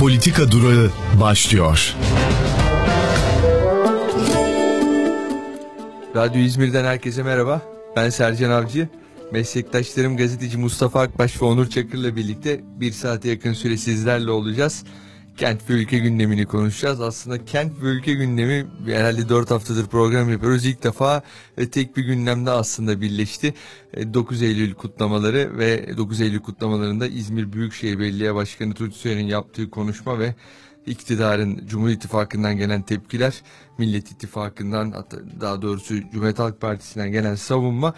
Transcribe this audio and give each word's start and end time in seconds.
Politika 0.00 0.50
Durağı 0.50 0.90
başlıyor. 1.20 1.94
Radyo 6.16 6.40
İzmir'den 6.40 6.84
herkese 6.84 7.22
merhaba. 7.22 7.62
Ben 7.96 8.10
Sercan 8.10 8.50
Avcı. 8.50 8.88
Meslektaşlarım 9.32 10.16
gazeteci 10.16 10.58
Mustafa 10.58 11.00
Akbaş 11.00 11.42
ve 11.42 11.46
Onur 11.46 11.70
Çakır'la 11.70 12.16
birlikte 12.16 12.60
bir 12.64 12.92
saate 12.92 13.28
yakın 13.28 13.52
süre 13.52 13.76
sizlerle 13.76 14.30
olacağız. 14.30 14.84
Kent 15.40 15.70
ve 15.70 15.74
ülke 15.74 15.98
gündemini 15.98 16.46
konuşacağız. 16.46 17.00
Aslında 17.00 17.44
kent 17.44 17.82
ve 17.82 17.86
ülke 17.86 18.14
gündemi 18.14 18.66
herhalde 18.86 19.28
4 19.28 19.50
haftadır 19.50 19.86
program 19.86 20.30
yapıyoruz. 20.30 20.66
İlk 20.66 20.82
defa 20.82 21.22
e, 21.58 21.70
tek 21.70 21.96
bir 21.96 22.04
gündemde 22.04 22.50
aslında 22.50 23.00
birleşti. 23.00 23.54
9 24.14 24.42
e, 24.42 24.46
Eylül 24.46 24.74
kutlamaları 24.74 25.58
ve 25.58 25.96
9 25.96 26.20
Eylül 26.20 26.40
kutlamalarında 26.40 27.06
İzmir 27.06 27.52
Büyükşehir 27.52 27.98
Belediye 27.98 28.34
Başkanı 28.34 28.74
Tuğçe 28.74 28.96
Soyer'in 28.96 29.26
yaptığı 29.26 29.70
konuşma 29.70 30.18
ve 30.18 30.34
iktidarın 30.86 31.66
Cumhur 31.66 31.88
İttifakı'ndan 31.88 32.56
gelen 32.56 32.82
tepkiler, 32.82 33.42
Millet 33.78 34.10
İttifakı'ndan 34.10 35.06
daha 35.40 35.62
doğrusu 35.62 35.94
Cumhuriyet 36.12 36.38
Halk 36.38 36.60
Partisi'nden 36.60 37.12
gelen 37.12 37.34
savunma 37.34 37.94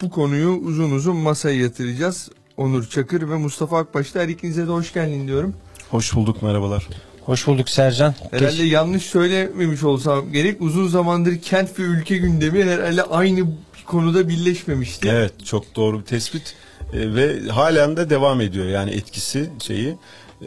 bu 0.00 0.10
konuyu 0.10 0.50
uzun 0.50 0.90
uzun 0.90 1.16
masaya 1.16 1.56
yatıracağız. 1.56 2.30
Onur 2.56 2.84
Çakır 2.84 3.30
ve 3.30 3.36
Mustafa 3.36 3.78
Akbaş'ta 3.78 4.20
her 4.20 4.28
ikinize 4.28 4.66
de 4.66 4.70
hoş 4.70 4.92
geldin 4.92 5.26
diyorum. 5.26 5.54
Hoş 5.90 6.14
bulduk 6.14 6.42
merhabalar. 6.42 6.88
Hoş 7.24 7.46
bulduk 7.46 7.68
Sercan. 7.68 8.14
Herhalde 8.30 8.62
Geç... 8.62 8.72
yanlış 8.72 9.02
söylememiş 9.02 9.82
olsam 9.82 10.32
gerek 10.32 10.62
uzun 10.62 10.88
zamandır 10.88 11.38
kent 11.38 11.78
ve 11.78 11.82
ülke 11.82 12.16
gündemi 12.16 12.64
herhalde 12.64 13.02
aynı 13.02 13.46
konuda 13.86 14.28
birleşmemişti. 14.28 15.08
Evet 15.08 15.32
çok 15.44 15.76
doğru 15.76 16.00
bir 16.00 16.04
tespit 16.04 16.54
ee, 16.92 17.14
ve 17.14 17.48
halen 17.48 17.96
de 17.96 18.10
devam 18.10 18.40
ediyor 18.40 18.66
yani 18.66 18.90
etkisi 18.90 19.50
şeyi 19.62 19.96
ee, 20.42 20.46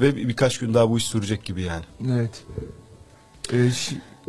ve 0.00 0.16
birkaç 0.16 0.58
gün 0.58 0.74
daha 0.74 0.90
bu 0.90 0.98
iş 0.98 1.04
sürecek 1.04 1.44
gibi 1.44 1.62
yani. 1.62 1.84
Evet. 2.12 2.44
Ee, 3.52 3.56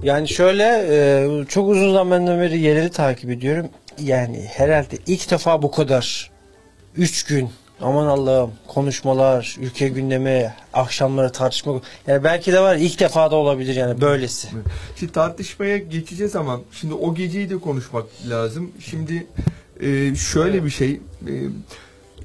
yani 0.04 0.28
şöyle 0.28 0.86
e, 0.90 1.46
çok 1.46 1.70
uzun 1.70 1.94
zamandan 1.94 2.40
beri 2.40 2.60
yerleri 2.60 2.90
takip 2.90 3.30
ediyorum. 3.30 3.70
Yani 4.00 4.46
herhalde 4.54 4.98
ilk 5.08 5.32
defa 5.32 5.62
bu 5.62 5.72
kadar 5.72 6.32
3 6.96 7.23
gün 7.23 7.50
aman 7.82 8.08
Allah'ım 8.08 8.52
konuşmalar, 8.68 9.58
ülke 9.60 9.88
gündemi, 9.88 10.54
akşamları 10.74 11.32
tartışma. 11.32 11.82
Yani 12.08 12.24
belki 12.24 12.52
de 12.52 12.60
var 12.60 12.76
ilk 12.76 13.00
defa 13.00 13.32
da 13.32 13.36
olabilir 13.36 13.76
yani 13.76 14.02
böylesi. 14.02 14.48
Şimdi 14.96 15.12
tartışmaya 15.12 15.78
geçeceğiz 15.78 16.36
ama 16.36 16.60
şimdi 16.72 16.94
o 16.94 17.16
geceyi 17.16 17.50
de 17.50 17.58
konuşmak 17.58 18.06
lazım. 18.30 18.72
Şimdi 18.80 19.28
e, 19.80 20.16
şöyle 20.16 20.66
bir 20.66 20.70
şey 20.70 21.02
e, 21.28 21.34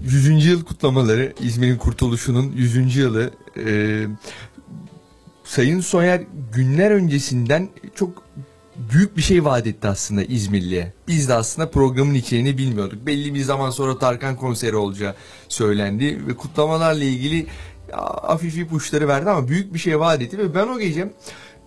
100. 0.01 0.47
yıl 0.47 0.65
kutlamaları 0.65 1.33
İzmir'in 1.41 1.77
kurtuluşunun 1.77 2.53
100. 2.57 2.97
yılı 2.97 3.31
e, 3.67 3.67
Sayın 5.45 5.81
Soyer 5.81 6.23
günler 6.53 6.91
öncesinden 6.91 7.69
çok 7.95 8.23
büyük 8.77 9.17
bir 9.17 9.23
şey 9.23 9.45
vaat 9.45 9.67
etti 9.67 9.89
aslında 9.89 10.25
İzmirli'ye. 10.25 10.93
Biz 11.09 11.29
de 11.29 11.35
aslında 11.35 11.71
programın 11.71 12.15
içeriğini 12.15 12.59
bilmiyorduk. 12.59 13.07
Belli 13.07 13.35
bir 13.35 13.43
zaman 13.43 13.71
sonra 13.71 13.99
Tarkan 13.99 14.37
konseri 14.37 14.77
olacağı 14.77 15.15
söylendi 15.49 16.27
ve 16.27 16.37
kutlamalarla 16.37 17.05
ilgili 17.05 17.47
hafif 18.23 18.57
ipuçları 18.57 19.09
verdi 19.09 19.31
ama 19.31 19.49
büyük 19.49 19.75
bir 19.75 19.79
şey 19.79 20.01
vaat 20.01 20.23
etti 20.23 20.39
ve 20.39 20.55
ben 20.55 20.69
o 20.69 20.79
gece 20.79 21.13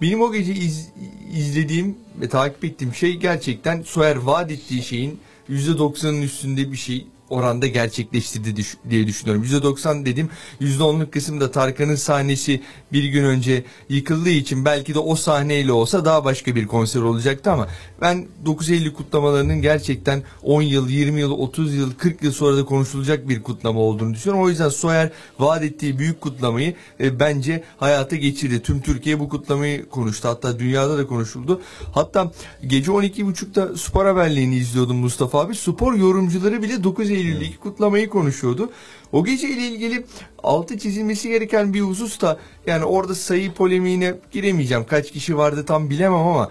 benim 0.02 0.22
o 0.22 0.32
gece 0.32 0.54
iz, 0.54 0.90
izlediğim 1.34 1.98
ve 2.22 2.30
takip 2.30 2.66
ettiğim 2.66 2.94
şey 2.94 3.16
gerçekten 3.16 3.82
Soyer 3.82 4.16
vaat 4.16 4.52
ettiği 4.52 4.84
şeyin 4.84 5.20
%90'ın 5.50 6.22
üstünde 6.22 6.72
bir 6.72 6.78
şey 6.78 7.08
oranda 7.30 7.68
gerçekleştirdi 7.68 8.64
diye 8.90 9.08
düşünüyorum. 9.08 9.44
%90 9.44 10.06
dedim. 10.06 10.30
%10'luk 10.62 11.12
kısımda 11.12 11.52
Tarkan'ın 11.52 11.96
sahnesi 11.96 12.62
bir 12.94 13.04
gün 13.04 13.24
önce 13.24 13.64
yıkıldığı 13.90 14.30
için 14.30 14.66
belki 14.66 14.94
de 14.94 15.00
o 15.00 15.16
sahneyle 15.16 15.72
olsa 15.72 16.06
daha 16.06 16.26
başka 16.26 16.56
bir 16.56 16.68
konser 16.68 17.02
olacaktı 17.02 17.52
ama 17.52 17.68
ben 18.02 18.28
9 18.46 18.70
Eylül 18.70 18.94
kutlamalarının 18.94 19.62
gerçekten 19.62 20.24
10 20.44 20.62
yıl, 20.62 20.90
20 20.90 21.20
yıl, 21.20 21.32
30 21.32 21.76
yıl, 21.76 21.94
40 21.94 22.24
yıl 22.24 22.32
sonra 22.32 22.58
da 22.58 22.66
konuşulacak 22.66 23.30
bir 23.30 23.44
kutlama 23.44 23.80
olduğunu 23.80 24.14
düşünüyorum. 24.14 24.46
O 24.46 24.50
yüzden 24.50 24.70
Soyer 24.70 25.12
vaat 25.40 25.64
ettiği 25.64 26.00
büyük 26.00 26.22
kutlamayı 26.22 26.76
e, 27.00 27.20
bence 27.20 27.64
hayata 27.78 28.16
geçirdi. 28.16 28.62
Tüm 28.62 28.82
Türkiye 28.82 29.20
bu 29.20 29.30
kutlamayı 29.30 29.90
konuştu. 29.90 30.28
Hatta 30.28 30.60
dünyada 30.60 30.98
da 30.98 31.08
konuşuldu. 31.08 31.62
Hatta 31.94 32.32
gece 32.68 32.92
12.30'da 32.92 33.78
spor 33.78 34.06
haberlerini 34.06 34.56
izliyordum 34.56 34.98
Mustafa 34.98 35.40
abi. 35.40 35.56
Spor 35.56 35.94
yorumcuları 35.94 36.64
bile 36.64 36.84
9 36.84 37.10
Eylül 37.10 37.17
Eylül'deki 37.18 37.58
kutlamayı 37.58 38.10
konuşuyordu. 38.10 38.72
O 39.12 39.26
gece 39.26 39.50
ile 39.50 39.68
ilgili 39.68 40.06
altı 40.48 40.78
çizilmesi 40.78 41.30
gereken 41.30 41.74
bir 41.74 41.82
husus 41.82 42.22
da 42.22 42.40
yani 42.68 42.86
orada 42.86 43.16
sayı 43.16 43.54
polemiğine 43.54 44.16
giremeyeceğim. 44.32 44.86
Kaç 44.86 45.12
kişi 45.12 45.38
vardı 45.38 45.66
tam 45.66 45.90
bilemem 45.90 46.20
ama 46.20 46.50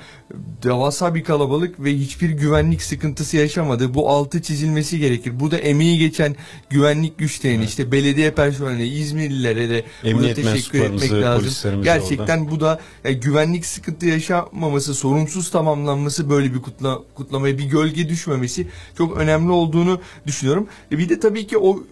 devasa 0.62 1.14
bir 1.14 1.24
kalabalık 1.24 1.84
ve 1.84 1.94
hiçbir 1.94 2.30
güvenlik 2.30 2.82
sıkıntısı 2.82 3.36
yaşamadı. 3.36 3.94
Bu 3.94 4.10
altı 4.10 4.42
çizilmesi 4.42 4.98
gerekir. 4.98 5.40
Bu 5.40 5.50
da 5.50 5.58
emeği 5.58 5.98
geçen 5.98 6.36
güvenlik 6.70 7.18
güçlerine 7.18 7.58
evet. 7.58 7.68
işte 7.68 7.92
belediye 7.92 8.30
personeline, 8.30 8.86
İzmirlilere 8.86 9.68
de 9.68 9.84
Emniyet 10.04 10.36
teşekkür 10.36 10.80
etmek 10.80 11.12
lazım. 11.12 11.82
Gerçekten 11.82 12.38
orada. 12.38 12.50
bu 12.50 12.60
da 12.60 12.80
yani 13.04 13.20
güvenlik 13.20 13.66
sıkıntı 13.66 14.06
yaşamaması, 14.06 14.94
sorunsuz 14.94 15.50
tamamlanması 15.50 16.30
böyle 16.30 16.54
bir 16.54 16.62
kutla, 16.62 16.98
kutlamaya 17.14 17.58
bir 17.58 17.64
gölge 17.64 18.08
düşmemesi 18.08 18.66
çok 18.98 19.16
önemli 19.16 19.50
olduğunu 19.50 20.00
düşünüyorum. 20.26 20.68
E 20.92 20.98
bir 20.98 21.08
de 21.08 21.20
tabii 21.20 21.46
ki 21.46 21.58
o 21.58 21.82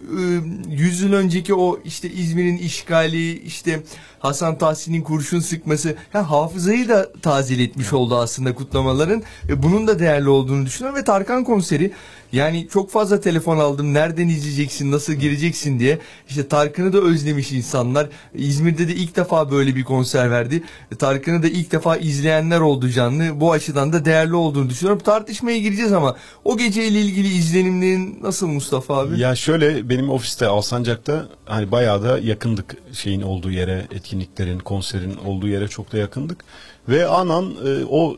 100 0.69 1.01
yıl 1.01 1.13
önceki 1.13 1.53
o 1.53 1.79
işte 1.85 1.94
İzmir'in 2.03 2.57
işgali 2.57 3.39
işte 3.39 3.83
Hasan 4.19 4.57
Tahsin'in 4.57 5.01
kurşun 5.01 5.39
sıkması 5.39 5.95
ya 6.13 6.31
hafızayı 6.31 6.89
da 6.89 7.11
tazeletmiş 7.21 7.93
oldu 7.93 8.17
aslında 8.17 8.55
kutlamaların. 8.55 9.23
E, 9.49 9.63
bunun 9.63 9.87
da 9.87 9.99
değerli 9.99 10.29
olduğunu 10.29 10.65
düşünüyorum 10.65 10.99
ve 10.99 11.03
Tarkan 11.03 11.43
konseri 11.43 11.91
yani 12.31 12.67
çok 12.73 12.91
fazla 12.91 13.21
telefon 13.21 13.57
aldım. 13.57 13.93
Nereden 13.93 14.27
izleyeceksin, 14.27 14.91
nasıl 14.91 15.13
gireceksin 15.13 15.79
diye. 15.79 15.99
İşte 16.29 16.47
Tarkan'ı 16.47 16.93
da 16.93 16.97
özlemiş 16.97 17.51
insanlar. 17.51 18.07
İzmir'de 18.33 18.87
de 18.87 18.95
ilk 18.95 19.15
defa 19.15 19.51
böyle 19.51 19.75
bir 19.75 19.83
konser 19.83 20.31
verdi. 20.31 20.63
E, 20.91 20.95
Tarkan'ı 20.95 21.43
da 21.43 21.47
ilk 21.47 21.71
defa 21.71 21.97
izleyenler 21.97 22.59
oldu 22.59 22.89
canlı. 22.89 23.39
Bu 23.39 23.51
açıdan 23.51 23.93
da 23.93 24.05
değerli 24.05 24.35
olduğunu 24.35 24.69
düşünüyorum. 24.69 25.01
Tartışmaya 25.03 25.59
gireceğiz 25.59 25.93
ama 25.93 26.15
o 26.45 26.57
geceyle 26.57 27.01
ilgili 27.01 27.27
izlenimlerin 27.27 28.19
nasıl 28.21 28.47
Mustafa 28.47 28.97
abi? 28.97 29.19
Ya 29.19 29.35
şöyle 29.35 29.89
benim 29.89 30.09
ofiste 30.09 30.47
Alsancak'ta 30.47 31.27
hani 31.45 31.71
bayağı 31.71 31.84
da 31.85 32.19
yakındık 32.19 32.75
şeyin 32.93 33.21
olduğu 33.21 33.51
yere, 33.51 33.87
etkinliklerin, 33.91 34.59
konserin 34.59 35.17
olduğu 35.25 35.47
yere 35.47 35.67
çok 35.67 35.91
da 35.91 35.97
yakındık. 35.97 36.43
Ve 36.89 37.07
anan 37.07 37.55
e, 37.65 37.85
o 37.89 38.17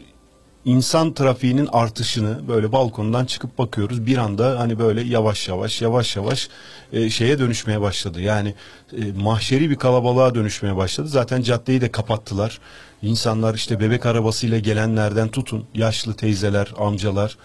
insan 0.66 1.14
trafiğinin 1.14 1.70
artışını 1.72 2.48
böyle 2.48 2.72
balkondan 2.72 3.26
çıkıp 3.26 3.58
bakıyoruz. 3.58 4.06
Bir 4.06 4.18
anda 4.18 4.60
hani 4.60 4.80
böyle 4.80 5.02
yavaş 5.02 5.48
yavaş 5.48 5.82
yavaş 5.82 6.16
yavaş 6.16 6.50
e, 6.94 7.10
şeye 7.10 7.40
dönüşmeye 7.40 7.82
başladı. 7.82 8.22
Yani 8.22 8.54
e, 8.98 9.12
mahşeri 9.12 9.70
bir 9.70 9.76
kalabalığa 9.76 10.36
dönüşmeye 10.36 10.76
başladı. 10.76 11.08
Zaten 11.08 11.42
caddeyi 11.42 11.82
de 11.82 11.92
kapattılar. 11.92 12.60
İnsanlar 13.02 13.56
işte 13.56 13.80
bebek 13.80 14.06
arabasıyla 14.06 14.60
gelenlerden 14.60 15.30
tutun 15.30 15.66
yaşlı 15.74 16.14
teyzeler, 16.14 16.74
amcalar 16.78 17.38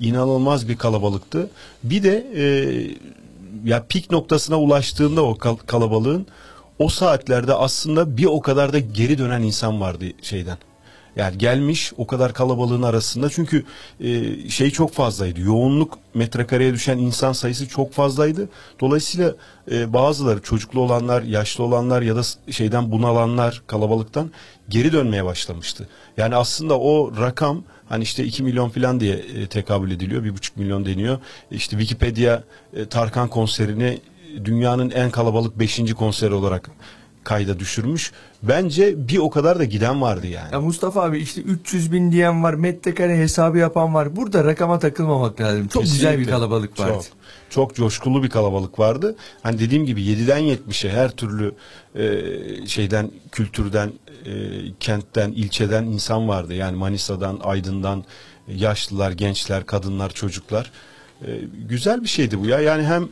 inanılmaz 0.00 0.68
bir 0.68 0.76
kalabalıktı. 0.76 1.50
Bir 1.82 2.02
de 2.02 2.26
e, 2.36 2.44
ya 3.64 3.86
pik 3.88 4.10
noktasına 4.10 4.60
ulaştığında 4.60 5.24
o 5.24 5.38
kal- 5.38 5.56
kalabalığın 5.56 6.26
o 6.78 6.88
saatlerde 6.88 7.54
aslında 7.54 8.16
bir 8.16 8.24
o 8.24 8.40
kadar 8.40 8.72
da 8.72 8.78
geri 8.78 9.18
dönen 9.18 9.42
insan 9.42 9.80
vardı 9.80 10.04
şeyden 10.22 10.58
yani 11.18 11.38
gelmiş 11.38 11.92
o 11.96 12.06
kadar 12.06 12.32
kalabalığın 12.32 12.82
arasında 12.82 13.30
çünkü 13.30 13.64
e, 14.00 14.48
şey 14.48 14.70
çok 14.70 14.92
fazlaydı. 14.92 15.40
Yoğunluk 15.40 15.98
metrekareye 16.14 16.74
düşen 16.74 16.98
insan 16.98 17.32
sayısı 17.32 17.68
çok 17.68 17.92
fazlaydı. 17.92 18.48
Dolayısıyla 18.80 19.34
e, 19.70 19.92
bazıları 19.92 20.42
çocuklu 20.42 20.80
olanlar, 20.80 21.22
yaşlı 21.22 21.64
olanlar 21.64 22.02
ya 22.02 22.16
da 22.16 22.22
şeyden 22.52 22.92
bunalanlar 22.92 23.62
kalabalıktan 23.66 24.30
geri 24.68 24.92
dönmeye 24.92 25.24
başlamıştı. 25.24 25.88
Yani 26.16 26.36
aslında 26.36 26.78
o 26.78 27.12
rakam 27.20 27.62
hani 27.88 28.02
işte 28.02 28.24
2 28.24 28.42
milyon 28.42 28.68
falan 28.68 29.00
diye 29.00 29.14
e, 29.14 29.46
tekabül 29.46 29.90
ediliyor. 29.90 30.24
1,5 30.24 30.50
milyon 30.56 30.86
deniyor. 30.86 31.18
İşte 31.50 31.78
Wikipedia 31.78 32.42
e, 32.74 32.86
Tarkan 32.86 33.28
konserini 33.28 33.98
dünyanın 34.44 34.90
en 34.90 35.10
kalabalık 35.10 35.58
5. 35.58 35.94
konseri 35.94 36.34
olarak 36.34 36.70
kayda 37.24 37.58
düşürmüş. 37.58 38.12
Bence 38.42 39.08
bir 39.08 39.18
o 39.18 39.30
kadar 39.30 39.58
da 39.58 39.64
giden 39.64 40.02
vardı 40.02 40.26
yani. 40.26 40.52
Ya 40.52 40.60
Mustafa 40.60 41.02
abi 41.02 41.18
işte 41.18 41.40
300 41.40 41.92
bin 41.92 42.12
diyen 42.12 42.42
var, 42.42 42.54
metrekare 42.54 43.16
hesabı 43.16 43.58
yapan 43.58 43.94
var. 43.94 44.16
Burada 44.16 44.44
rakama 44.44 44.78
takılmamak 44.78 45.40
lazım. 45.40 45.68
Çok 45.68 45.82
Kesinlikle. 45.82 46.10
güzel 46.10 46.26
bir 46.26 46.30
kalabalık 46.30 46.80
vardı. 46.80 46.92
Çok, 46.92 47.04
çok 47.50 47.74
coşkulu 47.74 48.22
bir 48.22 48.30
kalabalık 48.30 48.78
vardı. 48.78 49.16
Hani 49.42 49.58
dediğim 49.58 49.86
gibi 49.86 50.02
7'den 50.02 50.40
70'e 50.40 50.90
her 50.90 51.10
türlü 51.10 51.54
e, 51.94 52.66
şeyden, 52.66 53.10
kültürden, 53.32 53.92
e, 54.26 54.32
kentten, 54.80 55.32
ilçeden 55.32 55.84
insan 55.84 56.28
vardı. 56.28 56.54
Yani 56.54 56.76
Manisa'dan, 56.76 57.40
Aydın'dan, 57.42 58.04
yaşlılar, 58.48 59.10
gençler, 59.10 59.66
kadınlar, 59.66 60.10
çocuklar. 60.10 60.70
E, 61.22 61.40
güzel 61.68 62.02
bir 62.02 62.08
şeydi 62.08 62.40
bu 62.40 62.46
ya. 62.46 62.60
Yani 62.60 62.84
hem 62.84 63.02
e, 63.02 63.08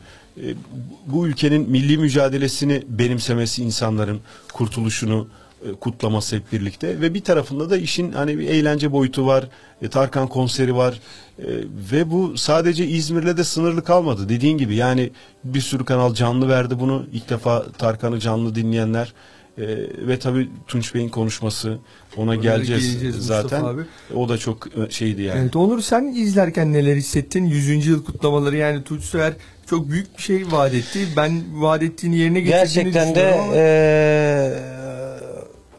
bu 1.07 1.27
ülkenin 1.27 1.69
milli 1.69 1.97
mücadelesini 1.97 2.83
benimsemesi 2.87 3.63
insanların 3.63 4.19
kurtuluşunu 4.53 5.27
e, 5.65 5.73
kutlaması 5.73 6.35
hep 6.35 6.51
birlikte 6.51 7.01
ve 7.01 7.13
bir 7.13 7.21
tarafında 7.21 7.69
da 7.69 7.77
işin 7.77 8.11
hani 8.11 8.39
bir 8.39 8.47
eğlence 8.47 8.91
boyutu 8.91 9.27
var. 9.27 9.49
E, 9.81 9.87
Tarkan 9.87 10.27
konseri 10.27 10.75
var. 10.75 10.99
E, 11.39 11.45
ve 11.91 12.11
bu 12.11 12.37
sadece 12.37 12.87
İzmir'le 12.87 13.37
de 13.37 13.43
sınırlı 13.43 13.83
kalmadı. 13.83 14.29
Dediğin 14.29 14.57
gibi 14.57 14.75
yani 14.75 15.11
bir 15.43 15.61
sürü 15.61 15.85
kanal 15.85 16.13
canlı 16.13 16.49
verdi 16.49 16.79
bunu. 16.79 17.05
İlk 17.13 17.29
defa 17.29 17.65
Tarkan'ı 17.77 18.19
canlı 18.19 18.55
dinleyenler 18.55 19.13
e, 19.57 19.67
ve 20.07 20.19
tabii 20.19 20.49
Tunç 20.67 20.95
Bey'in 20.95 21.09
konuşması 21.09 21.77
ona 22.17 22.29
Oraya 22.29 22.41
geleceğiz, 22.41 22.91
geleceğiz 22.91 23.15
zaten. 23.15 23.63
Abi. 23.63 23.81
O 24.15 24.29
da 24.29 24.37
çok 24.37 24.67
e, 24.67 24.89
şeydi 24.89 25.21
yani. 25.21 25.39
Evet 25.39 25.55
Onur 25.55 25.81
sen 25.81 26.03
izlerken 26.03 26.73
neler 26.73 26.95
hissettin? 26.95 27.45
100. 27.45 27.87
yıl 27.87 28.05
kutlamaları 28.05 28.57
yani 28.57 28.83
Tunç 28.83 29.03
Soyer 29.03 29.33
çok 29.69 29.89
büyük 29.89 30.17
bir 30.17 30.23
şey 30.23 30.51
vaat 30.51 30.73
etti. 30.73 30.99
Ben 31.17 31.61
vaat 31.61 31.83
ettiğini 31.83 32.17
yerine 32.17 32.39
getirdiğini 32.39 32.91
Gerçekten 32.93 33.15
de 33.15 33.33
ama- 33.33 33.55
eee, 33.55 34.53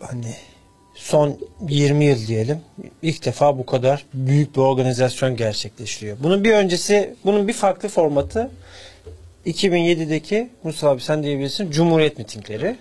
hani 0.01 0.35
son 0.95 1.39
20 1.69 2.05
yıl 2.05 2.27
diyelim 2.27 2.61
ilk 3.03 3.25
defa 3.25 3.59
bu 3.59 3.67
kadar 3.67 4.05
büyük 4.15 4.57
bir 4.57 4.61
organizasyon 4.61 5.37
gerçekleştiriyor. 5.37 6.17
Bunun 6.23 6.45
bir 6.45 6.53
öncesi 6.53 7.15
bunun 7.25 7.49
bir 7.49 7.53
farklı 7.53 7.89
formatı 7.89 8.51
2007'deki 9.47 10.49
Mustafa 10.63 10.93
abi 10.93 11.01
sen 11.01 11.23
diyebilirsin 11.23 11.71
Cumhuriyet 11.71 12.19
mitingleri. 12.19 12.77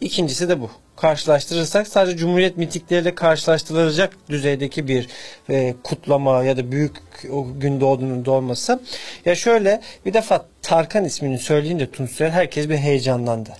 İkincisi 0.00 0.48
de 0.48 0.60
bu. 0.60 0.70
Karşılaştırırsak 0.96 1.88
sadece 1.88 2.16
Cumhuriyet 2.16 2.56
mitingleriyle 2.56 3.14
karşılaştırılacak 3.14 4.16
düzeydeki 4.28 4.88
bir 4.88 5.08
e, 5.50 5.74
kutlama 5.82 6.44
ya 6.44 6.56
da 6.56 6.72
büyük 6.72 6.96
o 7.32 7.46
gün 7.60 7.80
doğduğunun 7.80 8.24
doğması. 8.24 8.80
Ya 9.24 9.34
şöyle 9.34 9.80
bir 10.06 10.14
defa 10.14 10.46
Tarkan 10.62 11.04
ismini 11.04 11.38
söyleyince 11.38 11.90
Tunç 11.90 12.10
Soyer 12.10 12.30
herkes 12.30 12.68
bir 12.68 12.76
heyecanlandı. 12.76 13.50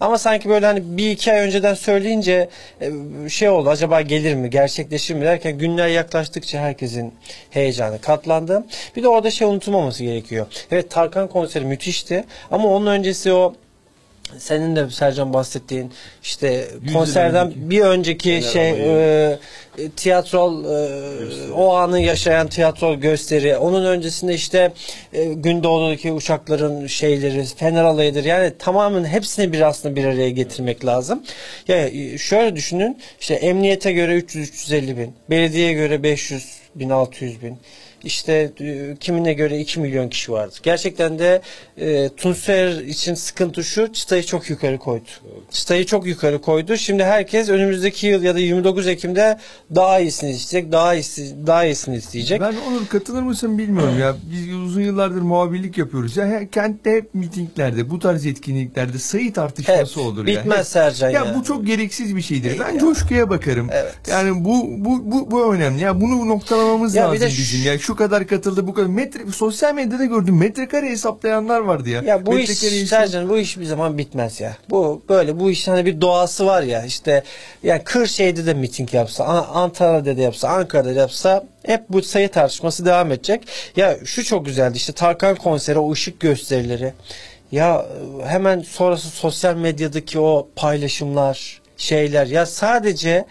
Ama 0.00 0.18
sanki 0.18 0.48
böyle 0.48 0.66
hani 0.66 0.96
bir 0.96 1.10
iki 1.10 1.32
ay 1.32 1.40
önceden 1.40 1.74
söyleyince 1.74 2.48
e, 2.80 2.90
şey 3.28 3.48
oldu 3.48 3.70
acaba 3.70 4.00
gelir 4.00 4.34
mi 4.34 4.50
gerçekleşir 4.50 5.14
mi 5.14 5.24
derken 5.24 5.58
günler 5.58 5.88
yaklaştıkça 5.88 6.58
herkesin 6.58 7.14
heyecanı 7.50 8.00
katlandı. 8.00 8.66
Bir 8.96 9.02
de 9.02 9.08
orada 9.08 9.30
şey 9.30 9.48
unutulmaması 9.48 10.04
gerekiyor. 10.04 10.46
Evet 10.70 10.90
Tarkan 10.90 11.28
konseri 11.28 11.64
müthişti 11.64 12.24
ama 12.50 12.68
onun 12.68 12.86
öncesi 12.86 13.32
o 13.32 13.54
senin 14.38 14.76
de 14.76 14.90
Sercan 14.90 15.32
bahsettiğin 15.32 15.92
işte 16.22 16.68
Yüz 16.82 16.92
konserden 16.92 17.46
önceki. 17.46 17.70
bir 17.70 17.80
önceki 17.80 18.40
Fener 18.40 18.52
şey 18.52 18.70
e, 18.70 19.38
tiyatrol 19.96 20.64
e, 20.64 21.52
o 21.52 21.74
anı 21.74 22.00
yaşayan 22.00 22.46
tiyatro 22.48 23.00
gösteri. 23.00 23.56
Onun 23.56 23.84
öncesinde 23.84 24.34
işte 24.34 24.72
e, 25.12 25.24
Gündoğdu'daki 25.24 26.12
uçakların 26.12 26.86
şeyleri 26.86 27.44
Fener 27.44 27.84
Alayı'dır. 27.84 28.24
Yani 28.24 28.52
tamamen 28.58 29.04
hepsini 29.04 29.52
bir 29.52 29.60
aslında 29.60 29.96
bir 29.96 30.04
araya 30.04 30.30
getirmek 30.30 30.84
lazım. 30.84 31.22
Ya 31.68 31.88
e, 31.88 32.18
şöyle 32.18 32.56
düşünün 32.56 32.98
işte 33.20 33.34
emniyete 33.34 33.92
göre 33.92 34.18
300-350 34.18 34.96
bin 34.96 35.14
belediyeye 35.30 35.72
göre 35.72 36.02
500 36.02 36.62
bin 36.74 36.90
600 36.90 37.42
bin 37.42 37.58
işte 38.04 38.52
e, 38.60 38.96
kimine 39.00 39.32
göre 39.32 39.58
2 39.60 39.80
milyon 39.80 40.08
kişi 40.08 40.32
vardır. 40.32 40.60
Gerçekten 40.62 41.18
de 41.18 41.42
e, 41.78 42.08
Tuncer 42.08 42.80
için 42.80 43.14
sıkıntı 43.14 43.64
şu 43.64 43.92
çıtayı 43.92 44.22
çok 44.22 44.50
yukarı 44.50 44.78
koydu. 44.78 45.04
Çıtayı 45.50 45.86
çok 45.86 46.06
yukarı 46.06 46.40
koydu. 46.40 46.76
Şimdi 46.76 47.04
herkes 47.04 47.48
önümüzdeki 47.48 48.06
yıl 48.06 48.22
ya 48.22 48.34
da 48.34 48.38
29 48.38 48.86
Ekim'de 48.88 49.38
daha 49.74 50.00
iyisini 50.00 50.30
isteyecek, 50.30 50.72
daha 50.72 50.94
iyisi, 50.94 51.34
daha 51.46 51.64
iyisini 51.64 51.96
isteyecek. 51.96 52.40
Ben 52.40 52.54
Onur 52.68 52.86
katılır 52.86 53.22
mısın 53.22 53.58
bilmiyorum 53.58 53.98
ya. 54.00 54.16
Biz 54.32 54.54
uzun 54.54 54.80
yıllardır 54.82 55.22
muhabirlik 55.22 55.78
yapıyoruz. 55.78 56.16
Ya 56.16 56.50
kentte 56.50 56.92
hep 56.92 57.14
mitinglerde, 57.14 57.90
bu 57.90 57.98
tarz 57.98 58.26
etkinliklerde 58.26 58.98
sayı 58.98 59.32
tartışması 59.32 60.00
Hep. 60.00 60.06
olur 60.06 60.26
ya. 60.26 60.40
Bitmez 60.40 60.58
Hep. 60.58 60.66
Sercan 60.66 61.10
ya. 61.10 61.24
ya. 61.24 61.34
bu 61.38 61.44
çok 61.44 61.66
gereksiz 61.66 62.16
bir 62.16 62.22
şeydir. 62.22 62.58
Ben 62.58 62.72
Ya. 62.74 62.78
coşkuya 62.80 63.30
bakarım. 63.30 63.68
Evet. 63.72 63.94
Yani 64.10 64.44
bu 64.44 64.64
bu 64.84 65.12
bu 65.12 65.30
bu 65.30 65.54
önemli. 65.54 65.82
Ya 65.82 66.00
bunu 66.00 66.28
noktalamamız 66.28 66.94
Ya 66.94 67.12
bir 67.12 67.20
lazım 67.20 67.28
bizim. 67.38 67.62
Ya 67.72 67.78
şu 67.78 67.91
kadar 67.96 68.26
katıldı, 68.26 68.66
bu 68.66 68.74
kadar 68.74 68.86
metre 68.86 69.20
sosyal 69.32 69.74
medyada 69.74 70.04
gördüm. 70.04 70.38
Metrekare 70.38 70.86
hesaplayanlar 70.90 71.60
vardı 71.60 71.88
ya. 71.88 72.02
Ya 72.02 72.26
bu 72.26 72.38
iş 72.38 72.48
Metrekare 72.48 72.80
hesap- 72.80 72.88
Sercan 72.88 73.28
bu 73.28 73.38
iş 73.38 73.58
bir 73.58 73.64
zaman 73.64 73.98
bitmez 73.98 74.40
ya. 74.40 74.56
Bu 74.70 75.02
böyle 75.08 75.40
bu 75.40 75.50
işin 75.50 75.72
hani 75.72 75.86
bir 75.86 76.00
doğası 76.00 76.46
var 76.46 76.62
ya 76.62 76.84
işte 76.84 77.22
yani 77.62 77.84
Kırşehir'de 77.84 78.46
de 78.46 78.54
miting 78.54 78.94
yapsa, 78.94 79.24
An- 79.24 79.46
Antalya'da 79.62 80.16
da 80.16 80.20
yapsa, 80.20 80.48
Ankara'da 80.48 80.94
da 80.94 81.00
yapsa 81.00 81.44
hep 81.66 81.82
bu 81.88 82.02
sayı 82.02 82.28
tartışması 82.28 82.84
devam 82.86 83.12
edecek. 83.12 83.42
Ya 83.76 83.96
şu 84.04 84.24
çok 84.24 84.46
güzeldi 84.46 84.76
işte 84.76 84.92
Tarkan 84.92 85.34
konseri 85.36 85.78
o 85.78 85.92
ışık 85.92 86.20
gösterileri. 86.20 86.92
Ya 87.52 87.86
hemen 88.26 88.60
sonrası 88.60 89.08
sosyal 89.08 89.56
medyadaki 89.56 90.20
o 90.20 90.48
paylaşımlar 90.56 91.60
şeyler 91.76 92.26
ya 92.26 92.46
sadece 92.46 93.24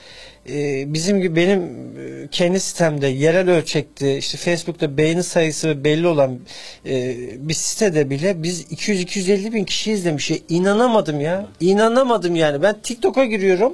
e, 0.49 0.93
bizim 0.93 1.21
gibi 1.21 1.35
benim 1.35 1.61
e, 1.61 2.27
kendi 2.31 2.59
sitemde 2.59 3.07
yerel 3.07 3.49
ölçekte 3.49 4.17
işte 4.17 4.38
Facebook'ta 4.38 4.97
beğeni 4.97 5.23
sayısı 5.23 5.83
belli 5.83 6.07
olan 6.07 6.39
e, 6.85 7.17
bir 7.47 7.53
sitede 7.53 8.09
bile 8.09 8.43
biz 8.43 8.63
200-250 8.71 9.53
bin 9.53 9.63
kişi 9.63 9.91
izlemiş. 9.91 10.31
Ya, 10.31 10.38
inanamadım 10.49 11.21
ya. 11.21 11.47
İnanamadım 11.59 12.35
yani. 12.35 12.61
Ben 12.61 12.75
TikTok'a 12.83 13.25
giriyorum. 13.25 13.73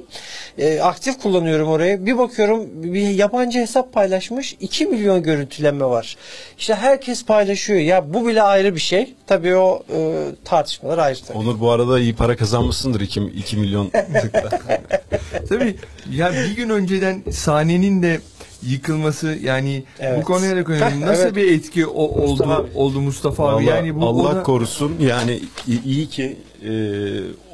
e, 0.58 0.80
aktif 0.80 1.22
kullanıyorum 1.22 1.68
orayı. 1.68 2.06
Bir 2.06 2.18
bakıyorum 2.18 2.66
bir 2.82 3.08
yabancı 3.08 3.58
hesap 3.58 3.92
paylaşmış. 3.92 4.56
2 4.60 4.86
milyon 4.86 5.22
görüntüleme 5.22 5.84
var. 5.84 6.16
İşte 6.58 6.74
herkes 6.74 7.24
paylaşıyor. 7.24 7.80
Ya 7.80 8.14
bu 8.14 8.26
bile 8.26 8.42
ayrı 8.42 8.74
bir 8.74 8.80
şey. 8.80 9.14
Tabii 9.26 9.56
o 9.56 9.82
e, 9.94 10.24
tartışmalar 10.44 10.98
ayrı 10.98 11.18
tabii. 11.28 11.38
Onur 11.38 11.60
bu 11.60 11.70
arada 11.70 12.00
iyi 12.00 12.14
para 12.14 12.36
kazanmışsındır 12.36 13.00
2, 13.00 13.20
2 13.20 13.56
milyon 13.56 13.90
Tabii 15.48 15.76
ya 16.12 16.32
bir 16.32 16.56
gün 16.56 16.68
önceden 16.68 17.22
sahnenin 17.30 18.02
de 18.02 18.20
yıkılması 18.62 19.26
yani 19.42 19.84
Evet. 19.98 20.20
bu 20.20 20.24
konuya 20.24 20.56
da. 20.56 20.70
Heh, 20.74 20.96
Nasıl 21.00 21.22
evet. 21.22 21.36
bir 21.36 21.52
etki 21.52 21.86
o, 21.86 21.92
oldu 22.02 22.28
Mustafa 22.30 22.54
abi. 22.54 22.68
oldu 22.74 23.00
Mustafa 23.00 23.44
abi? 23.48 23.52
Vallahi 23.54 23.66
Yani 23.66 23.94
bu 24.00 24.06
Allah 24.06 24.22
o 24.28 24.34
da- 24.36 24.42
korusun 24.42 24.92
yani 25.00 25.40
iyi 25.84 26.06
ki 26.08 26.36
e, 26.68 26.70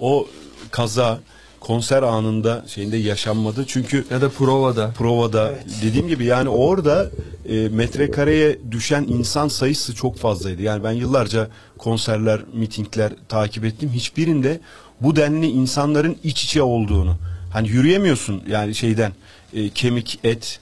o 0.01 0.27
kaza 0.71 1.19
konser 1.61 2.03
anında 2.03 2.65
şeyinde 2.67 2.97
yaşanmadı. 2.97 3.65
Çünkü 3.69 4.05
ya 4.11 4.21
da 4.21 4.29
provada. 4.29 4.91
provada 4.99 5.55
dediğim 5.83 6.09
gibi 6.09 6.25
yani 6.25 6.49
orada 6.49 7.11
e, 7.49 7.69
metrekareye 7.69 8.59
düşen 8.71 9.03
insan 9.09 9.49
sayısı 9.49 9.95
çok 9.95 10.17
fazlaydı. 10.19 10.63
Yani 10.63 10.85
ben 10.85 10.93
yıllarca 10.93 11.49
konserler, 11.79 12.41
mitingler 12.55 13.13
takip 13.29 13.65
ettim. 13.65 13.91
Hiçbirinde 13.95 14.61
bu 15.01 15.17
denli 15.17 15.47
insanların 15.47 16.17
iç 16.25 16.45
içe 16.45 16.63
olduğunu. 16.63 17.17
Hani 17.55 17.69
yürüyemiyorsun 17.69 18.43
yani 18.49 18.75
şeyden 18.75 19.13
e, 19.53 19.69
kemik, 19.69 20.21
et 20.25 20.61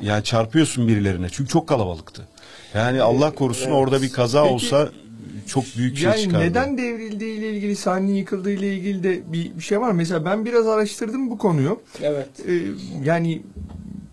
yani 0.00 0.24
çarpıyorsun 0.24 0.88
birilerine. 0.88 1.26
Çünkü 1.32 1.50
çok 1.50 1.68
kalabalıktı. 1.68 2.28
Yani 2.74 3.02
Allah 3.02 3.34
korusun 3.34 3.70
orada 3.70 4.02
bir 4.02 4.12
kaza 4.12 4.42
Peki- 4.42 4.54
olsa 4.54 4.88
çok 5.46 5.64
büyük 5.76 5.96
şey 5.96 6.10
Yani 6.10 6.20
çıkardı. 6.20 6.44
neden 6.44 6.78
devrildiği 6.78 7.38
ile 7.38 7.50
ilgili 7.50 7.76
sahnenin 7.76 8.14
yıkıldığı 8.14 8.50
ile 8.50 8.74
ilgili 8.74 9.02
de 9.02 9.32
bir, 9.32 9.56
bir 9.56 9.62
şey 9.62 9.80
var. 9.80 9.92
Mesela 9.92 10.24
ben 10.24 10.44
biraz 10.44 10.66
araştırdım 10.66 11.30
bu 11.30 11.38
konuyu. 11.38 11.80
Evet. 12.02 12.28
Ee, 12.48 12.52
yani 13.04 13.42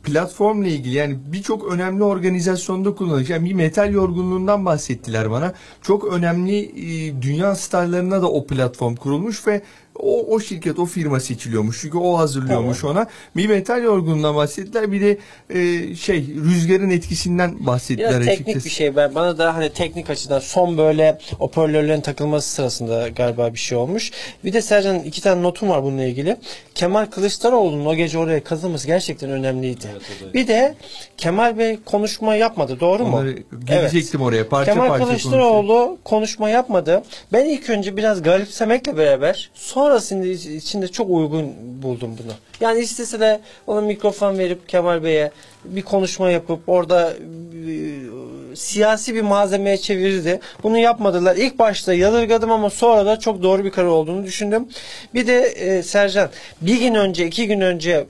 platformla 0.03 0.67
ilgili 0.67 0.95
yani 0.95 1.17
birçok 1.25 1.74
önemli 1.74 2.03
organizasyonda 2.03 2.95
kullanılacak 2.95 3.29
yani 3.29 3.50
bir 3.50 3.53
metal 3.53 3.93
yorgunluğundan 3.93 4.65
bahsettiler 4.65 5.31
bana. 5.31 5.53
Çok 5.81 6.13
önemli 6.13 6.59
e, 6.59 7.21
dünya 7.21 7.55
starlarına 7.55 8.21
da 8.21 8.31
o 8.31 8.47
platform 8.47 8.95
kurulmuş 8.95 9.47
ve 9.47 9.62
o, 10.00 10.25
o 10.35 10.39
şirket 10.39 10.79
o 10.79 10.85
firma 10.85 11.19
seçiliyormuş 11.19 11.81
çünkü 11.81 11.97
o 11.97 12.17
hazırlıyormuş 12.17 12.83
ona. 12.83 13.07
Bir 13.35 13.50
metal 13.50 13.83
yorgunluğundan 13.83 14.35
bahsettiler 14.35 14.91
bir 14.91 15.01
de 15.01 15.17
e, 15.50 15.95
şey 15.95 16.27
rüzgarın 16.27 16.89
etkisinden 16.89 17.65
bahsettiler 17.65 18.09
Biraz 18.09 18.25
teknik 18.25 18.47
açıkçası. 18.47 18.65
bir 18.65 18.69
şey. 18.69 18.95
Ben 18.95 19.15
bana 19.15 19.38
da 19.38 19.55
hani 19.55 19.73
teknik 19.73 20.09
açıdan 20.09 20.39
son 20.39 20.77
böyle 20.77 21.19
hoparlörlerin 21.38 22.01
takılması 22.01 22.50
sırasında 22.50 23.09
galiba 23.09 23.53
bir 23.53 23.59
şey 23.59 23.77
olmuş. 23.77 24.12
Bir 24.45 24.53
de 24.53 24.62
Sercan 24.62 25.00
iki 25.00 25.21
tane 25.21 25.43
notum 25.43 25.69
var 25.69 25.83
bununla 25.83 26.03
ilgili. 26.03 26.38
Kemal 26.75 27.05
Kılıçdaroğlu'nun 27.05 27.85
o 27.85 27.95
gece 27.95 28.17
oraya 28.17 28.43
kazılması 28.43 28.88
gerçekten 28.88 29.29
önemliydi. 29.29 29.88
bir 30.33 30.47
de 30.47 30.75
Kemal 31.17 31.57
Bey 31.57 31.79
konuşma 31.85 32.35
yapmadı. 32.35 32.79
Doğru 32.79 33.05
mu? 33.05 33.17
Onları 33.17 33.38
gelecektim 33.63 34.21
oraya 34.21 34.50
parça 34.50 34.73
Kemal 34.73 34.88
parça 34.88 35.05
Kılıçdaroğlu 35.05 35.97
konuşma 36.03 36.50
yapmadı. 36.50 37.03
Ben 37.33 37.45
ilk 37.45 37.69
önce 37.69 37.97
biraz 37.97 38.21
garipsemekle 38.21 38.97
beraber 38.97 39.51
sonrasında 39.83 40.27
içinde 40.27 40.87
çok 40.87 41.09
uygun 41.09 41.53
buldum 41.83 42.17
bunu. 42.23 42.33
Yani 42.61 42.79
istese 42.79 43.19
de 43.19 43.39
ona 43.67 43.81
mikrofon 43.81 44.37
verip 44.37 44.69
Kemal 44.69 45.03
Bey'e 45.03 45.31
bir 45.65 45.81
konuşma 45.81 46.29
yapıp 46.29 46.69
orada 46.69 47.11
e, 47.11 48.55
siyasi 48.55 49.15
bir 49.15 49.21
malzemeye 49.21 49.77
çevirirdi. 49.77 50.39
Bunu 50.63 50.77
yapmadılar. 50.77 51.35
İlk 51.35 51.59
başta 51.59 51.93
yadırgadım 51.93 52.51
ama 52.51 52.69
sonra 52.69 53.05
da 53.05 53.19
çok 53.19 53.43
doğru 53.43 53.65
bir 53.65 53.71
karar 53.71 53.87
olduğunu 53.87 54.23
düşündüm. 54.23 54.67
Bir 55.13 55.27
de 55.27 55.41
e, 55.41 55.83
Sercan 55.83 56.29
bir 56.61 56.79
gün 56.79 56.95
önce 56.95 57.27
iki 57.27 57.47
gün 57.47 57.61
önce 57.61 58.05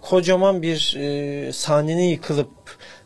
kocaman 0.00 0.62
bir 0.62 0.96
e, 0.98 1.52
sahnenin 1.52 2.08
yıkılıp 2.08 2.50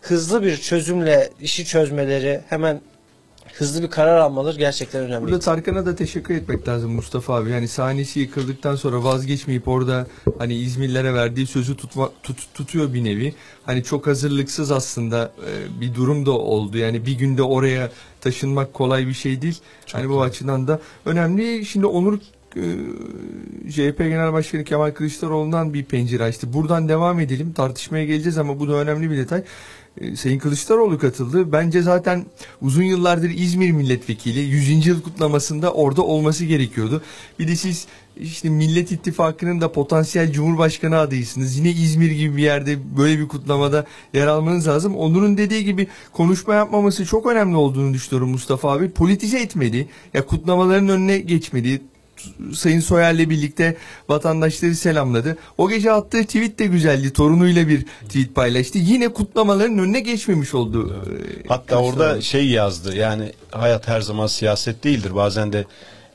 hızlı 0.00 0.42
bir 0.42 0.56
çözümle 0.56 1.30
işi 1.40 1.64
çözmeleri 1.64 2.40
hemen 2.48 2.80
hızlı 3.58 3.82
bir 3.82 3.90
karar 3.90 4.16
almaları 4.18 4.58
gerçekten 4.58 5.00
önemli. 5.02 5.24
Burada 5.24 5.38
Tarkan'a 5.38 5.86
da 5.86 5.96
teşekkür 5.96 6.34
etmek 6.34 6.68
lazım 6.68 6.92
Mustafa 6.94 7.34
abi. 7.34 7.50
Yani 7.50 7.68
sahnesi 7.68 8.20
yıkıldıktan 8.20 8.76
sonra 8.76 9.04
vazgeçmeyip 9.04 9.68
orada 9.68 10.06
hani 10.38 10.54
İzmirlilere 10.54 11.14
verdiği 11.14 11.46
sözü 11.46 11.76
tutma, 11.76 12.10
tut- 12.22 12.54
tutuyor 12.54 12.94
bir 12.94 13.04
nevi. 13.04 13.34
Hani 13.64 13.82
çok 13.84 14.06
hazırlıksız 14.06 14.70
aslında 14.70 15.32
e, 15.46 15.80
bir 15.80 15.94
durum 15.94 16.26
da 16.26 16.30
oldu. 16.32 16.78
Yani 16.78 17.06
bir 17.06 17.12
günde 17.18 17.42
oraya 17.42 17.90
taşınmak 18.20 18.74
kolay 18.74 19.06
bir 19.06 19.14
şey 19.14 19.42
değil. 19.42 19.58
hani 19.92 20.08
bu 20.08 20.22
açıdan 20.22 20.68
da 20.68 20.80
önemli. 21.04 21.64
Şimdi 21.66 21.86
Onur 21.86 22.18
e, 22.56 22.62
CHP 23.70 23.98
Genel 23.98 24.32
Başkanı 24.32 24.64
Kemal 24.64 24.90
Kılıçdaroğlu'ndan 24.90 25.74
bir 25.74 25.84
pencere 25.84 26.22
açtı. 26.24 26.52
Buradan 26.52 26.88
devam 26.88 27.20
edelim. 27.20 27.52
Tartışmaya 27.52 28.04
geleceğiz 28.04 28.38
ama 28.38 28.60
bu 28.60 28.68
da 28.68 28.72
önemli 28.72 29.10
bir 29.10 29.16
detay. 29.16 29.42
E, 30.00 30.16
Sayın 30.16 30.38
Kılıçdaroğlu 30.38 30.98
katıldı. 30.98 31.52
Bence 31.52 31.82
zaten 31.82 32.26
uzun 32.62 32.82
yıllardır 32.82 33.30
İzmir 33.30 33.70
milletvekili 33.70 34.40
100. 34.40 34.86
yıl 34.86 35.02
kutlamasında 35.02 35.72
orada 35.72 36.02
olması 36.02 36.44
gerekiyordu. 36.44 37.02
Bir 37.38 37.48
de 37.48 37.56
siz 37.56 37.86
işte 38.16 38.48
Millet 38.48 38.92
İttifakı'nın 38.92 39.60
da 39.60 39.72
potansiyel 39.72 40.32
Cumhurbaşkanı 40.32 40.98
adayısınız. 40.98 41.58
Yine 41.58 41.70
İzmir 41.70 42.10
gibi 42.10 42.36
bir 42.36 42.42
yerde 42.42 42.96
böyle 42.98 43.18
bir 43.18 43.28
kutlamada 43.28 43.86
yer 44.14 44.26
almanız 44.26 44.68
lazım. 44.68 44.96
Onur'un 44.96 45.36
dediği 45.38 45.64
gibi 45.64 45.88
konuşma 46.12 46.54
yapmaması 46.54 47.06
çok 47.06 47.26
önemli 47.26 47.56
olduğunu 47.56 47.94
düşünüyorum 47.94 48.30
Mustafa 48.30 48.72
abi. 48.72 48.90
Politize 48.90 49.38
etmedi. 49.38 49.88
Ya 50.14 50.26
kutlamaların 50.26 50.88
önüne 50.88 51.18
geçmedi. 51.18 51.82
Sayın 52.54 52.80
Soyer'le 52.80 53.30
birlikte 53.30 53.76
vatandaşları 54.08 54.74
selamladı. 54.74 55.38
O 55.58 55.68
gece 55.68 55.92
attığı 55.92 56.22
tweet 56.24 56.58
de 56.58 56.66
güzeldi. 56.66 57.12
Torunuyla 57.12 57.68
bir 57.68 57.84
tweet 58.08 58.34
paylaştı. 58.34 58.78
Yine 58.78 59.08
kutlamaların 59.08 59.78
önüne 59.78 60.00
geçmemiş 60.00 60.54
oldu. 60.54 61.04
Hatta 61.48 61.76
orada 61.76 61.96
Kılıçdaroğlu. 61.96 62.22
şey 62.22 62.46
yazdı 62.48 62.96
yani 62.96 63.32
hayat 63.50 63.88
her 63.88 64.00
zaman 64.00 64.26
siyaset 64.26 64.84
değildir 64.84 65.14
bazen 65.14 65.52
de 65.52 65.64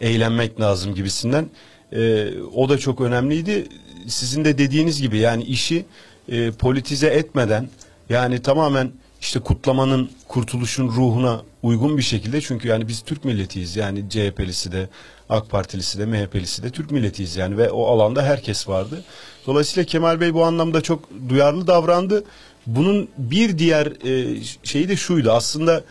eğlenmek 0.02 0.62
lazım 0.62 0.96
gibisinden. 0.96 1.46
Ee, 1.94 2.28
o 2.56 2.70
da 2.70 2.78
çok 2.78 3.02
önemliydi. 3.02 3.68
Sizin 4.08 4.46
de 4.46 4.58
dediğiniz 4.58 5.02
gibi 5.02 5.18
yani 5.18 5.44
işi 5.44 5.86
e, 6.30 6.52
politize 6.52 7.08
etmeden 7.08 7.70
yani 8.10 8.42
tamamen 8.42 8.92
işte 9.22 9.40
kutlamanın 9.40 10.10
kurtuluşun 10.28 10.88
ruhuna 10.88 11.42
uygun 11.64 11.98
bir 11.98 12.02
şekilde 12.02 12.42
çünkü 12.42 12.68
yani 12.68 12.88
biz 12.88 13.02
Türk 13.02 13.26
milletiyiz 13.26 13.76
yani 13.76 14.10
CHP'lisi 14.10 14.72
de 14.72 14.90
AK 15.30 15.50
Partilisi 15.50 16.00
de 16.00 16.06
MHP'lisi 16.06 16.64
de 16.64 16.70
Türk 16.70 16.92
milletiyiz 16.92 17.36
yani 17.36 17.58
ve 17.58 17.70
o 17.70 17.86
alanda 17.86 18.24
herkes 18.24 18.68
vardı. 18.68 19.04
Dolayısıyla 19.48 19.86
Kemal 19.86 20.22
Bey 20.22 20.34
bu 20.34 20.44
anlamda 20.46 20.82
çok 20.82 21.10
duyarlı 21.30 21.68
davrandı. 21.68 22.24
Bunun 22.68 23.08
bir 23.18 23.58
diğer 23.58 23.86
e, 23.86 24.42
şeyi 24.64 24.90
de 24.90 24.96
şuydu 24.96 25.32
aslında 25.32 25.84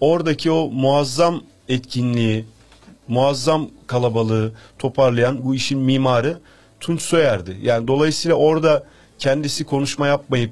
oradaki 0.00 0.50
o 0.50 0.70
muazzam 0.70 1.42
etkinliği, 1.68 2.44
muazzam 3.08 3.70
kalabalığı 3.86 4.52
toparlayan 4.78 5.44
bu 5.44 5.54
işin 5.54 5.78
mimarı 5.78 6.38
Tunç 6.80 7.02
Soyer'di. 7.02 7.56
Yani 7.62 7.88
dolayısıyla 7.88 8.36
orada 8.36 8.84
kendisi 9.18 9.64
konuşma 9.64 10.06
yapmayıp 10.06 10.50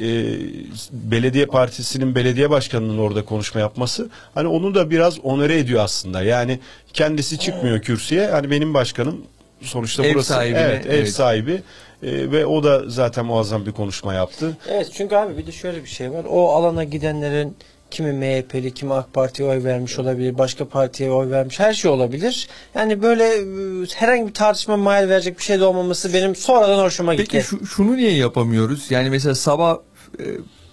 e, 0.00 0.04
belediye 0.92 1.46
partisinin 1.46 2.14
belediye 2.14 2.50
başkanının 2.50 2.98
orada 2.98 3.24
konuşma 3.24 3.60
yapması 3.60 4.10
hani 4.34 4.48
onu 4.48 4.74
da 4.74 4.90
biraz 4.90 5.18
onore 5.20 5.58
ediyor 5.58 5.84
aslında. 5.84 6.22
Yani 6.22 6.58
kendisi 6.92 7.38
çıkmıyor 7.38 7.80
kürsüye. 7.80 8.26
Hani 8.26 8.50
benim 8.50 8.74
başkanım 8.74 9.26
sonuçta 9.60 10.06
Ev 10.06 10.14
burası 10.14 10.32
sahibine, 10.32 10.60
evet, 10.60 10.86
ev 10.86 10.90
evet. 10.90 11.10
sahibi 11.10 11.62
E, 12.02 12.32
ve 12.32 12.46
o 12.46 12.64
da 12.64 12.82
zaten 12.86 13.26
muazzam 13.26 13.66
bir 13.66 13.72
konuşma 13.72 14.14
yaptı. 14.14 14.56
Evet 14.68 14.90
çünkü 14.92 15.16
abi 15.16 15.38
bir 15.38 15.46
de 15.46 15.52
şöyle 15.52 15.82
bir 15.82 15.88
şey 15.88 16.12
var. 16.12 16.24
O 16.28 16.48
alana 16.48 16.84
gidenlerin 16.84 17.56
kimi 17.94 18.12
MHP'li, 18.12 18.74
kimi 18.74 18.94
AK 18.94 19.12
Parti'ye 19.14 19.48
oy 19.48 19.64
vermiş 19.64 19.98
olabilir, 19.98 20.38
başka 20.38 20.68
partiye 20.68 21.10
oy 21.10 21.30
vermiş, 21.30 21.60
her 21.60 21.72
şey 21.74 21.90
olabilir. 21.90 22.48
Yani 22.74 23.02
böyle 23.02 23.24
e, 23.24 23.86
herhangi 23.94 24.28
bir 24.28 24.34
tartışma 24.34 24.76
mahal 24.76 25.08
verecek 25.08 25.38
bir 25.38 25.42
şey 25.44 25.60
de 25.60 25.64
olmaması 25.64 26.12
benim 26.14 26.36
sonradan 26.36 26.84
hoşuma 26.84 27.14
gitti. 27.14 27.28
Peki 27.32 27.46
şu, 27.46 27.66
şunu 27.66 27.96
niye 27.96 28.12
yapamıyoruz? 28.12 28.90
Yani 28.90 29.10
mesela 29.10 29.34
sabah 29.34 29.76
e, 30.20 30.24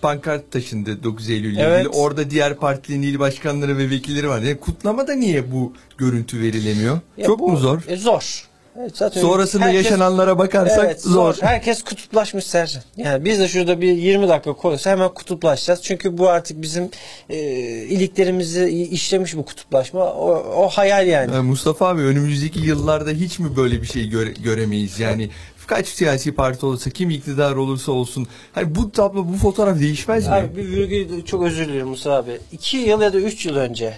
pankart 0.02 0.52
taşındı 0.52 1.04
9 1.04 1.30
Eylül 1.30 1.54
ile 1.54 1.62
Evet. 1.62 1.86
ilgili. 1.86 1.98
Orada 1.98 2.30
diğer 2.30 2.56
partinin 2.56 3.02
il 3.08 3.20
başkanları 3.20 3.78
ve 3.78 3.90
vekilleri 3.90 4.30
var. 4.30 4.42
Yani 4.42 4.58
kutlamada 4.60 5.14
niye 5.16 5.52
bu 5.52 5.74
görüntü 5.98 6.40
verilemiyor? 6.42 7.00
Ya 7.18 7.26
Çok 7.26 7.40
bu- 7.40 7.50
mu 7.50 7.58
zor? 7.58 7.80
E, 7.88 7.96
zor. 7.98 8.48
Evet, 8.80 8.98
zaten 8.98 9.22
Sonrasında 9.22 9.66
herkes- 9.66 9.86
yaşananlara 9.86 10.38
bakarsak 10.38 10.86
Evet, 10.86 11.02
zor. 11.02 11.36
Herkes 11.42 11.84
kutuplaşmış 11.84 12.46
Sercan. 12.46 12.84
Yani 12.98 13.26
biz 13.26 13.40
de 13.40 13.48
şurada 13.48 13.82
bir 13.82 13.92
20 13.94 14.28
dakika 14.30 14.54
konuşsa 14.54 14.90
hemen 14.92 15.10
kutuplaşacağız. 15.14 15.82
Çünkü 15.84 16.18
bu 16.18 16.30
artık 16.30 16.62
bizim 16.62 16.90
e, 17.30 17.38
iliklerimizi 17.84 18.66
işlemiş 18.92 19.36
bu 19.36 19.46
kutuplaşma. 19.46 20.14
O, 20.14 20.32
o 20.58 20.68
hayal 20.70 21.08
yani. 21.08 21.34
Yani 21.34 21.48
Mustafa 21.48 21.88
abi 21.88 22.02
önümüzdeki 22.02 22.60
yıllarda 22.60 23.10
hiç 23.10 23.40
mi 23.40 23.56
böyle 23.56 23.82
bir 23.82 23.88
şey 23.88 24.10
göre- 24.10 24.34
göremeyiz? 24.44 25.00
Yani 25.00 25.30
kaç 25.68 25.88
siyasi 25.88 26.32
parti 26.32 26.66
olursa 26.66 26.90
kim 26.90 27.10
iktidar 27.10 27.56
olursa 27.56 27.92
olsun 27.92 28.28
hani 28.52 28.76
bu 28.76 28.92
tablo 28.92 29.28
bu 29.34 29.38
fotoğraf 29.38 29.80
değişmez 29.80 30.28
mi? 30.28 30.34
Abi 30.34 30.58
bir 30.58 30.68
virgül 30.72 31.22
çok 31.26 31.44
özür 31.44 31.68
dilerim 31.68 31.88
Musa 31.88 32.12
abi. 32.12 32.38
2 32.52 32.78
yıl 32.78 33.02
ya 33.02 33.14
da 33.14 33.18
3 33.18 33.46
yıl 33.46 33.56
önce 33.56 33.94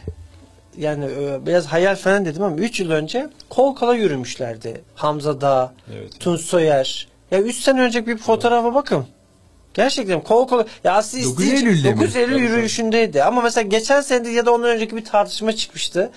yani 0.78 1.06
e, 1.06 1.46
biraz 1.46 1.66
hayal 1.66 1.96
falan 1.96 2.26
dedim 2.26 2.44
ama 2.44 2.56
3 2.56 2.80
yıl 2.80 2.92
önce 2.92 3.30
kol 3.50 3.76
kola 3.76 3.96
yürümüşlerdi. 3.96 4.82
Hamza 4.96 5.42
Dağ, 5.42 5.74
Evet. 5.94 6.20
Tunç 6.20 6.42
Soyer. 6.42 7.08
Ya 7.32 7.40
3 7.42 7.56
sene 7.56 7.82
önce 7.82 8.08
bir 8.08 8.18
fotoğrafa 8.18 8.76
bakın. 8.76 9.06
Gerçekten 9.74 10.22
kol 10.22 10.48
kola. 10.48 10.66
Ya 10.84 10.94
aslında 10.94 11.24
9 11.24 11.46
isteyince- 11.46 11.56
Eylül'de 11.56 11.94
mi? 11.94 12.00
9 12.02 12.16
Eylül 12.16 12.38
yürüyüşündeydi. 12.38 13.24
Ama 13.24 13.42
mesela 13.42 13.68
geçen 13.68 14.02
sene 14.02 14.30
ya 14.30 14.46
da 14.46 14.54
ondan 14.54 14.70
önceki 14.70 14.96
bir 14.96 15.06
tartışma 15.06 15.54
çıkmıştı. 15.54 16.12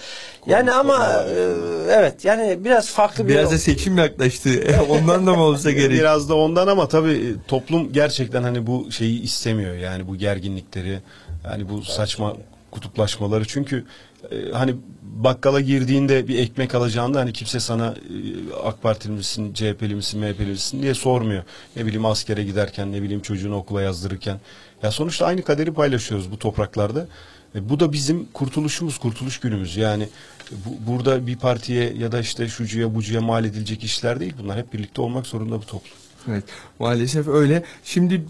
Yani 0.46 0.72
ama 0.72 1.24
e, 1.28 1.48
evet 1.90 2.24
yani 2.24 2.64
biraz 2.64 2.88
farklı 2.90 3.24
bir 3.24 3.28
Biraz 3.34 3.52
da 3.52 3.58
seçim 3.58 3.98
yaklaştı. 3.98 4.50
Ondan 4.88 5.26
da 5.26 5.34
mı 5.34 5.42
olsa 5.42 5.70
gerek? 5.70 5.90
Biraz 5.98 6.28
da 6.28 6.34
ondan 6.34 6.66
ama 6.66 6.88
tabii 6.88 7.34
toplum 7.48 7.92
gerçekten 7.92 8.42
hani 8.42 8.66
bu 8.66 8.92
şeyi 8.92 9.22
istemiyor. 9.22 9.74
Yani 9.76 10.08
bu 10.08 10.16
gerginlikleri, 10.16 10.98
yani 11.44 11.68
bu 11.68 11.82
saçma 11.82 12.36
kutuplaşmaları. 12.70 13.44
Çünkü 13.44 13.84
e, 14.30 14.52
hani 14.52 14.74
bakkala 15.02 15.60
girdiğinde 15.60 16.28
bir 16.28 16.38
ekmek 16.38 16.74
alacağında 16.74 17.20
hani 17.20 17.32
kimse 17.32 17.60
sana 17.60 17.86
e, 17.86 18.54
AK 18.64 18.82
Partili 18.82 19.12
misin, 19.12 19.54
CHP'li 19.54 19.94
misin, 19.94 20.20
MHP'li 20.20 20.46
misin 20.46 20.82
diye 20.82 20.94
sormuyor. 20.94 21.42
Ne 21.76 21.86
bileyim 21.86 22.06
askere 22.06 22.44
giderken, 22.44 22.92
ne 22.92 23.02
bileyim 23.02 23.22
çocuğunu 23.22 23.56
okula 23.56 23.82
yazdırırken. 23.82 24.40
Ya 24.82 24.90
sonuçta 24.90 25.26
aynı 25.26 25.42
kaderi 25.42 25.72
paylaşıyoruz 25.74 26.30
bu 26.30 26.38
topraklarda. 26.38 27.06
E, 27.54 27.68
bu 27.68 27.80
da 27.80 27.92
bizim 27.92 28.24
kurtuluşumuz, 28.32 28.98
kurtuluş 28.98 29.40
günümüz. 29.40 29.76
Yani 29.76 30.08
bu, 30.50 30.92
burada 30.92 31.26
bir 31.26 31.36
partiye 31.36 31.94
ya 31.94 32.12
da 32.12 32.20
işte 32.20 32.48
şucuya 32.48 32.94
bucuya 32.94 33.20
mal 33.20 33.44
edilecek 33.44 33.84
işler 33.84 34.20
değil. 34.20 34.34
Bunlar 34.42 34.58
hep 34.58 34.72
birlikte 34.72 35.02
olmak 35.02 35.26
zorunda 35.26 35.58
bu 35.58 35.66
toplum. 35.66 35.96
Evet, 36.28 36.44
maalesef 36.78 37.28
öyle. 37.28 37.62
Şimdi 37.84 38.24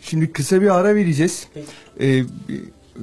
şimdi 0.00 0.32
kısa 0.32 0.62
bir 0.62 0.78
ara 0.78 0.94
vereceğiz. 0.94 1.48
Ee, 2.00 2.24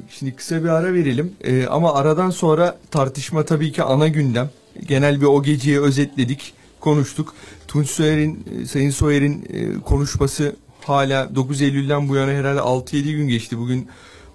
şimdi 0.10 0.36
kısa 0.36 0.64
bir 0.64 0.70
ara 0.70 0.94
verelim. 0.94 1.34
Ee, 1.44 1.66
ama 1.66 1.94
aradan 1.94 2.30
sonra 2.30 2.78
tartışma 2.92 3.46
tabii 3.46 3.72
ki 3.72 3.84
ana 3.84 4.08
gündem. 4.08 4.50
Genel 4.88 5.22
bir 5.22 5.26
o 5.26 5.44
geceyi 5.44 5.82
özetledik, 5.82 6.54
konuştuk. 6.80 7.34
Tunç 7.68 7.90
Soyer'in, 7.90 8.46
e, 8.62 8.66
Sayın 8.66 8.90
Soyer'in 8.90 9.46
e, 9.54 9.82
konuşması 9.82 10.56
hala 10.82 11.36
9 11.36 11.62
Eylül'den 11.62 12.10
bu 12.10 12.16
yana 12.16 12.32
herhalde 12.32 12.60
6-7 12.60 13.02
gün 13.12 13.28
geçti. 13.28 13.58
Bugün 13.58 13.88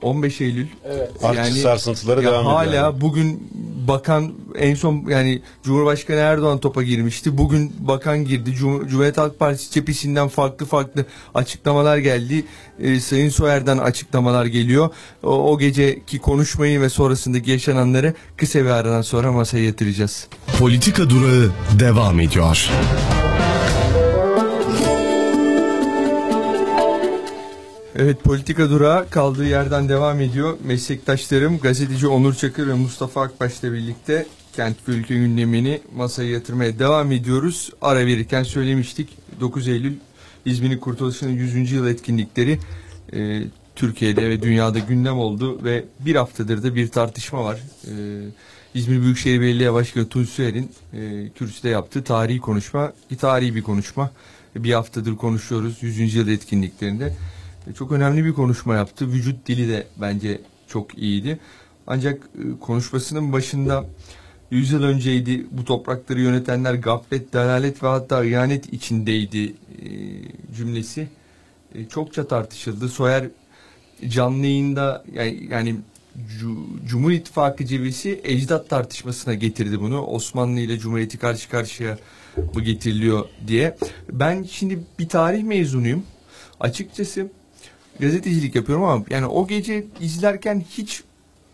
15 0.03 0.41
Eylül. 0.41 0.67
Evet. 0.85 1.11
Artçı 1.23 1.55
sarsıntıları 1.55 2.23
ya 2.23 2.31
devam 2.31 2.41
ediyor. 2.41 2.57
hala 2.57 2.75
yani. 2.75 3.01
bugün 3.01 3.51
bakan 3.89 4.33
en 4.59 4.75
son 4.75 5.05
yani 5.09 5.43
Cumhurbaşkanı 5.65 6.17
Erdoğan 6.17 6.59
topa 6.59 6.83
girmişti. 6.83 7.39
Bugün 7.39 7.73
bakan 7.79 8.25
girdi. 8.25 8.51
Cum- 8.51 8.89
Cumhuriyet 8.89 9.19
Halk 9.19 9.39
Partisi 9.39 9.71
cephesinden 9.73 10.29
farklı 10.29 10.67
farklı 10.67 11.07
açıklamalar 11.35 11.99
geldi. 11.99 12.45
Ee, 12.81 13.01
Sayın 13.01 13.29
Soyer'den 13.29 13.79
açıklamalar 13.79 14.47
geliyor. 14.47 14.91
O, 15.23 15.53
o 15.53 15.59
geceki 15.59 16.19
konuşmayı 16.19 16.81
ve 16.81 16.89
sonrasındaki 16.89 17.51
yaşananları 17.51 18.15
kısa 18.37 18.59
bir 18.59 18.71
aradan 18.71 19.03
sonra 19.03 19.33
masaya 19.33 19.65
yatıracağız. 19.65 20.27
Politika 20.59 21.11
durağı 21.11 21.51
devam 21.79 22.21
ediyor. 22.21 22.71
Evet 27.97 28.25
politika 28.25 28.71
durağı 28.71 29.11
kaldığı 29.11 29.45
yerden 29.45 29.89
devam 29.89 30.21
ediyor. 30.21 30.59
Meslektaşlarım 30.65 31.59
gazeteci 31.59 32.07
Onur 32.07 32.35
Çakır 32.35 32.69
ve 32.69 32.75
Mustafa 32.75 33.23
Akbaş'la 33.23 33.73
birlikte 33.73 34.27
kent 34.57 34.77
ve 34.89 34.93
ülke 34.93 35.15
gündemini 35.15 35.81
masaya 35.97 36.31
yatırmaya 36.31 36.79
devam 36.79 37.13
ediyoruz. 37.13 37.71
Ara 37.83 38.07
verirken 38.07 38.43
söylemiştik 38.43 39.09
9 39.41 39.69
Eylül 39.69 39.95
İzmir'in 40.45 40.79
kurtuluşunun 40.79 41.33
100. 41.33 41.73
yıl 41.73 41.87
etkinlikleri 41.87 42.59
e, 43.13 43.43
Türkiye'de 43.77 44.31
ve 44.31 44.43
dünyada 44.43 44.79
gündem 44.79 45.19
oldu 45.19 45.65
ve 45.65 45.85
bir 46.01 46.15
haftadır 46.15 46.63
da 46.63 46.75
bir 46.75 46.89
tartışma 46.89 47.45
var. 47.45 47.61
E, 47.87 47.93
İzmir 48.75 49.03
Büyükşehir 49.03 49.41
Belediye 49.41 49.73
Başkanı 49.73 50.09
Tunç 50.09 50.41
e, 50.41 50.65
kürsüde 51.35 51.69
yaptığı 51.69 52.05
tarihi 52.05 52.39
konuşma, 52.39 52.93
bir 53.11 53.17
tarihi 53.17 53.55
bir 53.55 53.63
konuşma. 53.63 54.11
Bir 54.57 54.73
haftadır 54.73 55.17
konuşuyoruz 55.17 55.79
100. 55.81 56.15
yıl 56.15 56.29
etkinliklerinde. 56.29 57.17
E, 57.67 57.73
Çok 57.73 57.93
önemli 57.93 58.25
bir 58.25 58.33
konuşma 58.33 58.75
yaptı. 58.75 59.13
Vücut 59.13 59.47
dili 59.47 59.69
de 59.69 59.87
bence 60.01 60.41
çok 60.69 60.99
iyiydi. 60.99 61.39
ancak 61.87 62.23
e, 62.23 62.61
konuşmasının 62.61 63.33
başında 63.33 63.85
yüzyıl 64.51 64.83
önceydi 64.83 65.47
bu 65.51 65.65
toprakları 65.65 66.21
yönetenler 66.21 66.75
gaflet, 66.75 67.33
dalalet 67.33 67.83
ve 67.83 67.87
hatta 67.87 68.25
ihanet 68.25 68.73
içindeydi 68.73 69.45
e, 69.47 69.89
cümlesi 70.57 71.09
çokça 71.89 72.29
tartışıldı. 72.29 72.89
Soyer 72.89 73.29
canlı 74.09 74.47
yayında 74.47 75.05
yani, 75.13 75.49
yani 75.51 75.77
Cumhur 76.87 77.11
İttifakı 77.11 77.67
cebesi 77.67 78.21
ecdat 78.25 78.69
tartışmasına 78.71 79.35
getirdi 79.35 79.81
bunu. 79.81 80.07
Osmanlı 80.07 80.61
ile 80.61 80.79
Cumhuriyeti 80.79 81.19
karşı 81.19 81.49
karşıya 81.51 81.99
mı 82.55 82.63
getiriliyor 82.63 83.29
diye. 83.47 83.77
Ben 84.13 84.43
şimdi 84.43 84.79
bir 84.99 85.09
tarih 85.09 85.43
mezunuyum. 85.43 86.03
Açıkçası 86.61 87.29
gazetecilik 87.99 88.55
yapıyorum 88.55 88.85
ama 88.85 89.05
yani 89.11 89.27
o 89.27 89.47
gece 89.47 89.85
izlerken 90.01 90.65
hiç 90.71 91.03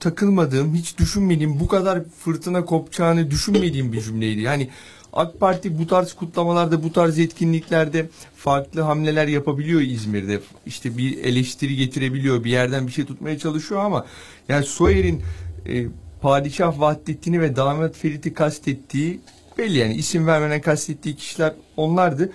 takılmadığım, 0.00 0.74
hiç 0.74 0.98
düşünmediğim, 0.98 1.60
bu 1.60 1.68
kadar 1.68 2.04
fırtına 2.04 2.64
kopacağını 2.64 3.30
düşünmediğim 3.30 3.92
bir 3.92 4.02
cümleydi. 4.02 4.40
Yani 4.40 4.70
AK 5.12 5.40
Parti 5.40 5.78
bu 5.78 5.86
tarz 5.86 6.12
kutlamalarda, 6.12 6.82
bu 6.82 6.92
tarz 6.92 7.18
etkinliklerde 7.18 8.08
farklı 8.36 8.80
hamleler 8.80 9.28
yapabiliyor 9.28 9.80
İzmir'de. 9.80 10.40
İşte 10.66 10.98
bir 10.98 11.24
eleştiri 11.24 11.76
getirebiliyor, 11.76 12.44
bir 12.44 12.50
yerden 12.50 12.86
bir 12.86 12.92
şey 12.92 13.04
tutmaya 13.04 13.38
çalışıyor 13.38 13.80
ama 13.80 14.06
yani 14.48 14.66
Soyer'in 14.66 15.22
e, 15.68 15.86
Padişah 16.22 16.80
Vahdettin'i 16.80 17.40
ve 17.40 17.56
Damat 17.56 17.96
Ferit'i 17.96 18.34
kastettiği 18.34 19.20
belli 19.58 19.78
yani 19.78 19.94
isim 19.94 20.26
vermeden 20.26 20.60
kastettiği 20.60 21.16
kişiler 21.16 21.54
onlardı. 21.76 22.32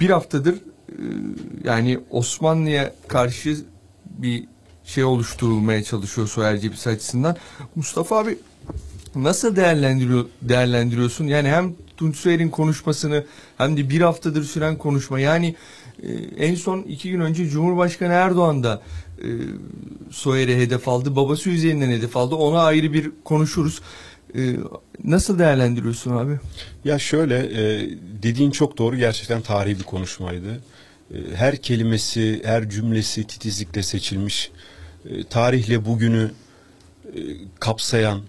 Bir 0.00 0.10
haftadır 0.10 0.58
yani 1.64 1.98
Osmanlı'ya 2.10 2.94
karşı 3.08 3.56
bir 4.04 4.44
şey 4.84 5.04
oluşturulmaya 5.04 5.82
çalışıyor 5.82 6.28
Soyer 6.28 6.58
cephesi 6.58 6.90
açısından. 6.90 7.36
Mustafa 7.74 8.18
abi 8.18 8.38
nasıl 9.14 9.56
değerlendiriyor 9.56 10.26
değerlendiriyorsun? 10.42 11.26
Yani 11.26 11.48
hem 11.48 11.74
Tunç 11.96 12.16
Soyer'in 12.16 12.48
konuşmasını 12.48 13.24
hem 13.58 13.76
de 13.76 13.90
bir 13.90 14.00
haftadır 14.00 14.44
süren 14.44 14.78
konuşma 14.78 15.20
yani 15.20 15.54
e, 16.02 16.12
en 16.46 16.54
son 16.54 16.82
iki 16.82 17.10
gün 17.10 17.20
önce 17.20 17.48
Cumhurbaşkanı 17.48 18.12
Erdoğan 18.12 18.62
da 18.62 18.82
e, 19.18 19.28
Soyer'e 20.10 20.56
hedef 20.56 20.88
aldı. 20.88 21.16
Babası 21.16 21.50
üzerinden 21.50 21.90
hedef 21.90 22.16
aldı. 22.16 22.34
Ona 22.34 22.62
ayrı 22.62 22.92
bir 22.92 23.10
konuşuruz. 23.24 23.80
E, 24.36 24.56
nasıl 25.04 25.38
değerlendiriyorsun 25.38 26.16
abi? 26.16 26.38
Ya 26.84 26.98
şöyle 26.98 27.36
e, 27.38 27.90
dediğin 28.22 28.50
çok 28.50 28.78
doğru. 28.78 28.96
Gerçekten 28.96 29.40
tarihi 29.40 29.78
bir 29.78 29.84
konuşmaydı. 29.84 30.60
E, 31.12 31.16
her 31.34 31.56
kelimesi, 31.56 32.40
her 32.44 32.70
cümlesi 32.70 33.26
titizlikle 33.26 33.82
seçilmiş. 33.82 34.50
E, 35.04 35.24
tarihle 35.24 35.84
bugünü 35.84 36.30
e, 37.14 37.20
kapsayan, 37.60 38.20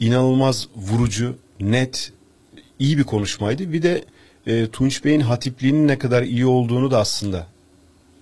inanılmaz 0.00 0.68
vurucu, 0.76 1.38
net, 1.60 2.12
iyi 2.78 2.98
bir 2.98 3.04
konuşmaydı. 3.04 3.72
Bir 3.72 3.82
de 3.82 4.04
e, 4.46 4.66
Tunç 4.66 5.04
Bey'in 5.04 5.20
hatipliğinin 5.20 5.88
ne 5.88 5.98
kadar 5.98 6.22
iyi 6.22 6.46
olduğunu 6.46 6.90
da 6.90 6.98
aslında 6.98 7.46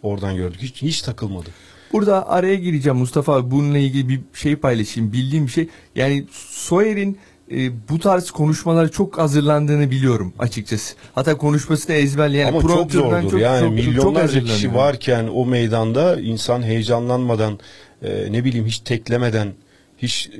oradan 0.02 0.36
gördük. 0.36 0.62
Hiç, 0.62 0.82
hiç 0.82 1.02
takılmadı. 1.02 1.50
Burada 1.92 2.28
araya 2.28 2.54
gireceğim 2.54 2.98
Mustafa 2.98 3.34
abi. 3.34 3.50
Bununla 3.50 3.78
ilgili 3.78 4.08
bir 4.08 4.20
şey 4.34 4.56
paylaşayım. 4.56 5.12
Bildiğim 5.12 5.46
bir 5.46 5.52
şey. 5.52 5.68
Yani 5.94 6.26
Soyer'in 6.30 7.18
e, 7.50 7.88
bu 7.88 7.98
tarz 7.98 8.30
konuşmalara 8.30 8.88
çok 8.88 9.18
hazırlandığını 9.18 9.90
biliyorum 9.90 10.32
açıkçası. 10.38 10.94
Hatta 11.14 11.38
konuşmasını 11.38 11.96
ezberleyen 11.96 12.48
Ama 12.48 12.60
çok 12.60 12.92
zordur. 12.92 13.30
Çok, 13.30 13.40
yani 13.40 13.60
çok, 13.60 13.72
milyonlarca 13.72 14.40
çok 14.40 14.48
kişi 14.48 14.74
varken 14.74 15.28
o 15.34 15.46
meydanda 15.46 16.20
insan 16.20 16.62
heyecanlanmadan 16.62 17.58
e, 18.02 18.32
ne 18.32 18.44
bileyim 18.44 18.66
hiç 18.66 18.78
teklemeden 18.78 19.52
hiç 19.98 20.30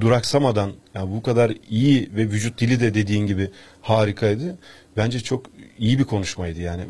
duraksamadan 0.00 0.72
yani 0.94 1.10
bu 1.10 1.22
kadar 1.22 1.52
iyi 1.70 2.10
ve 2.16 2.22
vücut 2.22 2.60
dili 2.60 2.80
de 2.80 2.94
dediğin 2.94 3.26
gibi 3.26 3.50
harikaydı. 3.82 4.58
Bence 4.96 5.20
çok 5.20 5.46
iyi 5.78 5.98
bir 5.98 6.04
konuşmaydı 6.04 6.60
yani. 6.60 6.82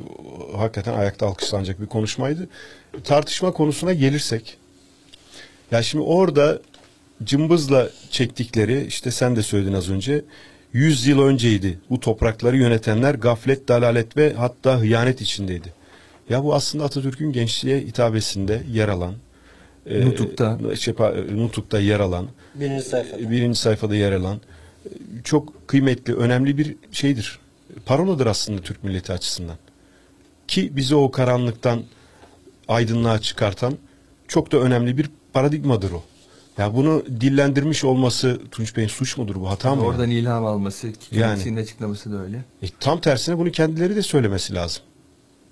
Hakikaten 0.57 0.95
ayakta 0.95 1.27
alkışlanacak 1.27 1.81
bir 1.81 1.87
konuşmaydı. 1.87 2.49
Tartışma 3.05 3.53
konusuna 3.53 3.93
gelirsek. 3.93 4.59
Ya 5.71 5.83
şimdi 5.83 6.05
orada 6.05 6.59
cımbızla 7.25 7.89
çektikleri 8.11 8.85
işte 8.87 9.11
sen 9.11 9.37
de 9.37 9.43
söyledin 9.43 9.73
az 9.73 9.91
önce 9.91 10.25
100 10.73 11.07
yıl 11.07 11.23
önceydi. 11.23 11.79
Bu 11.91 12.01
toprakları 12.01 12.57
yönetenler 12.57 13.15
gaflet, 13.15 13.69
dalalet 13.69 14.17
ve 14.17 14.33
hatta 14.33 14.81
hıyanet 14.81 15.21
içindeydi. 15.21 15.73
Ya 16.29 16.45
bu 16.45 16.55
aslında 16.55 16.85
Atatürk'ün 16.85 17.33
gençliğe 17.33 17.81
hitabesinde 17.81 18.63
yer 18.73 18.89
alan 18.89 19.15
e, 19.87 20.07
Nutuk'ta. 20.07 20.59
Şey, 20.77 20.95
Nutuk'ta 21.33 21.81
yer 21.81 22.01
alan 22.01 22.27
birinci 22.55 22.83
sayfada. 22.83 23.31
birinci 23.31 23.59
sayfada 23.59 23.97
yer 23.97 24.13
alan 24.13 24.41
çok 25.25 25.69
kıymetli, 25.69 26.15
önemli 26.15 26.59
bir 26.59 26.77
şeydir. 26.93 27.39
Paroladır 27.87 28.27
aslında 28.27 28.63
Türk 28.63 28.85
milleti 28.85 29.13
açısından. 29.13 29.57
Ki 30.49 30.77
bizi 30.77 30.95
o 30.95 31.11
karanlıktan 31.11 31.83
aydınlığa 32.69 33.19
çıkartan 33.19 33.75
çok 34.29 34.53
da 34.53 34.59
önemli 34.59 34.99
bir 34.99 35.11
paradigmadır 35.33 35.91
o. 35.91 36.03
Ya 36.59 36.75
bunu 36.75 37.05
dillendirmiş 37.21 37.85
olması 37.85 38.41
Tunç 38.51 38.77
Bey'in 38.77 38.89
suç 38.89 39.17
mudur 39.17 39.35
bu 39.37 39.51
hata 39.51 39.75
mı? 39.75 39.83
Oradan 39.83 40.03
yani? 40.03 40.15
ilham 40.15 40.45
alması, 40.45 40.93
kendisinin 41.11 41.55
yani, 41.55 41.63
açıklaması 41.63 42.13
da 42.13 42.23
öyle. 42.23 42.37
E, 42.63 42.67
tam 42.81 43.01
tersine 43.01 43.39
bunu 43.39 43.51
kendileri 43.51 43.97
de 43.97 44.03
söylemesi 44.03 44.55
lazım. 44.55 44.83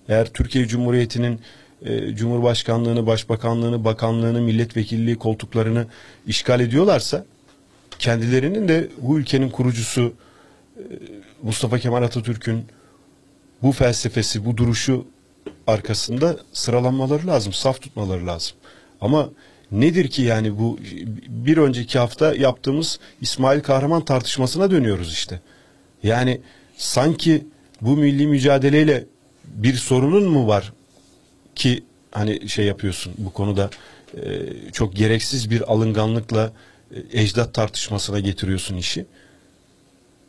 Eğer 0.09 0.27
Türkiye 0.27 0.67
Cumhuriyeti'nin 0.67 1.41
e, 1.83 2.17
Cumhurbaşkanlığını, 2.17 3.07
Başbakanlığını, 3.07 3.85
Bakanlığını, 3.85 4.41
milletvekilliği 4.41 5.17
koltuklarını 5.17 5.87
işgal 6.27 6.61
ediyorlarsa 6.61 7.25
kendilerinin 7.99 8.69
de 8.69 8.89
bu 8.99 9.19
ülkenin 9.19 9.51
kurucusu 9.51 10.13
e, 10.77 10.83
Mustafa 11.43 11.79
Kemal 11.79 12.03
Atatürk'ün 12.03 12.65
bu 13.63 13.73
felsefesi, 13.73 14.45
bu 14.45 14.57
duruşu 14.57 15.07
arkasında 15.67 16.37
sıralanmaları 16.53 17.27
lazım, 17.27 17.53
saf 17.53 17.83
tutmaları 17.83 18.27
lazım. 18.27 18.57
Ama 19.01 19.29
nedir 19.81 20.09
ki 20.09 20.23
yani 20.23 20.59
bu 20.59 20.79
bir 21.29 21.57
önceki 21.57 21.99
hafta 21.99 22.35
yaptığımız 22.35 22.99
İsmail 23.21 23.61
Kahraman 23.61 24.05
tartışmasına 24.05 24.71
dönüyoruz 24.71 25.13
işte. 25.13 25.41
Yani 26.03 26.41
sanki 26.77 27.47
bu 27.81 27.97
milli 27.97 28.27
mücadeleyle 28.27 29.05
bir 29.45 29.75
sorunun 29.75 30.29
mu 30.29 30.47
var 30.47 30.73
ki 31.55 31.85
hani 32.11 32.49
şey 32.49 32.67
yapıyorsun 32.67 33.15
bu 33.19 33.33
konuda 33.33 33.71
e, 34.17 34.23
çok 34.73 34.97
gereksiz 34.97 35.51
bir 35.51 35.73
alınganlıkla 35.73 36.53
e, 36.95 37.21
ecdat 37.21 37.55
tartışmasına 37.55 38.21
getiriyorsun 38.21 38.77
işi. 38.77 39.07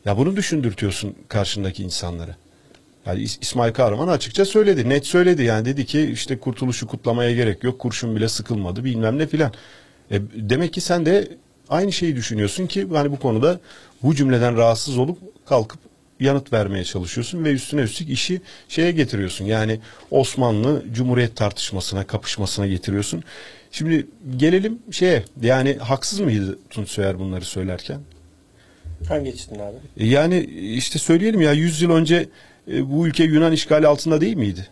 Ya 0.04 0.18
bunu 0.18 0.36
düşündürtüyorsun 0.36 1.14
karşındaki 1.28 1.82
insanlara. 1.82 2.36
Yani 3.06 3.22
İsmail 3.22 3.72
Kahraman 3.72 4.08
açıkça 4.08 4.44
söyledi. 4.44 4.88
Net 4.88 5.06
söyledi 5.06 5.42
yani 5.42 5.64
dedi 5.64 5.86
ki 5.86 6.10
işte 6.12 6.38
kurtuluşu 6.38 6.86
kutlamaya 6.86 7.34
gerek 7.34 7.64
yok. 7.64 7.78
Kurşun 7.78 8.16
bile 8.16 8.28
sıkılmadı 8.28 8.84
bilmem 8.84 9.18
ne 9.18 9.26
filan. 9.26 9.52
E, 10.10 10.20
demek 10.34 10.72
ki 10.72 10.80
sen 10.80 11.06
de 11.06 11.28
aynı 11.68 11.92
şeyi 11.92 12.16
düşünüyorsun 12.16 12.66
ki 12.66 12.88
hani 12.92 13.10
bu 13.10 13.18
konuda 13.18 13.60
bu 14.02 14.14
cümleden 14.14 14.56
rahatsız 14.56 14.98
olup 14.98 15.18
kalkıp 15.46 15.80
yanıt 16.20 16.52
vermeye 16.52 16.84
çalışıyorsun 16.84 17.44
ve 17.44 17.52
üstüne 17.52 17.80
üstlük 17.80 18.10
işi 18.10 18.40
şeye 18.68 18.92
getiriyorsun. 18.92 19.44
Yani 19.44 19.80
Osmanlı 20.10 20.84
Cumhuriyet 20.92 21.36
tartışmasına, 21.36 22.06
kapışmasına 22.06 22.66
getiriyorsun. 22.66 23.22
Şimdi 23.70 24.06
gelelim 24.36 24.78
şeye 24.90 25.24
yani 25.42 25.76
haksız 25.76 26.20
mıydı 26.20 26.58
Tunç 26.70 26.88
Soyer 26.88 27.18
bunları 27.18 27.44
söylerken? 27.44 28.00
Hangi 29.08 29.32
açıdan 29.32 29.54
abi? 29.54 29.76
E, 29.96 30.06
yani 30.06 30.44
işte 30.74 30.98
söyleyelim 30.98 31.40
ya 31.40 31.52
100 31.52 31.82
yıl 31.82 31.90
önce 31.90 32.28
e, 32.72 32.90
bu 32.90 33.06
ülke 33.06 33.24
Yunan 33.24 33.52
işgali 33.52 33.86
altında 33.86 34.20
değil 34.20 34.36
miydi? 34.36 34.68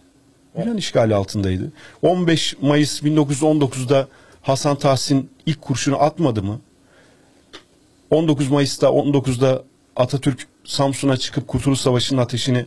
Evet. 0.55 0.67
Yunan 0.67 0.79
işgali 0.79 1.15
altındaydı. 1.15 1.73
15 2.03 2.57
Mayıs 2.61 3.03
1919'da 3.03 4.09
Hasan 4.43 4.77
Tahsin 4.77 5.31
ilk 5.47 5.63
kurşunu 5.63 6.03
atmadı 6.03 6.43
mı? 6.43 6.61
19 8.11 8.49
Mayıs'ta 8.49 8.87
19'da 8.87 9.65
Atatürk 9.97 10.47
Samsun'a 10.65 11.17
çıkıp 11.17 11.49
Kurtuluş 11.49 11.81
Savaşı'nın 11.81 12.21
ateşini 12.21 12.67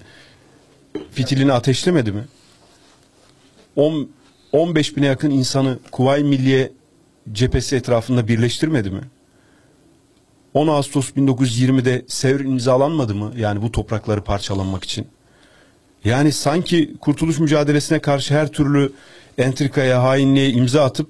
fitilini 1.12 1.54
ateşlemedi 1.54 2.12
mi? 2.12 2.26
10 3.76 4.10
15 4.52 4.98
bine 4.98 5.06
yakın 5.06 5.32
insanı 5.32 5.80
Kuvayi 5.92 6.24
Milliye 6.24 6.72
cephesi 7.32 7.76
etrafında 7.76 8.28
birleştirmedi 8.28 8.90
mi? 8.92 9.02
10 10.54 10.68
Ağustos 10.68 11.10
1920'de 11.10 12.06
Sevr 12.08 12.40
imzalanmadı 12.40 13.16
mı? 13.16 13.34
Yani 13.38 13.62
bu 13.62 13.72
toprakları 13.72 14.24
parçalanmak 14.24 14.84
için. 14.84 15.08
Yani 16.08 16.32
sanki 16.32 16.94
kurtuluş 17.02 17.40
mücadelesine 17.40 18.00
karşı 18.00 18.34
her 18.34 18.48
türlü 18.48 18.92
entrikaya, 19.38 20.04
hainliğe 20.04 20.50
imza 20.50 20.84
atıp 20.84 21.10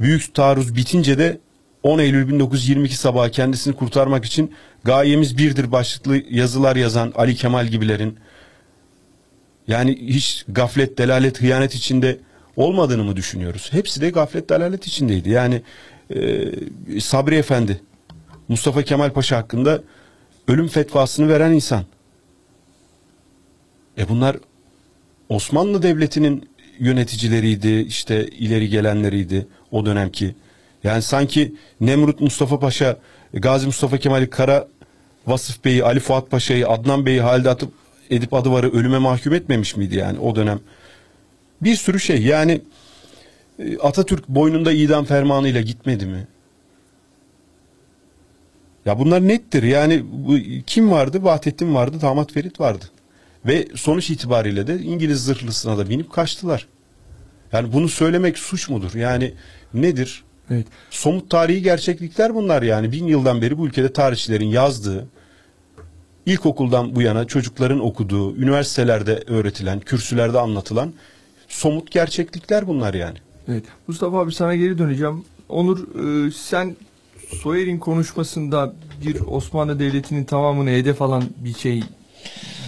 büyük 0.00 0.34
taarruz 0.34 0.76
bitince 0.76 1.18
de 1.18 1.38
10 1.82 1.98
Eylül 1.98 2.28
1922 2.28 2.96
sabahı 2.96 3.30
kendisini 3.30 3.76
kurtarmak 3.76 4.24
için 4.24 4.54
gayemiz 4.84 5.38
birdir 5.38 5.72
başlıklı 5.72 6.22
yazılar 6.30 6.76
yazan 6.76 7.12
Ali 7.16 7.34
Kemal 7.34 7.66
gibilerin 7.66 8.18
yani 9.68 9.98
hiç 10.00 10.44
gaflet, 10.48 10.98
delalet, 10.98 11.40
hıyanet 11.40 11.74
içinde 11.74 12.18
olmadığını 12.56 13.04
mı 13.04 13.16
düşünüyoruz? 13.16 13.68
Hepsi 13.72 14.00
de 14.00 14.10
gaflet, 14.10 14.50
delalet 14.50 14.86
içindeydi. 14.86 15.30
Yani 15.30 15.62
e, 16.14 17.00
Sabri 17.00 17.36
Efendi, 17.36 17.80
Mustafa 18.48 18.82
Kemal 18.82 19.10
Paşa 19.10 19.36
hakkında 19.36 19.82
ölüm 20.48 20.68
fetvasını 20.68 21.28
veren 21.28 21.52
insan. 21.52 21.84
E 23.98 24.08
bunlar 24.08 24.36
Osmanlı 25.28 25.82
Devleti'nin 25.82 26.48
yöneticileriydi, 26.78 27.68
işte 27.68 28.26
ileri 28.26 28.68
gelenleriydi 28.68 29.46
o 29.70 29.86
dönemki. 29.86 30.34
Yani 30.84 31.02
sanki 31.02 31.54
Nemrut 31.80 32.20
Mustafa 32.20 32.58
Paşa, 32.58 32.96
Gazi 33.34 33.66
Mustafa 33.66 33.98
Kemal'i 33.98 34.30
Kara 34.30 34.68
Vasıf 35.26 35.64
Bey'i, 35.64 35.84
Ali 35.84 36.00
Fuat 36.00 36.30
Paşa'yı, 36.30 36.68
Adnan 36.68 37.06
Bey'i 37.06 37.20
halde 37.20 37.50
atıp 37.50 37.72
Edip 38.10 38.34
Adıvar'ı 38.34 38.72
ölüme 38.72 38.98
mahkum 38.98 39.34
etmemiş 39.34 39.76
miydi 39.76 39.96
yani 39.96 40.18
o 40.18 40.36
dönem? 40.36 40.60
Bir 41.62 41.76
sürü 41.76 42.00
şey 42.00 42.22
yani 42.22 42.60
e, 43.58 43.78
Atatürk 43.78 44.28
boynunda 44.28 44.72
idam 44.72 45.04
fermanıyla 45.04 45.60
gitmedi 45.60 46.06
mi? 46.06 46.26
Ya 48.86 48.98
bunlar 48.98 49.28
nettir. 49.28 49.62
Yani 49.62 50.02
bu, 50.12 50.36
kim 50.66 50.90
vardı? 50.90 51.24
Vahdettin 51.24 51.74
vardı, 51.74 52.00
Damat 52.02 52.32
Ferit 52.32 52.60
vardı. 52.60 52.84
Ve 53.46 53.68
sonuç 53.74 54.10
itibariyle 54.10 54.66
de 54.66 54.78
İngiliz 54.78 55.24
zırhlısına 55.24 55.78
da 55.78 55.88
binip 55.88 56.12
kaçtılar. 56.12 56.66
Yani 57.52 57.72
bunu 57.72 57.88
söylemek 57.88 58.38
suç 58.38 58.68
mudur? 58.68 58.94
Yani 58.94 59.34
nedir? 59.74 60.24
Evet. 60.50 60.66
Somut 60.90 61.30
tarihi 61.30 61.62
gerçeklikler 61.62 62.34
bunlar 62.34 62.62
yani. 62.62 62.92
Bin 62.92 63.06
yıldan 63.06 63.42
beri 63.42 63.58
bu 63.58 63.66
ülkede 63.66 63.92
tarihçilerin 63.92 64.46
yazdığı, 64.46 65.06
ilkokuldan 66.26 66.96
bu 66.96 67.02
yana 67.02 67.24
çocukların 67.24 67.80
okuduğu, 67.80 68.36
üniversitelerde 68.36 69.22
öğretilen, 69.26 69.80
kürsülerde 69.80 70.38
anlatılan 70.38 70.92
somut 71.48 71.90
gerçeklikler 71.90 72.66
bunlar 72.66 72.94
yani. 72.94 73.18
Evet. 73.48 73.64
Mustafa 73.86 74.18
abi 74.18 74.32
sana 74.32 74.56
geri 74.56 74.78
döneceğim. 74.78 75.24
Onur 75.48 75.78
e, 75.78 76.30
sen 76.30 76.76
Soyer'in 77.42 77.78
konuşmasında 77.78 78.74
bir 79.06 79.20
Osmanlı 79.20 79.78
Devleti'nin 79.78 80.24
tamamını 80.24 80.70
hedef 80.70 81.02
alan 81.02 81.24
bir 81.44 81.54
şey 81.54 81.82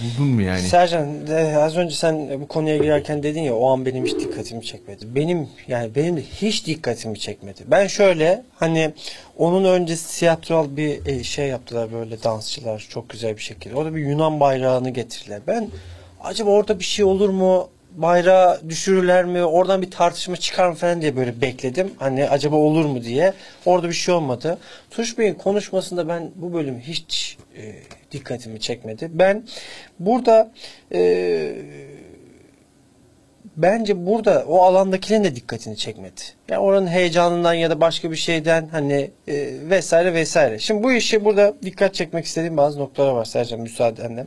buldun 0.03 0.27
mu 0.27 0.43
yani? 0.43 0.61
Sercan 0.61 1.09
az 1.57 1.77
önce 1.77 1.95
sen 1.95 2.41
bu 2.41 2.49
konuya 2.49 2.77
girerken 2.77 3.23
dedin 3.23 3.43
ya 3.43 3.55
o 3.55 3.71
an 3.71 3.87
benim 3.87 4.05
hiç 4.05 4.15
dikkatimi 4.15 4.65
çekmedi. 4.65 5.15
Benim 5.15 5.49
yani 5.69 5.95
benim 5.95 6.17
de 6.17 6.23
hiç 6.23 6.67
dikkatimi 6.67 7.19
çekmedi. 7.19 7.61
Ben 7.67 7.87
şöyle 7.87 8.43
hani 8.57 8.93
onun 9.37 9.65
öncesi 9.65 10.19
tiyatral 10.19 10.77
bir 10.77 11.07
e, 11.07 11.25
şey 11.25 11.49
yaptılar 11.49 11.93
böyle 11.93 12.23
dansçılar 12.23 12.87
çok 12.91 13.09
güzel 13.09 13.37
bir 13.37 13.43
şekilde. 13.43 13.75
Orada 13.75 13.95
bir 13.95 14.01
Yunan 14.01 14.41
bayrağını 14.41 14.91
getirdiler. 14.91 15.41
Ben 15.47 15.69
acaba 16.25 16.51
orada 16.51 16.79
bir 16.79 16.85
şey 16.85 17.05
olur 17.05 17.29
mu? 17.29 17.69
bayrağı 17.97 18.61
düşürürler 18.69 19.25
mi? 19.25 19.45
Oradan 19.45 19.83
bir 19.83 19.91
tartışma 19.91 20.37
çıkar 20.37 20.69
mı 20.69 20.75
falan 20.75 21.01
diye 21.01 21.17
böyle 21.17 21.41
bekledim. 21.41 21.91
Hani 21.99 22.29
acaba 22.29 22.57
olur 22.57 22.85
mu 22.85 23.03
diye. 23.05 23.33
Orada 23.67 23.89
bir 23.89 23.95
şey 23.95 24.15
olmadı. 24.15 24.59
Tuş 24.91 25.19
Bey'in 25.19 25.35
konuşmasında 25.35 26.09
ben 26.09 26.31
bu 26.35 26.53
bölümü 26.53 26.81
hiç 26.81 27.37
e, 27.57 27.75
dikkatimi 28.13 28.61
çekmedi. 28.61 29.11
Ben 29.13 29.45
burada 29.99 30.53
e, 30.93 31.53
bence 33.57 34.07
burada 34.07 34.45
o 34.49 34.63
alandakilerin 34.63 35.25
de 35.25 35.37
dikkatini 35.37 35.77
çekmedi. 35.77 36.21
Yani 36.49 36.61
oranın 36.61 36.87
heyecanından 36.87 37.55
ya 37.55 37.71
da 37.71 37.81
başka 37.81 38.11
bir 38.11 38.17
şeyden 38.17 38.69
hani 38.69 39.11
e, 39.29 39.35
vesaire 39.71 40.15
vesaire. 40.15 40.59
Şimdi 40.59 40.83
bu 40.83 40.93
işi 40.93 41.25
burada 41.25 41.55
dikkat 41.63 41.95
çekmek 41.95 42.25
istediğim 42.25 42.57
bazı 42.57 42.81
noktalar 42.81 43.13
var 43.13 43.25
Sercan 43.25 43.61
müsaadenle. 43.61 44.27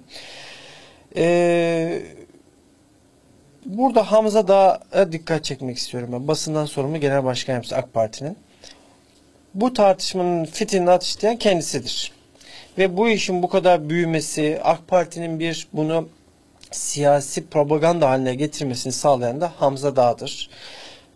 Eee 1.15 2.01
Burada 3.65 4.11
Hamza 4.11 4.47
Dağ'a 4.47 5.11
dikkat 5.11 5.43
çekmek 5.43 5.77
istiyorum 5.77 6.09
ben. 6.13 6.27
Basından 6.27 6.65
sorumlu 6.65 6.97
Genel 6.97 7.23
Başkan 7.23 7.53
Yardımcısı 7.53 7.75
AK 7.75 7.93
Parti'nin. 7.93 8.37
Bu 9.53 9.73
tartışmanın 9.73 10.45
fitilini 10.45 10.91
ateşleyen 10.91 11.37
kendisidir. 11.37 12.11
Ve 12.77 12.97
bu 12.97 13.09
işin 13.09 13.43
bu 13.43 13.49
kadar 13.49 13.89
büyümesi, 13.89 14.59
AK 14.63 14.87
Parti'nin 14.87 15.39
bir 15.39 15.67
bunu 15.73 16.09
siyasi 16.71 17.47
propaganda 17.47 18.09
haline 18.09 18.35
getirmesini 18.35 18.93
sağlayan 18.93 19.41
da 19.41 19.51
Hamza 19.57 19.95
Dağ'dır. 19.95 20.49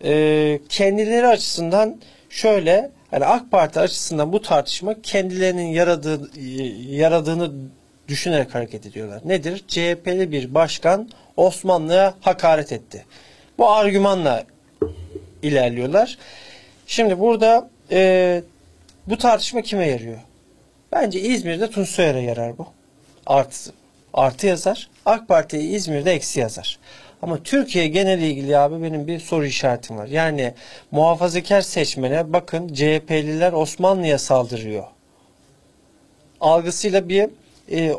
Ee, 0.04 0.60
kendileri 0.68 1.26
açısından 1.26 1.96
şöyle, 2.30 2.90
yani 3.12 3.24
AK 3.24 3.50
Parti 3.50 3.80
açısından 3.80 4.32
bu 4.32 4.42
tartışma 4.42 5.02
kendilerinin 5.02 5.66
yaradığı, 5.66 6.40
yaradığını 6.90 7.52
düşünerek 8.08 8.54
hareket 8.54 8.86
ediyorlar. 8.86 9.20
Nedir? 9.24 9.64
CHP'li 9.68 10.32
bir 10.32 10.54
başkan 10.54 11.10
Osmanlı'ya 11.36 12.14
hakaret 12.20 12.72
etti. 12.72 13.04
Bu 13.58 13.70
argümanla 13.70 14.44
ilerliyorlar. 15.42 16.18
Şimdi 16.86 17.18
burada 17.18 17.70
e, 17.90 18.42
bu 19.06 19.18
tartışma 19.18 19.62
kime 19.62 19.88
yarıyor? 19.88 20.18
Bence 20.96 21.20
İzmir'de 21.20 21.70
Tunç 21.70 21.88
Soyer'e 21.88 22.20
yarar 22.20 22.58
bu. 22.58 22.66
Artı, 23.26 23.72
artı 24.14 24.46
yazar. 24.46 24.90
AK 25.06 25.28
Parti'ye 25.28 25.62
İzmir'de 25.62 26.12
eksi 26.12 26.40
yazar. 26.40 26.78
Ama 27.22 27.42
Türkiye 27.42 27.86
genel 27.86 28.20
ilgili 28.20 28.58
abi 28.58 28.82
benim 28.82 29.06
bir 29.06 29.20
soru 29.20 29.46
işaretim 29.46 29.96
var. 29.96 30.06
Yani 30.06 30.54
muhafazakar 30.90 31.60
seçmene 31.60 32.32
bakın 32.32 32.68
CHP'liler 32.68 33.52
Osmanlı'ya 33.52 34.18
saldırıyor. 34.18 34.84
Algısıyla 36.40 37.08
bir 37.08 37.30
e, 37.70 37.94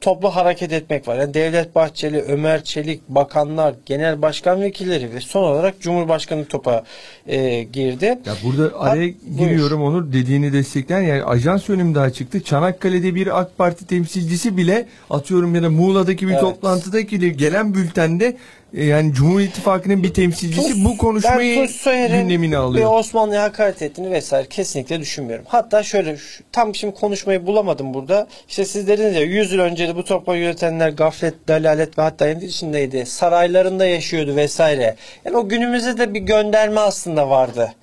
toplu 0.00 0.28
hareket 0.28 0.72
etmek 0.72 1.08
var. 1.08 1.18
Yani 1.18 1.34
Devlet 1.34 1.74
Bahçeli, 1.74 2.22
Ömer 2.22 2.64
Çelik, 2.64 3.08
bakanlar, 3.08 3.74
genel 3.86 4.22
başkan 4.22 4.60
vekilleri 4.60 5.14
ve 5.14 5.20
son 5.20 5.42
olarak 5.42 5.80
Cumhurbaşkanı 5.80 6.44
topa 6.44 6.84
e, 7.26 7.62
girdi. 7.62 8.04
Ya 8.04 8.34
burada 8.44 8.80
araya 8.80 9.06
ha, 9.06 9.12
giriyorum 9.38 9.80
buyur. 9.80 9.90
Onur 9.90 10.12
dediğini 10.12 10.52
destekleyen 10.52 11.02
yani 11.02 11.24
ajans 11.24 11.70
önüm 11.70 11.94
daha 11.94 12.10
çıktı. 12.10 12.42
Çanakkale'de 12.42 13.14
bir 13.14 13.40
AK 13.40 13.58
Parti 13.58 13.86
temsilcisi 13.86 14.56
bile 14.56 14.86
atıyorum 15.10 15.54
ya 15.54 15.62
da 15.62 15.70
Muğla'daki 15.70 16.26
bir 16.26 16.32
evet. 16.32 16.40
toplantıdaki 16.40 17.36
gelen 17.36 17.74
bültende 17.74 18.36
yani 18.72 19.12
Cumhur 19.12 19.40
İttifakı'nın 19.40 20.02
bir 20.02 20.14
temsilcisi 20.14 20.68
Tuz, 20.68 20.84
bu 20.84 20.96
konuşmayı 20.96 21.68
gündemine 21.84 22.56
alıyor. 22.56 22.84
Ve 22.84 22.88
Osmanlı'ya 22.88 23.42
hakaret 23.42 23.82
ettiğini 23.82 24.10
vesaire 24.10 24.48
kesinlikle 24.48 25.00
düşünmüyorum. 25.00 25.44
Hatta 25.48 25.82
şöyle 25.82 26.16
tam 26.52 26.74
şimdi 26.74 26.94
konuşmayı 26.94 27.46
bulamadım 27.46 27.94
burada. 27.94 28.26
İşte 28.48 28.64
siz 28.64 28.88
dediniz 28.88 29.14
ya 29.14 29.22
100 29.22 29.52
yıl 29.52 29.60
önce 29.60 29.88
de 29.88 29.96
bu 29.96 30.04
toplumu 30.04 30.38
yönetenler 30.38 30.88
gaflet, 30.88 31.48
dalalet 31.48 31.98
ve 31.98 32.02
hatta 32.02 32.32
kendi 32.32 32.44
içindeydi. 32.44 33.06
Saraylarında 33.06 33.86
yaşıyordu 33.86 34.36
vesaire. 34.36 34.96
Yani 35.24 35.36
o 35.36 35.48
günümüzde 35.48 35.98
de 35.98 36.14
bir 36.14 36.20
gönderme 36.20 36.80
aslında 36.80 37.30
vardı. 37.30 37.74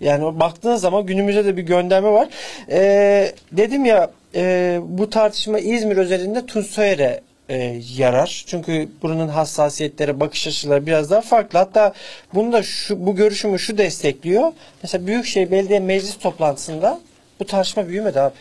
Yani 0.00 0.40
baktığınız 0.40 0.80
zaman 0.80 1.06
günümüzde 1.06 1.44
de 1.44 1.56
bir 1.56 1.62
gönderme 1.62 2.10
var. 2.10 2.28
Ee, 2.70 3.32
dedim 3.52 3.84
ya 3.84 4.10
e, 4.34 4.78
bu 4.82 5.10
tartışma 5.10 5.58
İzmir 5.58 5.96
özelinde 5.96 6.46
Tunç 6.46 6.66
Soyer'e 6.66 7.20
e, 7.50 7.80
yarar. 7.96 8.44
Çünkü 8.46 8.88
buranın 9.02 9.28
hassasiyetleri, 9.28 10.20
bakış 10.20 10.46
açıları 10.46 10.86
biraz 10.86 11.10
daha 11.10 11.20
farklı. 11.20 11.58
Hatta 11.58 11.92
bunu 12.34 12.52
da 12.52 12.62
şu, 12.62 13.06
bu 13.06 13.16
görüşümü 13.16 13.58
şu 13.58 13.78
destekliyor. 13.78 14.52
Mesela 14.82 15.06
Büyükşehir 15.06 15.50
Belediye 15.50 15.80
Meclis 15.80 16.18
toplantısında 16.18 17.00
bu 17.40 17.46
tartışma 17.46 17.88
büyümedi 17.88 18.20
abi. 18.20 18.34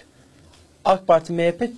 AK 0.86 1.08
Parti, 1.08 1.34
MHP 1.34 1.70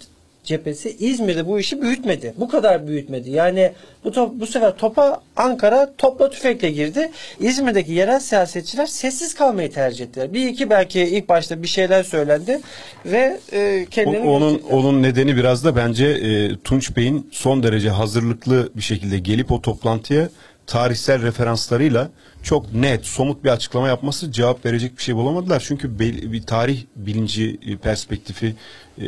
cephesi 0.43 0.95
İzmir'de 0.99 1.47
bu 1.47 1.59
işi 1.59 1.81
büyütmedi. 1.81 2.33
Bu 2.37 2.47
kadar 2.47 2.87
büyütmedi. 2.87 3.29
Yani 3.31 3.71
bu 4.03 4.11
top, 4.11 4.39
bu 4.39 4.45
sefer 4.45 4.77
topa 4.77 5.21
Ankara 5.35 5.93
topla 5.97 6.29
tüfekle 6.29 6.71
girdi. 6.71 7.11
İzmir'deki 7.39 7.91
yerel 7.91 8.19
siyasetçiler 8.19 8.85
sessiz 8.85 9.35
kalmayı 9.35 9.71
tercih 9.71 10.05
ettiler. 10.05 10.33
Bir 10.33 10.47
iki 10.47 10.69
belki 10.69 11.01
ilk 11.01 11.29
başta 11.29 11.63
bir 11.63 11.67
şeyler 11.67 12.03
söylendi 12.03 12.59
ve 13.05 13.39
e, 13.53 13.85
kendilerini 13.91 14.29
o, 14.29 14.31
onun 14.31 14.61
onun 14.71 15.03
nedeni 15.03 15.35
biraz 15.35 15.65
da 15.65 15.75
bence 15.75 16.05
e, 16.05 16.57
Tunç 16.63 16.97
Bey'in 16.97 17.29
son 17.31 17.63
derece 17.63 17.89
hazırlıklı 17.89 18.69
bir 18.75 18.81
şekilde 18.81 19.19
gelip 19.19 19.51
o 19.51 19.61
toplantıya 19.61 20.29
tarihsel 20.67 21.21
referanslarıyla 21.21 22.09
çok 22.43 22.73
net, 22.73 23.05
somut 23.05 23.43
bir 23.43 23.49
açıklama 23.49 23.87
yapması 23.87 24.31
cevap 24.31 24.65
verecek 24.65 24.97
bir 24.97 25.03
şey 25.03 25.15
bulamadılar. 25.15 25.63
Çünkü 25.67 25.99
bir 25.99 26.43
tarih 26.43 26.83
bilinci 26.95 27.59
perspektifi 27.81 28.55
e, 28.97 29.05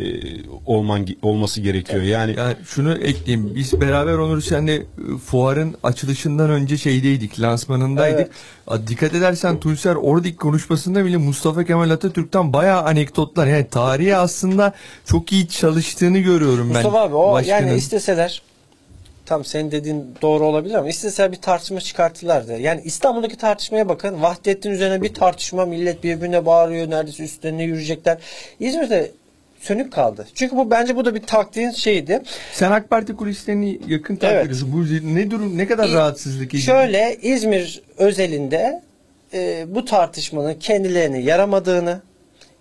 olman 0.65 1.07
olması 1.21 1.61
gerekiyor. 1.61 2.01
Yani, 2.01 2.35
yani 2.37 2.55
şunu 2.65 2.93
ekleyeyim. 2.93 3.55
Biz 3.55 3.81
beraber 3.81 4.13
Onur 4.13 4.41
Sen'le 4.41 4.67
e, 4.67 4.83
fuarın 5.25 5.75
açılışından 5.83 6.49
önce 6.49 6.77
şeydeydik, 6.77 7.39
lansmanındaydık. 7.39 8.31
Evet. 8.71 8.87
Dikkat 8.87 9.15
edersen 9.15 9.59
Tuncer 9.59 9.95
oradaki 9.95 10.35
konuşmasında 10.35 11.05
bile 11.05 11.17
Mustafa 11.17 11.63
Kemal 11.63 11.89
Atatürk'ten 11.89 12.53
bayağı 12.53 12.83
anekdotlar. 12.83 13.47
Yani 13.47 13.67
tarihi 13.67 14.15
aslında 14.15 14.73
çok 15.05 15.31
iyi 15.31 15.47
çalıştığını 15.47 16.19
görüyorum 16.19 16.67
Mustafa 16.67 16.83
ben. 16.83 16.91
Mustafa 16.91 17.05
abi 17.05 17.15
o 17.15 17.33
başkanın. 17.33 17.67
yani 17.67 17.77
isteseler 17.77 18.41
tam 19.25 19.45
senin 19.45 19.71
dediğin 19.71 20.15
doğru 20.21 20.45
olabilir 20.45 20.73
ama 20.73 20.89
isteseler 20.89 21.31
bir 21.31 21.37
tartışma 21.37 21.81
çıkartırlardı. 21.81 22.59
Yani 22.59 22.81
İstanbul'daki 22.85 23.37
tartışmaya 23.37 23.89
bakın. 23.89 24.21
Vahdettin 24.21 24.71
üzerine 24.71 25.01
bir 25.01 25.13
tartışma 25.13 25.65
millet 25.65 26.03
birbirine 26.03 26.45
bağırıyor. 26.45 26.89
Neredeyse 26.89 27.23
üstlerine 27.23 27.63
yürüyecekler. 27.63 28.17
İzmir'de 28.59 29.11
sönük 29.59 29.93
kaldı. 29.93 30.27
Çünkü 30.35 30.55
bu 30.55 30.71
bence 30.71 30.95
bu 30.95 31.05
da 31.05 31.15
bir 31.15 31.21
taktiğin 31.21 31.71
şeydi. 31.71 32.21
Sen 32.53 32.71
AK 32.71 32.89
Parti 32.89 33.15
kulislerini 33.15 33.79
yakın 33.87 34.15
takip 34.15 34.37
evet. 34.37 34.63
Bu 34.65 35.15
ne 35.15 35.31
durum 35.31 35.57
ne 35.57 35.67
kadar 35.67 35.89
İ, 35.89 35.93
rahatsızlık? 35.93 36.57
Şöyle 36.57 37.17
İzmir 37.21 37.81
özelinde 37.97 38.81
e, 39.33 39.65
bu 39.67 39.85
tartışmanın 39.85 40.53
kendilerine 40.53 41.19
yaramadığını, 41.19 42.01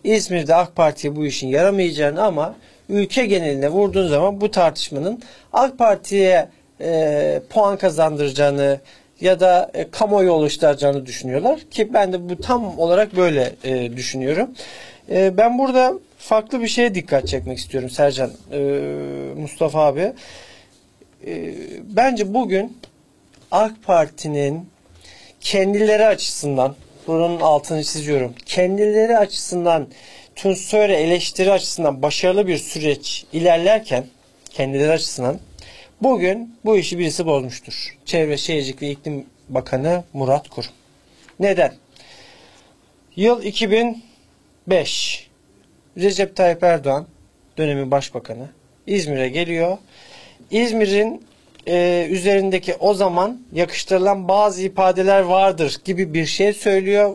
İzmir'de 0.05 0.55
AK 0.55 0.77
Parti'ye 0.77 1.17
bu 1.17 1.27
işin 1.27 1.49
yaramayacağını 1.49 2.23
ama 2.23 2.57
ülke 2.93 3.27
geneline 3.27 3.69
vurduğun 3.69 4.09
zaman 4.09 4.41
bu 4.41 4.51
tartışmanın 4.51 5.23
AK 5.53 5.79
Parti'ye 5.79 6.49
e, 6.81 7.43
puan 7.51 7.79
kazandıracağını 7.79 8.81
ya 9.21 9.41
da 9.41 9.71
e, 9.75 9.91
kamuoyu 9.91 10.33
oluşturacağını 10.33 11.07
düşünüyorlar 11.07 11.61
ki 11.61 11.95
ben 11.95 12.13
de 12.13 12.29
bu 12.29 12.41
tam 12.41 12.79
olarak 12.79 13.17
böyle 13.17 13.53
e, 13.65 13.97
düşünüyorum. 13.97 14.51
E, 15.11 15.37
ben 15.37 15.59
burada 15.59 15.95
farklı 16.19 16.61
bir 16.61 16.69
şeye 16.69 16.95
dikkat 16.95 17.29
çekmek 17.29 17.59
istiyorum 17.59 17.91
Sercan, 17.91 18.31
e, 18.53 18.59
Mustafa 19.37 19.81
abi. 19.81 20.13
E, 21.27 21.55
bence 21.83 22.35
bugün 22.35 22.79
AK 23.51 23.73
Parti'nin 23.87 24.67
kendileri 25.41 26.07
açısından 26.07 26.75
bunun 27.07 27.41
altını 27.41 27.85
çiziyorum. 27.85 28.35
Kendileri 28.47 29.19
açısından 29.19 29.87
Tunç 30.43 30.59
Soyer'e 30.59 30.97
eleştiri 30.97 31.53
açısından 31.53 32.03
başarılı 32.03 32.47
bir 32.47 32.59
süreç 32.59 33.25
ilerlerken 33.33 34.07
kendileri 34.51 34.91
açısından 34.91 35.39
bugün 36.03 36.57
bu 36.65 36.77
işi 36.77 36.99
birisi 36.99 37.27
bozmuştur. 37.27 37.97
Çevre 38.05 38.37
Şehircilik 38.37 38.83
ve 38.83 38.91
İklim 38.91 39.27
Bakanı 39.49 40.05
Murat 40.13 40.49
Kurum. 40.49 40.71
Neden? 41.41 41.75
Yıl 43.17 43.43
2005. 43.43 45.29
Recep 45.99 46.37
Tayyip 46.37 46.63
Erdoğan 46.63 47.07
dönemin 47.59 47.91
başbakanı 47.91 48.49
İzmir'e 48.87 49.29
geliyor. 49.29 49.79
İzmir'in 50.51 51.25
e, 51.69 52.07
üzerindeki 52.11 52.75
o 52.75 52.95
zaman 52.95 53.43
yakıştırılan 53.53 54.29
bazı 54.29 54.63
ifadeler 54.63 55.21
vardır 55.21 55.79
gibi 55.85 56.15
bir 56.15 56.27
şey 56.27 56.53
söylüyor. 56.53 57.15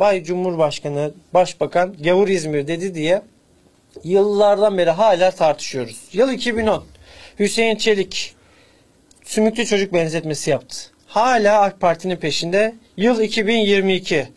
Vay 0.00 0.24
Cumhurbaşkanı, 0.24 1.12
Başbakan 1.34 1.94
gavur 2.04 2.28
İzmir 2.28 2.66
dedi 2.66 2.94
diye 2.94 3.22
yıllardan 4.04 4.78
beri 4.78 4.90
hala 4.90 5.30
tartışıyoruz. 5.30 6.00
Yıl 6.12 6.32
2010. 6.32 6.84
Hüseyin 7.38 7.76
Çelik 7.76 8.34
sümüklü 9.24 9.66
çocuk 9.66 9.92
benzetmesi 9.92 10.50
yaptı. 10.50 10.76
Hala 11.06 11.60
AK 11.60 11.80
Parti'nin 11.80 12.16
peşinde. 12.16 12.74
Yıl 12.96 13.20
2022. 13.20 14.28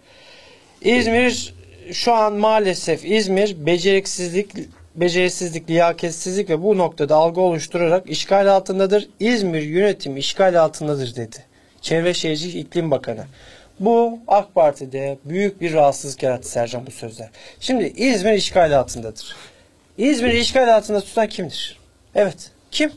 İzmir 0.81 1.53
şu 1.91 2.13
an 2.13 2.33
maalesef 2.33 3.05
İzmir 3.05 3.65
beceriksizlik 3.65 4.51
beceriksizlik, 4.95 5.69
liyaketsizlik 5.69 6.49
ve 6.49 6.63
bu 6.63 6.77
noktada 6.77 7.15
algı 7.15 7.41
oluşturarak 7.41 8.09
işgal 8.09 8.47
altındadır. 8.47 9.09
İzmir 9.19 9.61
yönetimi 9.61 10.19
işgal 10.19 10.59
altındadır 10.59 11.15
dedi. 11.15 11.37
Çevre 11.81 12.13
Şehircilik 12.13 12.55
İklim 12.55 12.91
Bakanı. 12.91 13.25
Bu 13.79 14.19
AK 14.27 14.55
Parti'de 14.55 15.17
büyük 15.25 15.61
bir 15.61 15.73
rahatsızlık 15.73 16.23
yarattı 16.23 16.49
Sercan 16.49 16.85
bu 16.87 16.91
sözler. 16.91 17.29
Şimdi 17.59 17.83
İzmir 17.83 18.33
işgal 18.33 18.77
altındadır. 18.79 19.35
İzmir'i 19.97 20.39
işgal 20.39 20.75
altında 20.75 21.01
tutan 21.01 21.27
kimdir? 21.27 21.79
Evet. 22.15 22.51
Kim? 22.71 22.91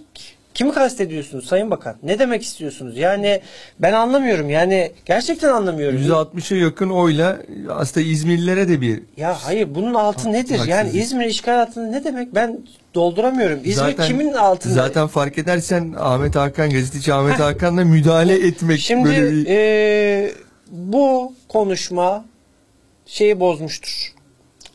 Kimi 0.55 0.73
kastediyorsunuz 0.73 1.47
Sayın 1.47 1.71
Bakan? 1.71 1.97
Ne 2.03 2.19
demek 2.19 2.43
istiyorsunuz? 2.43 2.99
Yani 2.99 3.41
ben 3.79 3.93
anlamıyorum. 3.93 4.51
Yani 4.51 4.93
gerçekten 5.05 5.49
anlamıyorum. 5.49 5.99
%60'a 5.99 6.57
yakın 6.59 6.91
oyla 6.91 7.39
aslında 7.71 8.07
İzmirlilere 8.07 8.69
de 8.69 8.81
bir 8.81 9.03
Ya 9.17 9.35
hayır 9.45 9.75
bunun 9.75 9.95
altı 9.95 10.33
nedir? 10.33 10.61
Yani 10.67 10.91
İzmir 10.91 11.27
işgal 11.27 11.61
altında 11.62 11.87
ne 11.87 12.05
demek? 12.05 12.35
Ben 12.35 12.59
dolduramıyorum. 12.95 13.59
İzmir 13.65 13.75
Zaten- 13.75 14.07
kimin 14.07 14.33
altında? 14.33 14.75
Zaten 14.75 15.07
fark 15.07 15.39
edersen 15.39 15.95
Ahmet 15.99 16.37
Hakan 16.37 16.71
gazeteci 16.71 17.15
Ahmet 17.15 17.41
Hakan'la 17.41 17.85
müdahale 17.85 18.47
etmek 18.47 18.81
Şimdi 18.81 19.09
böyle 19.09 19.33
bir 19.33 19.47
eee, 19.47 20.33
bu 20.70 21.33
konuşma 21.48 22.24
şeyi 23.07 23.40
bozmuştur. 23.40 24.14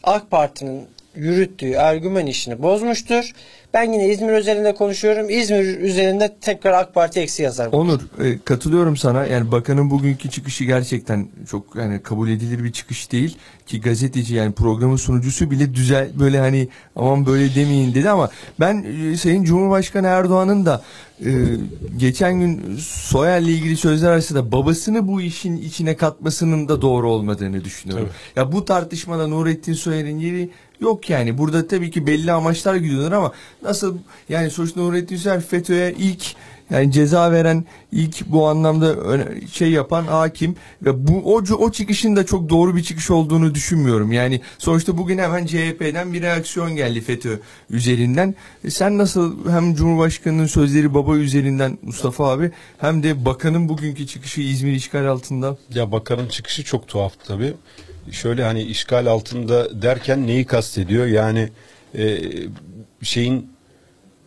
AK 0.04 0.32
Parti'nin 0.32 0.88
yürüttüğü 1.16 1.78
argüman 1.78 2.26
işini 2.26 2.62
bozmuştur. 2.62 3.32
Ben 3.74 3.92
yine 3.94 4.10
İzmir 4.10 4.34
üzerinde 4.34 4.76
konuşuyorum. 4.76 5.30
İzmir 5.30 5.80
üzerinde 5.80 6.36
tekrar 6.42 6.74
AK 6.74 6.94
Parti 6.94 7.20
eksi 7.20 7.44
yazar. 7.44 7.70
Onur 7.72 8.00
e, 8.24 8.40
katılıyorum 8.46 8.98
sana. 8.98 9.26
Yani 9.26 9.52
bakanın 9.52 9.90
bugünkü 9.90 10.30
çıkışı 10.30 10.64
gerçekten 10.64 11.28
çok 11.50 11.76
yani 11.76 12.04
kabul 12.04 12.30
edilir 12.30 12.64
bir 12.64 12.72
çıkış 12.72 13.12
değil 13.12 13.38
ki 13.66 13.82
gazeteci 13.82 14.36
yani 14.36 14.52
programın 14.52 14.96
sunucusu 14.96 15.52
bile 15.52 15.74
düzel 15.74 16.10
böyle 16.20 16.40
hani 16.40 16.68
aman 16.96 17.26
böyle 17.26 17.56
demeyin 17.56 17.96
dedi 17.96 18.10
ama 18.10 18.30
ben 18.60 18.86
e, 19.14 19.18
Sayın 19.18 19.44
Cumhurbaşkanı 19.44 20.08
Erdoğan'ın 20.08 20.66
da 20.66 20.84
e, 21.26 21.30
geçen 21.98 22.40
gün 22.40 22.78
Soyer'le 22.80 23.48
ilgili 23.48 23.78
sözler 23.78 24.12
arasında 24.12 24.52
babasını 24.52 25.08
bu 25.08 25.22
işin 25.22 25.58
içine 25.58 25.96
katmasının 25.96 26.68
da 26.68 26.82
doğru 26.82 27.10
olmadığını 27.10 27.64
düşünüyorum. 27.64 28.10
Ya 28.36 28.52
bu 28.52 28.66
tartışmada 28.66 29.28
Nurettin 29.28 29.74
Soyer'in 29.74 30.20
yeri 30.20 30.50
yok 30.82 31.10
yani. 31.10 31.38
Burada 31.38 31.68
tabii 31.68 31.92
ki 31.92 32.08
belli 32.08 32.32
amaçlar 32.32 32.76
gidiyorlar 32.76 33.12
ama 33.12 33.32
nasıl 33.64 33.98
yani 34.30 34.50
sonuçta 34.50 34.82
Nurettin 34.82 35.16
Soyer 35.16 35.42
FETÖ'ye 35.42 35.94
ilk 35.98 36.36
yani 36.70 36.92
ceza 36.92 37.32
veren 37.32 37.66
ilk 37.92 38.28
bu 38.28 38.48
anlamda 38.48 38.96
şey 39.52 39.72
yapan 39.72 40.04
hakim 40.04 40.56
ve 40.82 41.08
bu 41.08 41.36
o, 41.36 41.42
o 41.58 41.72
çıkışın 41.72 42.16
da 42.16 42.26
çok 42.26 42.50
doğru 42.50 42.76
bir 42.76 42.84
çıkış 42.84 43.12
olduğunu 43.12 43.56
düşünmüyorum. 43.56 44.12
Yani 44.12 44.42
sonuçta 44.58 44.98
bugün 44.98 45.18
hemen 45.18 45.46
CHP'den 45.46 46.14
bir 46.14 46.22
reaksiyon 46.22 46.76
geldi 46.76 47.02
FETÖ 47.02 47.40
üzerinden. 47.70 48.36
E 48.64 48.70
sen 48.70 48.98
nasıl 48.98 49.50
hem 49.50 49.76
Cumhurbaşkanının 49.76 50.46
sözleri 50.46 50.94
baba 50.94 51.18
üzerinden 51.18 51.78
Mustafa 51.82 52.32
abi 52.32 52.52
hem 52.78 53.04
de 53.04 53.26
bakanın 53.26 53.70
bugünkü 53.70 54.08
çıkışı 54.08 54.42
İzmir 54.42 54.74
işgal 54.74 55.06
altında 55.06 55.58
Ya 55.74 55.92
bakanın 55.92 56.28
çıkışı 56.28 56.64
çok 56.64 56.88
tuhaftı 56.88 57.28
tabii. 57.28 57.54
Şöyle 58.12 58.44
hani 58.44 58.64
işgal 58.64 59.06
altında 59.06 59.82
derken 59.82 60.28
neyi 60.28 60.46
kastediyor? 60.46 61.06
Yani 61.06 61.50
e, 61.98 62.18
şeyin 63.02 63.52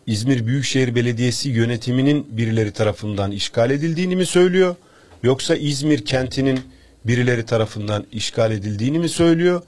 İzmir 0.07 0.47
Büyükşehir 0.47 0.95
Belediyesi 0.95 1.49
yönetiminin 1.49 2.27
birileri 2.29 2.71
tarafından 2.71 3.31
işgal 3.31 3.71
edildiğini 3.71 4.15
mi 4.15 4.25
söylüyor? 4.25 4.75
Yoksa 5.23 5.55
İzmir 5.55 6.05
kentinin 6.05 6.59
birileri 7.05 7.45
tarafından 7.45 8.05
işgal 8.11 8.51
edildiğini 8.51 8.99
mi 8.99 9.09
söylüyor? 9.09 9.61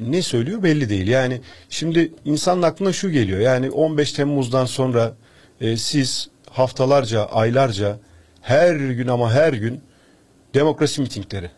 Ne 0.00 0.22
söylüyor 0.22 0.62
belli 0.62 0.88
değil. 0.88 1.08
Yani 1.08 1.40
şimdi 1.70 2.12
insanın 2.24 2.62
aklına 2.62 2.92
şu 2.92 3.10
geliyor. 3.10 3.40
Yani 3.40 3.70
15 3.70 4.12
Temmuz'dan 4.12 4.66
sonra 4.66 5.14
e, 5.60 5.76
siz 5.76 6.28
haftalarca, 6.50 7.24
aylarca 7.24 7.98
her 8.40 8.74
gün 8.74 9.08
ama 9.08 9.32
her 9.32 9.52
gün 9.52 9.80
demokrasi 10.54 11.00
mitingleri, 11.00 11.50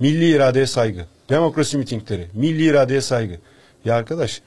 milli 0.00 0.30
iradeye 0.30 0.66
saygı, 0.66 1.06
demokrasi 1.28 1.78
mitingleri, 1.78 2.26
milli 2.34 2.64
iradeye 2.64 3.00
saygı. 3.00 3.38
Ya 3.84 3.94
arkadaş 3.94 4.42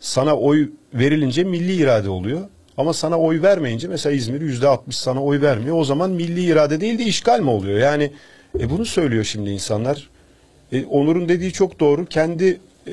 sana 0.00 0.36
oy 0.36 0.70
verilince 0.94 1.44
milli 1.44 1.74
irade 1.74 2.10
oluyor. 2.10 2.48
Ama 2.76 2.92
sana 2.92 3.18
oy 3.18 3.42
vermeyince 3.42 3.88
mesela 3.88 4.16
İzmir 4.16 4.40
yüzde 4.40 4.68
altmış 4.68 4.96
sana 4.96 5.24
oy 5.24 5.40
vermiyor. 5.40 5.76
O 5.78 5.84
zaman 5.84 6.10
milli 6.10 6.44
irade 6.44 6.80
değil 6.80 6.98
de 6.98 7.04
işgal 7.04 7.40
mi 7.40 7.50
oluyor? 7.50 7.78
Yani 7.78 8.12
e, 8.60 8.70
bunu 8.70 8.84
söylüyor 8.84 9.24
şimdi 9.24 9.50
insanlar. 9.50 10.10
E, 10.72 10.84
Onur'un 10.84 11.28
dediği 11.28 11.52
çok 11.52 11.80
doğru. 11.80 12.06
Kendi 12.06 12.60
e, 12.86 12.92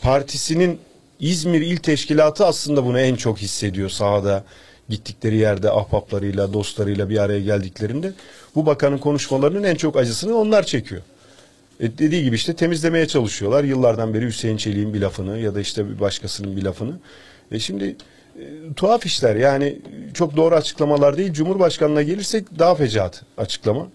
partisinin 0.00 0.78
İzmir 1.20 1.60
İl 1.60 1.76
Teşkilatı 1.76 2.46
aslında 2.46 2.84
bunu 2.84 3.00
en 3.00 3.16
çok 3.16 3.38
hissediyor 3.38 3.88
sahada. 3.88 4.44
Gittikleri 4.88 5.36
yerde 5.36 5.70
ahbaplarıyla, 5.70 6.52
dostlarıyla 6.52 7.10
bir 7.10 7.18
araya 7.18 7.40
geldiklerinde 7.40 8.12
bu 8.54 8.66
bakanın 8.66 8.98
konuşmalarının 8.98 9.62
en 9.62 9.74
çok 9.74 9.96
acısını 9.96 10.36
onlar 10.36 10.62
çekiyor. 10.62 11.02
E, 11.80 11.98
dediği 11.98 12.24
gibi 12.24 12.36
işte 12.36 12.56
temizlemeye 12.56 13.06
çalışıyorlar. 13.06 13.64
Yıllardan 13.64 14.14
beri 14.14 14.26
Hüseyin 14.26 14.56
Çelik'in 14.56 14.94
bir 14.94 15.00
lafını 15.00 15.38
ya 15.38 15.54
da 15.54 15.60
işte 15.60 15.90
bir 15.90 16.00
başkasının 16.00 16.56
bir 16.56 16.62
lafını. 16.62 16.98
E 17.52 17.58
şimdi 17.58 17.96
e, 18.38 18.74
tuhaf 18.76 19.06
işler 19.06 19.36
yani 19.36 19.78
çok 20.14 20.36
doğru 20.36 20.54
açıklamalar 20.54 21.16
değil. 21.16 21.32
Cumhurbaşkanına 21.32 22.02
gelirsek 22.02 22.58
daha 22.58 22.74
fecaat 22.74 23.22
açıklama. 23.38 23.86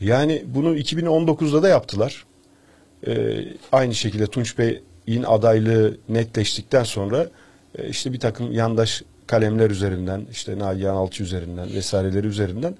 Yani 0.00 0.44
bunu 0.46 0.76
2019'da 0.76 1.62
da 1.62 1.68
yaptılar. 1.68 2.24
E, 3.06 3.44
aynı 3.72 3.94
şekilde 3.94 4.26
Tunç 4.26 4.58
Bey'in 4.58 5.22
adaylığı 5.22 5.96
netleştikten 6.08 6.84
sonra 6.84 7.28
e, 7.78 7.88
işte 7.88 8.12
bir 8.12 8.20
takım 8.20 8.52
yandaş 8.52 9.02
kalemler 9.28 9.70
üzerinden 9.70 10.26
işte 10.30 10.58
Nagihan 10.58 10.94
Alçı 10.94 11.22
üzerinden 11.22 11.74
vesaireleri 11.74 12.26
üzerinden 12.26 12.74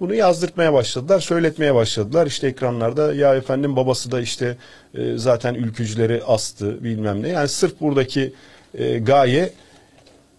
bunu 0.00 0.14
yazdırtmaya 0.14 0.72
başladılar, 0.72 1.20
söyletmeye 1.20 1.74
başladılar. 1.74 2.26
İşte 2.26 2.46
ekranlarda 2.46 3.14
ya 3.14 3.34
efendim 3.34 3.76
babası 3.76 4.10
da 4.10 4.20
işte 4.20 4.56
e, 4.94 5.18
zaten 5.18 5.54
ülkücüleri 5.54 6.22
astı 6.26 6.84
bilmem 6.84 7.22
ne. 7.22 7.28
Yani 7.28 7.48
sırf 7.48 7.80
buradaki 7.80 8.32
e, 8.74 8.98
gaye 8.98 9.52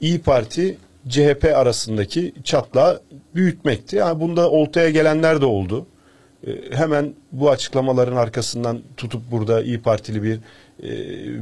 İyi 0.01 0.19
Parti 0.19 0.77
CHP 1.09 1.51
arasındaki 1.55 2.33
çatlağı 2.43 3.01
büyütmekti. 3.35 3.95
Yani 3.95 4.19
bunda 4.19 4.51
oltaya 4.51 4.89
gelenler 4.89 5.41
de 5.41 5.45
oldu. 5.45 5.85
E, 6.47 6.51
hemen 6.71 7.13
bu 7.31 7.49
açıklamaların 7.49 8.15
arkasından 8.15 8.81
tutup 8.97 9.31
burada 9.31 9.61
İyi 9.61 9.81
Partili 9.81 10.23
bir 10.23 10.35
e, 10.35 10.39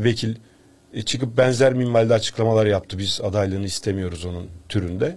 vekil 0.03 0.36
çıkıp 1.01 1.38
benzer 1.38 1.73
minvalde 1.73 2.13
açıklamalar 2.13 2.65
yaptı. 2.65 2.97
Biz 2.97 3.21
adaylığını 3.23 3.65
istemiyoruz 3.65 4.25
onun 4.25 4.47
türünde. 4.69 5.15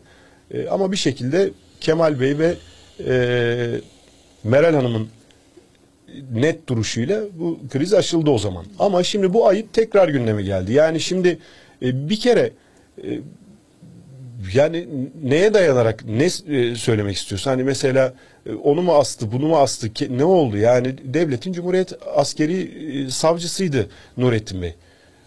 E, 0.51 0.69
ama 0.69 0.93
bir 0.93 0.97
şekilde 0.97 1.51
Kemal 1.81 2.21
Bey 2.21 2.39
ve 2.39 2.55
e, 3.07 3.81
Meral 4.45 4.75
Hanım'ın 4.75 5.09
net 6.33 6.69
duruşuyla 6.69 7.23
bu 7.39 7.59
kriz 7.71 7.95
aşıldı 7.95 8.31
o 8.31 8.39
zaman. 8.39 8.65
Ama 8.79 9.03
şimdi 9.03 9.35
bu 9.35 9.49
ayıp 9.49 9.73
tekrar 9.73 10.09
gündeme 10.09 10.43
geldi. 10.43 10.73
Yani 10.73 11.01
şimdi 11.01 11.39
e, 11.83 12.09
bir 12.09 12.21
kere 12.21 12.51
e, 13.05 13.21
yani 14.55 14.89
neye 15.23 15.55
dayanarak 15.55 16.05
ne 16.05 16.25
e, 16.25 16.75
söylemek 16.75 17.17
istiyorsun? 17.17 17.51
Hani 17.51 17.65
mesela 17.65 18.15
e, 18.47 18.53
onu 18.53 18.83
mu 18.83 18.95
astı, 18.95 19.33
bunu 19.33 19.47
mu 19.47 19.57
astı? 19.57 19.91
Ne 20.11 20.25
oldu? 20.25 20.57
Yani 20.57 20.95
devletin 21.15 21.53
Cumhuriyet 21.53 21.93
askeri 22.15 22.61
e, 23.07 23.11
savcısıydı 23.11 23.89
Nurettin 24.17 24.63
Bey. 24.63 24.75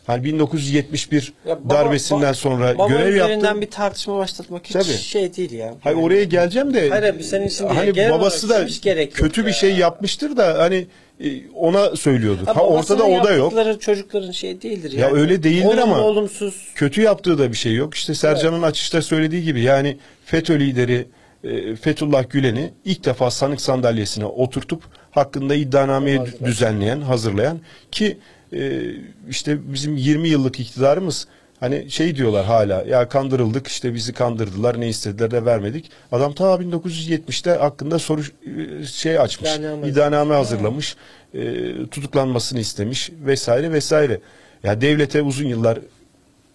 Hani 0.10 0.24
1971 0.24 1.34
Ya 1.48 1.60
baba- 1.63 1.69
darbesinden 1.69 2.32
ba- 2.32 2.36
sonra 2.36 2.78
baba 2.78 2.88
görev 2.88 3.15
yaptı. 3.15 3.62
bir 3.62 3.72
tartışma 3.72 4.17
başlatmak 4.17 4.65
hiç 4.65 4.74
Tabii. 4.74 4.84
şey 4.84 5.36
değil 5.36 5.52
ya. 5.52 5.74
Hayır 5.82 5.98
oraya 5.98 6.24
geleceğim 6.24 6.74
de 6.74 6.89
Hayır 6.89 7.04
abi, 7.04 7.24
senin 7.24 7.48
için 7.48 7.63
değil. 7.65 7.80
hani 7.80 7.93
Genel 7.93 8.12
babası 8.12 8.50
da 8.50 8.67
kötü 9.13 9.41
bir 9.41 9.48
ya. 9.48 9.54
şey 9.54 9.76
yapmıştır 9.76 10.38
da 10.38 10.58
hani 10.60 10.88
e, 11.24 11.28
ona 11.56 11.95
söylüyorduk. 11.95 12.48
Ha, 12.48 12.56
babasının 12.56 13.00
ortada 13.00 13.22
o 13.22 13.24
da 13.24 13.32
yok. 13.34 13.82
çocukların 13.82 14.32
şey 14.32 14.62
değildir 14.62 14.91
Ya 14.91 15.00
yani. 15.08 15.19
öyle 15.19 15.43
değildir 15.43 15.65
Olumlu, 15.65 15.82
ama. 15.82 16.00
olumsuz. 16.02 16.56
Kötü 16.76 17.02
yaptığı 17.02 17.38
da 17.38 17.52
bir 17.52 17.58
şey 17.58 17.74
yok. 17.76 17.93
İşte 17.95 18.13
Sercan'ın 18.13 18.62
açışta 18.62 19.02
söylediği 19.02 19.43
gibi 19.43 19.62
yani 19.62 19.98
FETÖ 20.26 20.60
lideri 20.60 21.06
e, 21.43 21.76
Fethullah 21.76 22.30
Gülen'i 22.30 22.72
ilk 22.86 23.06
defa 23.06 23.32
sanık 23.32 23.62
sandalyesine 23.62 24.26
oturtup 24.26 24.84
hakkında 25.12 25.56
iddianameyi 25.56 26.19
düzenleyen, 26.45 27.02
hazırlayan 27.02 27.60
ki 27.91 28.17
e, 28.53 28.81
işte 29.29 29.73
bizim 29.73 29.97
20 29.97 30.29
yıllık 30.29 30.59
iktidarımız 30.59 31.27
hani 31.59 31.91
şey 31.91 32.15
diyorlar 32.15 32.45
hala 32.45 32.81
ya 32.81 33.09
kandırıldık 33.09 33.67
işte 33.67 33.93
bizi 33.93 34.13
kandırdılar 34.13 34.81
ne 34.81 34.88
istediler 34.89 35.31
de 35.31 35.45
vermedik. 35.45 35.91
Adam 36.12 36.33
ta 36.33 36.45
1970'te 36.55 37.51
hakkında 37.51 37.99
soru 37.99 38.21
e, 38.21 38.85
şey 38.85 39.19
açmış. 39.19 39.49
İddianame. 39.55 39.88
iddianame 39.88 40.35
hazırlamış. 40.35 40.95
e, 41.33 41.63
tutuklanmasını 41.91 42.59
istemiş 42.59 43.09
vesaire 43.25 43.71
vesaire. 43.71 44.19
Ya 44.63 44.81
devlete 44.81 45.21
uzun 45.21 45.47
yıllar 45.47 45.79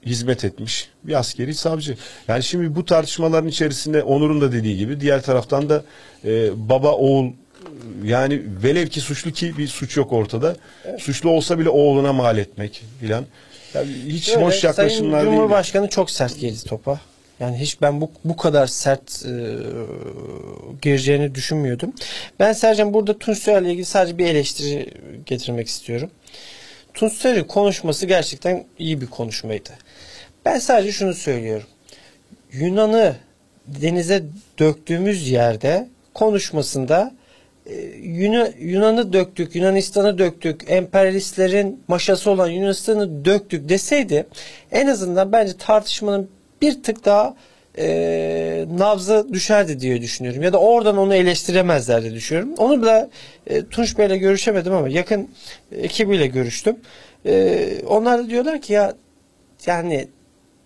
hizmet 0.06 0.44
etmiş 0.44 0.88
bir 1.04 1.14
askeri 1.14 1.54
savcı. 1.54 1.96
Yani 2.28 2.42
şimdi 2.42 2.74
bu 2.74 2.84
tartışmaların 2.84 3.48
içerisinde 3.48 4.02
Onur'un 4.02 4.40
da 4.40 4.52
dediği 4.52 4.78
gibi 4.78 5.00
diğer 5.00 5.22
taraftan 5.22 5.68
da 5.68 5.84
e, 6.24 6.50
baba 6.68 6.92
oğul 6.92 7.32
yani 8.04 8.42
velev 8.62 8.86
ki 8.86 9.00
suçlu 9.00 9.32
ki 9.32 9.58
bir 9.58 9.68
suç 9.68 9.96
yok 9.96 10.12
ortada. 10.12 10.56
Suçlu 10.98 11.30
olsa 11.30 11.58
bile 11.58 11.68
oğluna 11.68 12.12
mal 12.12 12.38
etmek 12.38 12.82
filan. 13.00 13.26
Yani 13.74 13.88
hiç 14.06 14.28
Öyle, 14.28 14.44
hoş 14.44 14.64
yaklaşımlar 14.64 15.10
Sayın 15.10 15.26
değil. 15.26 15.36
Cumhurbaşkanı 15.36 15.88
çok 15.88 16.10
sert 16.10 16.38
girdi 16.40 16.64
topa. 16.66 17.00
Yani 17.40 17.56
hiç 17.56 17.80
ben 17.82 18.00
bu 18.00 18.10
bu 18.24 18.36
kadar 18.36 18.66
sert 18.66 19.26
e, 19.26 19.56
gireceğini 20.82 21.34
düşünmüyordum. 21.34 21.92
Ben 22.40 22.52
Sercan 22.52 22.94
burada 22.94 23.18
Tunçer 23.18 23.62
ile 23.62 23.70
ilgili 23.70 23.84
sadece 23.84 24.18
bir 24.18 24.26
eleştiri 24.26 24.90
getirmek 25.26 25.68
istiyorum. 25.68 26.10
Tunçer'in 26.94 27.44
konuşması 27.44 28.06
gerçekten 28.06 28.64
iyi 28.78 29.00
bir 29.00 29.06
konuşmaydı. 29.06 29.70
Ben 30.44 30.58
sadece 30.58 30.92
şunu 30.92 31.14
söylüyorum. 31.14 31.66
Yunan'ı 32.52 33.16
denize 33.66 34.22
döktüğümüz 34.58 35.28
yerde 35.28 35.88
konuşmasında 36.14 37.14
e, 37.66 37.74
Yunan- 38.02 38.52
Yunan'ı 38.58 39.12
döktük, 39.12 39.54
Yunanistan'ı 39.54 40.18
döktük, 40.18 40.60
emperyalistlerin 40.70 41.82
maşası 41.88 42.30
olan 42.30 42.48
Yunanistan'ı 42.50 43.24
döktük 43.24 43.68
deseydi 43.68 44.26
en 44.72 44.86
azından 44.86 45.32
bence 45.32 45.52
tartışmanın 45.58 46.28
bir 46.62 46.82
tık 46.82 47.04
daha 47.04 47.36
e, 47.78 48.66
nabzı 48.78 49.26
düşerdi 49.32 49.80
diye 49.80 50.02
düşünüyorum. 50.02 50.42
Ya 50.42 50.52
da 50.52 50.58
oradan 50.58 50.96
onu 50.96 51.14
eleştiremezler 51.14 52.02
diye 52.02 52.14
düşünüyorum. 52.14 52.54
Onu 52.58 52.82
da 52.82 53.10
e, 53.46 53.66
Tunç 53.66 53.98
Bey'le 53.98 54.16
görüşemedim 54.18 54.72
ama 54.72 54.88
yakın 54.88 55.30
ekibiyle 55.72 56.26
görüştüm. 56.26 56.76
E, 57.26 57.66
onlar 57.86 58.18
da 58.18 58.30
diyorlar 58.30 58.60
ki 58.60 58.72
ya 58.72 58.94
yani 59.66 60.08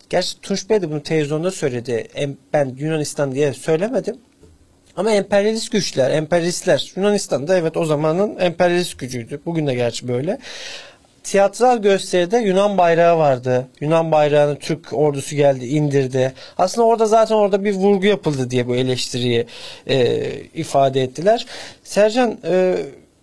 gerçi 0.09 0.41
Tunç 0.41 0.69
Bey 0.69 0.81
de 0.81 0.89
bunu 0.91 1.03
televizyonda 1.03 1.51
söyledi. 1.51 2.07
Ben 2.53 2.75
Yunanistan 2.77 3.31
diye 3.31 3.53
söylemedim. 3.53 4.17
Ama 4.99 5.11
emperyalist 5.11 5.71
güçler, 5.71 6.11
emperyalistler 6.11 6.91
Yunanistan'da 6.95 7.57
evet 7.57 7.77
o 7.77 7.85
zamanın 7.85 8.37
emperyalist 8.39 8.99
gücüydü. 8.99 9.39
Bugün 9.45 9.67
de 9.67 9.75
gerçi 9.75 10.07
böyle. 10.07 10.39
Tiyatral 11.23 11.81
gösteride 11.81 12.37
Yunan 12.37 12.77
bayrağı 12.77 13.17
vardı. 13.17 13.67
Yunan 13.81 14.11
bayrağını 14.11 14.59
Türk 14.59 14.93
ordusu 14.93 15.35
geldi 15.35 15.65
indirdi. 15.65 16.33
Aslında 16.57 16.87
orada 16.87 17.05
zaten 17.05 17.35
orada 17.35 17.63
bir 17.63 17.73
vurgu 17.73 18.05
yapıldı 18.05 18.49
diye 18.49 18.67
bu 18.67 18.75
eleştiriyi 18.75 19.45
e, 19.87 20.25
ifade 20.53 21.01
ettiler. 21.03 21.45
Sercan 21.83 22.37
e, 22.43 22.77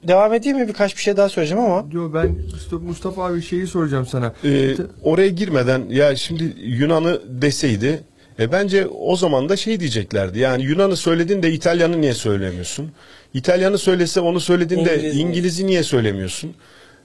devam 0.09 0.35
edeyim 0.35 0.59
mi? 0.59 0.69
Birkaç 0.69 0.97
bir 0.97 1.03
şey 1.03 1.17
daha 1.17 1.29
söyleyeceğim 1.29 1.65
ama. 1.65 1.91
Diyor 1.91 2.15
ben 2.15 2.31
Mustafa, 2.53 2.85
Mustafa 2.85 3.25
abi 3.25 3.43
şeyi 3.43 3.67
soracağım 3.67 4.07
sana. 4.07 4.33
Ee, 4.45 4.75
oraya 5.03 5.29
girmeden 5.29 5.83
ya 5.89 6.17
şimdi 6.17 6.55
Yunan'ı 6.63 7.23
deseydi 7.43 8.03
e 8.39 8.53
bence 8.53 8.87
o 8.87 9.17
zaman 9.17 9.49
da 9.49 9.57
şey 9.57 9.81
diyeceklerdi. 9.81 10.39
Yani 10.39 10.63
Yunan'ı 10.63 10.97
söyledin 10.97 11.43
de 11.43 11.53
İtalyan'ı 11.53 12.01
niye 12.01 12.15
söylemiyorsun? 12.15 12.93
İtalyan'ı 13.35 13.79
söylese 13.79 14.21
onu 14.21 14.41
söyledin 14.41 14.85
de 14.85 14.97
İngiliz 14.97 15.15
mi? 15.15 15.21
İngiliz'i 15.21 15.67
niye 15.67 15.83
söylemiyorsun? 15.83 16.55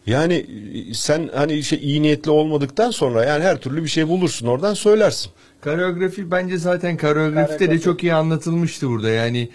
Yani 0.05 0.45
e, 0.89 0.93
sen 0.93 1.29
hani 1.35 1.63
şey 1.63 1.79
iyi 1.81 2.01
niyetli 2.01 2.31
olmadıktan 2.31 2.91
sonra 2.91 3.25
yani 3.25 3.43
her 3.43 3.57
türlü 3.57 3.83
bir 3.83 3.89
şey 3.89 4.07
bulursun 4.07 4.47
oradan 4.47 4.73
söylersin. 4.73 5.31
Koreografi 5.63 6.31
bence 6.31 6.57
zaten 6.57 6.97
koreografide 6.97 7.69
de 7.71 7.79
çok 7.79 8.03
iyi 8.03 8.13
anlatılmıştı 8.13 8.89
burada. 8.89 9.09
Yani 9.09 9.49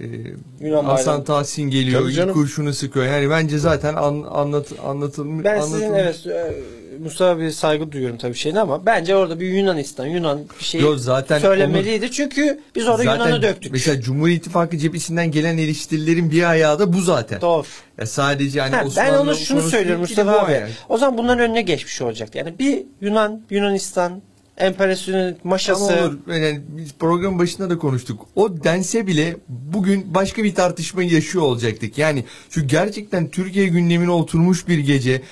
e, 0.00 0.04
Yunan 0.60 0.84
Hasan. 0.84 1.24
Tahsin 1.24 1.62
geliyor, 1.62 2.10
ilk 2.10 2.32
kurşunu 2.32 2.72
sıkıyor. 2.72 3.06
Yani 3.06 3.30
bence 3.30 3.58
zaten 3.58 3.94
an, 3.94 4.24
anlat 4.30 4.72
anlatılmış. 4.84 5.44
Ben 5.44 5.60
sizin 5.60 5.86
anlatılmış. 5.86 6.26
evet 6.26 6.26
e, 6.26 6.54
Mustafa 6.98 7.40
bir 7.40 7.50
saygı 7.50 7.92
duyuyorum 7.92 8.18
tabii 8.18 8.34
şeyine 8.34 8.60
ama 8.60 8.86
bence 8.86 9.16
orada 9.16 9.40
bir 9.40 9.46
Yunanistan, 9.48 10.06
Yunan 10.06 10.40
bir 10.60 10.64
şey 10.64 10.80
Yo, 10.80 10.96
zaten 10.96 11.38
söylemeliydi. 11.38 12.10
Çünkü 12.10 12.60
biz 12.74 12.88
orada 12.88 13.02
Yunan'ı 13.02 13.42
döktük. 13.42 13.72
Mesela 13.72 14.00
Cumhur 14.00 14.28
İttifakı 14.28 14.78
cephesinden 14.78 15.30
gelen 15.30 15.58
eleştirilerin 15.58 16.30
bir 16.30 16.50
ayağı 16.50 16.78
da 16.78 16.92
bu 16.92 17.00
zaten. 17.00 17.40
Doğru. 17.40 17.66
Ya 17.98 18.06
sadece 18.06 18.60
hani 18.60 18.74
Ha, 18.76 18.84
ben 18.96 19.14
onu 19.14 19.34
şunu 19.34 19.62
söylüyorum 19.62 20.00
Mustafa 20.00 20.38
abi. 20.38 20.52
yani. 20.52 20.70
O 20.88 20.98
zaman 20.98 21.18
bunların 21.18 21.44
önüne 21.44 21.62
geçmiş 21.62 22.02
olacak. 22.02 22.34
Yani 22.34 22.58
bir 22.58 22.82
Yunan, 23.00 23.42
Yunanistan, 23.50 24.22
emperyalistinin 24.56 25.36
maşası. 25.44 25.92
Ama 25.98 26.06
olur. 26.06 26.18
Yani 26.28 26.60
biz 26.68 26.92
programın 26.98 27.38
başında 27.38 27.70
da 27.70 27.78
konuştuk. 27.78 28.26
O 28.34 28.64
dense 28.64 29.06
bile 29.06 29.36
bugün 29.48 30.14
başka 30.14 30.44
bir 30.44 30.54
tartışma 30.54 31.02
yaşıyor 31.02 31.44
olacaktık. 31.44 31.98
Yani 31.98 32.24
şu 32.50 32.66
gerçekten 32.66 33.30
Türkiye 33.30 33.66
gündemine 33.66 34.10
oturmuş 34.10 34.68
bir 34.68 34.78
gece. 34.78 35.22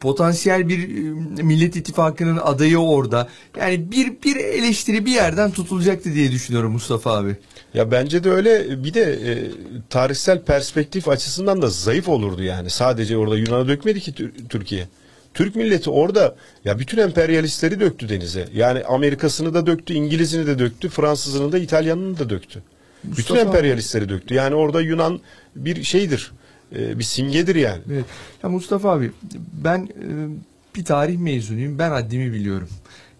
Potansiyel 0.00 0.68
bir 0.68 0.78
e, 0.78 1.42
Millet 1.42 1.76
İttifakı'nın 1.76 2.36
adayı 2.36 2.78
orada. 2.78 3.28
Yani 3.60 3.90
bir 3.92 4.12
bir 4.24 4.36
eleştiri 4.36 5.06
bir 5.06 5.12
yerden 5.12 5.50
tutulacaktı 5.50 6.14
diye 6.14 6.32
düşünüyorum 6.32 6.72
Mustafa 6.72 7.16
abi. 7.18 7.36
Ya 7.74 7.90
bence 7.90 8.24
de 8.24 8.30
öyle 8.30 8.84
bir 8.84 8.94
de 8.94 9.02
e, 9.02 9.50
tarihsel 9.90 10.42
perspektif 10.42 11.08
açısından 11.08 11.62
da 11.62 11.68
zayıf 11.68 12.08
olurdu 12.08 12.42
yani. 12.42 12.70
Sadece 12.70 13.16
orada 13.16 13.36
Yunan'ı 13.36 13.68
dökmedi 13.68 14.00
ki 14.00 14.12
Tür- 14.14 14.32
Türkiye. 14.48 14.88
Türk 15.38 15.56
milleti 15.56 15.90
orada 15.90 16.36
ya 16.64 16.78
bütün 16.78 16.98
emperyalistleri 16.98 17.80
döktü 17.80 18.08
denize. 18.08 18.48
Yani 18.54 18.84
Amerikasını 18.84 19.54
da 19.54 19.66
döktü, 19.66 19.94
İngilizini 19.94 20.46
de 20.46 20.58
döktü, 20.58 20.88
Fransızını 20.88 21.52
da 21.52 21.58
İtalyanını 21.58 22.18
da 22.18 22.30
döktü. 22.30 22.62
bütün 23.04 23.36
Mustafa- 23.36 23.40
emperyalistleri 23.40 24.08
döktü. 24.08 24.34
Yani 24.34 24.54
orada 24.54 24.80
Yunan 24.80 25.20
bir 25.56 25.82
şeydir. 25.84 26.32
e, 26.76 26.98
bir 26.98 27.04
simgedir 27.04 27.54
yani. 27.54 27.82
Evet. 27.92 28.04
Ya 28.42 28.48
Mustafa 28.50 28.90
abi 28.92 29.10
ben 29.52 29.78
e, 29.80 30.06
bir 30.76 30.84
tarih 30.84 31.18
mezunuyum. 31.18 31.78
Ben 31.78 31.90
haddimi 31.90 32.32
biliyorum. 32.32 32.68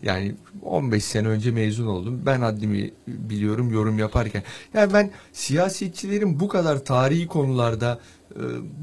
Yani 0.02 0.34
15 0.62 1.04
sene 1.04 1.28
önce 1.28 1.50
mezun 1.50 1.86
oldum. 1.86 2.22
Ben 2.26 2.40
haddimi 2.40 2.90
biliyorum 3.06 3.72
yorum 3.72 3.98
yaparken. 3.98 4.42
Yani 4.74 4.92
ben 4.92 5.10
siyasetçilerin 5.32 6.40
bu 6.40 6.48
kadar 6.48 6.84
tarihi 6.84 7.26
konularda 7.26 7.98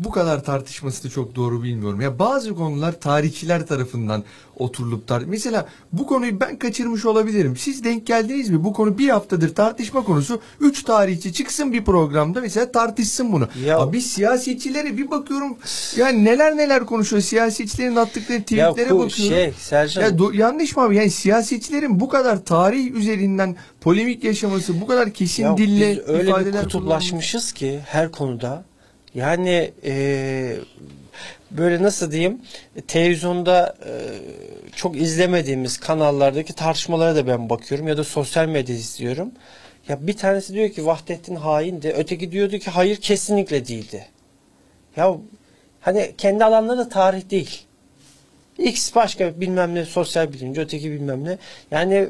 bu 0.04 0.12
kadar 0.12 0.44
tartışması 0.44 1.04
da 1.04 1.10
çok 1.10 1.36
doğru 1.36 1.64
bilmiyorum. 1.64 2.02
Ya 2.02 2.20
bazı 2.20 2.56
konular 2.56 3.00
tarihçiler 3.00 3.68
tarafından 3.68 4.24
oturulup 4.60 5.08
tar 5.08 5.22
Mesela 5.28 5.66
bu 5.94 6.08
konuyu 6.08 6.40
ben 6.40 6.60
kaçırmış 6.60 7.06
olabilirim. 7.06 7.58
Siz 7.58 7.84
denk 7.84 8.08
geldiniz 8.08 8.50
mi? 8.50 8.64
Bu 8.64 8.74
konu 8.74 8.98
bir 8.98 9.10
haftadır 9.10 9.56
tartışma 9.56 10.04
konusu. 10.04 10.42
Üç 10.60 10.84
tarihçi 10.84 11.34
çıksın 11.34 11.74
bir 11.74 11.86
programda 11.86 12.42
mesela 12.42 12.72
tartışsın 12.72 13.32
bunu. 13.32 13.48
Ya- 13.66 13.80
Abi 13.80 14.02
siyasetçilere 14.02 14.98
bir 14.98 15.12
bakıyorum. 15.12 15.58
Yani 15.98 16.26
neler 16.26 16.58
neler 16.58 16.86
konuşuyor. 16.86 17.22
Siyasetçilerin 17.22 17.96
attıkları 17.96 18.38
Ya 18.38 18.44
tweetlere 18.44 18.90
bu 18.90 19.00
bakıyorum. 19.00 19.36
şey 19.36 19.54
Sercan. 19.60 20.02
Ya 20.02 20.10
do- 20.10 20.36
yanlış 20.38 20.78
mı 20.78 20.84
abi? 20.84 20.96
Yani 20.96 21.10
siyasetçilerin 21.12 22.00
bu 22.00 22.10
kadar 22.10 22.46
tarih 22.46 22.92
üzerinden 22.96 23.56
polemik 23.82 24.24
yaşaması, 24.24 24.82
bu 24.82 24.88
kadar 24.88 25.12
kesin 25.14 25.44
Ya 25.44 25.58
dille 25.58 26.04
öyle 26.08 26.24
bir 26.24 26.28
ifadeler 26.28 26.64
kutuplaşmışız 26.64 27.52
ki 27.52 27.80
her 27.86 28.12
konuda. 28.12 28.66
Yani 29.16 29.72
e, 29.86 30.56
böyle 31.52 31.84
nasıl 31.84 32.12
diyeyim 32.12 32.42
televizyonda 32.88 33.76
e, 33.86 33.92
çok 34.76 34.96
izlemediğimiz 34.98 35.78
kanallardaki 35.78 36.54
tartışmalara 36.54 37.16
da 37.16 37.28
ben 37.28 37.50
bakıyorum 37.50 37.88
ya 37.88 37.98
da 37.98 38.04
sosyal 38.04 38.48
medya 38.48 38.76
izliyorum. 38.76 39.32
Ya 39.88 40.08
bir 40.08 40.18
tanesi 40.18 40.54
diyor 40.54 40.70
ki 40.70 40.86
Vahdettin 40.86 41.36
haindi. 41.36 41.94
Öteki 41.98 42.32
diyordu 42.32 42.58
ki 42.58 42.70
hayır 42.70 42.96
kesinlikle 42.96 43.68
değildi. 43.68 44.06
Ya 44.98 45.18
Hani 45.86 46.14
kendi 46.18 46.46
alanları 46.46 46.78
da 46.78 46.90
tarih 46.90 47.30
değil. 47.30 47.66
X 48.58 48.96
başka 48.96 49.42
bilmem 49.42 49.76
ne 49.76 49.86
sosyal 49.86 50.34
bilimci, 50.34 50.62
öteki 50.62 50.92
bilmem 50.92 51.26
ne. 51.26 51.38
Yani 51.72 52.10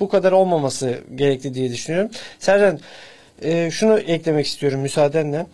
bu 0.00 0.08
kadar 0.08 0.32
olmaması 0.32 0.98
gerekli 1.14 1.54
diye 1.54 1.70
düşünüyorum. 1.70 2.10
Sercan 2.38 2.78
e, 3.42 3.70
şunu 3.70 3.98
eklemek 3.98 4.46
istiyorum 4.46 4.80
müsaadenle. 4.80 5.46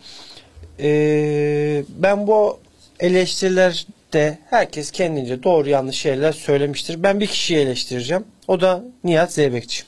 E, 0.79 1.83
ben 1.89 2.27
bu 2.27 2.59
eleştirilerde 2.99 4.37
herkes 4.49 4.91
kendince 4.91 5.43
doğru 5.43 5.69
yanlış 5.69 5.95
şeyler 5.95 6.31
söylemiştir. 6.31 7.03
Ben 7.03 7.19
bir 7.19 7.27
kişiyi 7.27 7.57
eleştireceğim. 7.57 8.23
O 8.47 8.61
da 8.61 8.83
Nihat 9.03 9.33
Zeybekçi. 9.33 9.83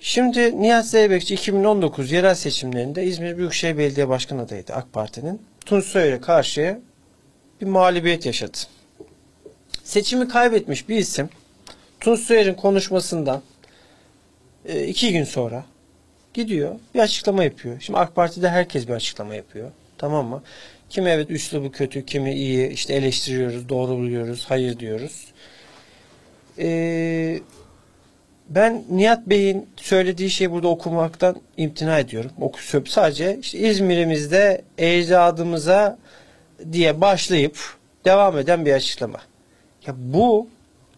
Şimdi 0.00 0.62
Nihat 0.62 0.86
Zeybekçi 0.86 1.34
2019 1.34 2.12
yerel 2.12 2.34
seçimlerinde 2.34 3.04
İzmir 3.04 3.38
Büyükşehir 3.38 3.78
Belediye 3.78 4.08
Başkan 4.08 4.38
adayıydı 4.38 4.72
AK 4.72 4.92
Parti'nin. 4.92 5.42
Tunç 5.66 5.84
Soyer'e 5.84 6.20
karşı 6.20 6.80
bir 7.60 7.66
mağlubiyet 7.66 8.26
yaşadı. 8.26 8.58
Seçimi 9.84 10.28
kaybetmiş 10.28 10.88
bir 10.88 10.96
isim 10.96 11.28
Tunç 12.00 12.20
Soyer'in 12.20 12.54
konuşmasından 12.54 13.42
e, 14.66 14.86
iki 14.86 15.12
gün 15.12 15.24
sonra 15.24 15.64
gidiyor 16.34 16.74
bir 16.94 17.00
açıklama 17.00 17.44
yapıyor. 17.44 17.80
Şimdi 17.80 17.98
AK 17.98 18.14
Parti'de 18.14 18.48
herkes 18.48 18.88
bir 18.88 18.92
açıklama 18.92 19.34
yapıyor. 19.34 19.70
Tamam 19.98 20.26
mı? 20.26 20.42
Kimi 20.90 21.10
evet 21.10 21.30
üslubu 21.30 21.72
kötü, 21.72 22.06
kimi 22.06 22.34
iyi, 22.34 22.68
işte 22.68 22.94
eleştiriyoruz, 22.94 23.68
doğru 23.68 23.90
buluyoruz, 23.90 24.44
hayır 24.48 24.78
diyoruz. 24.78 25.26
Ee, 26.58 27.40
ben 28.48 28.84
Nihat 28.90 29.26
Bey'in 29.26 29.68
söylediği 29.76 30.30
şeyi 30.30 30.50
burada 30.50 30.68
okumaktan 30.68 31.36
imtina 31.56 31.98
ediyorum. 31.98 32.30
Oku, 32.40 32.60
sadece 32.86 33.38
işte 33.40 33.58
İzmir'imizde 33.58 34.62
ecdadımıza 34.78 35.98
diye 36.72 37.00
başlayıp 37.00 37.58
devam 38.04 38.38
eden 38.38 38.66
bir 38.66 38.72
açıklama. 38.72 39.18
Ya 39.86 39.94
bu 39.98 40.48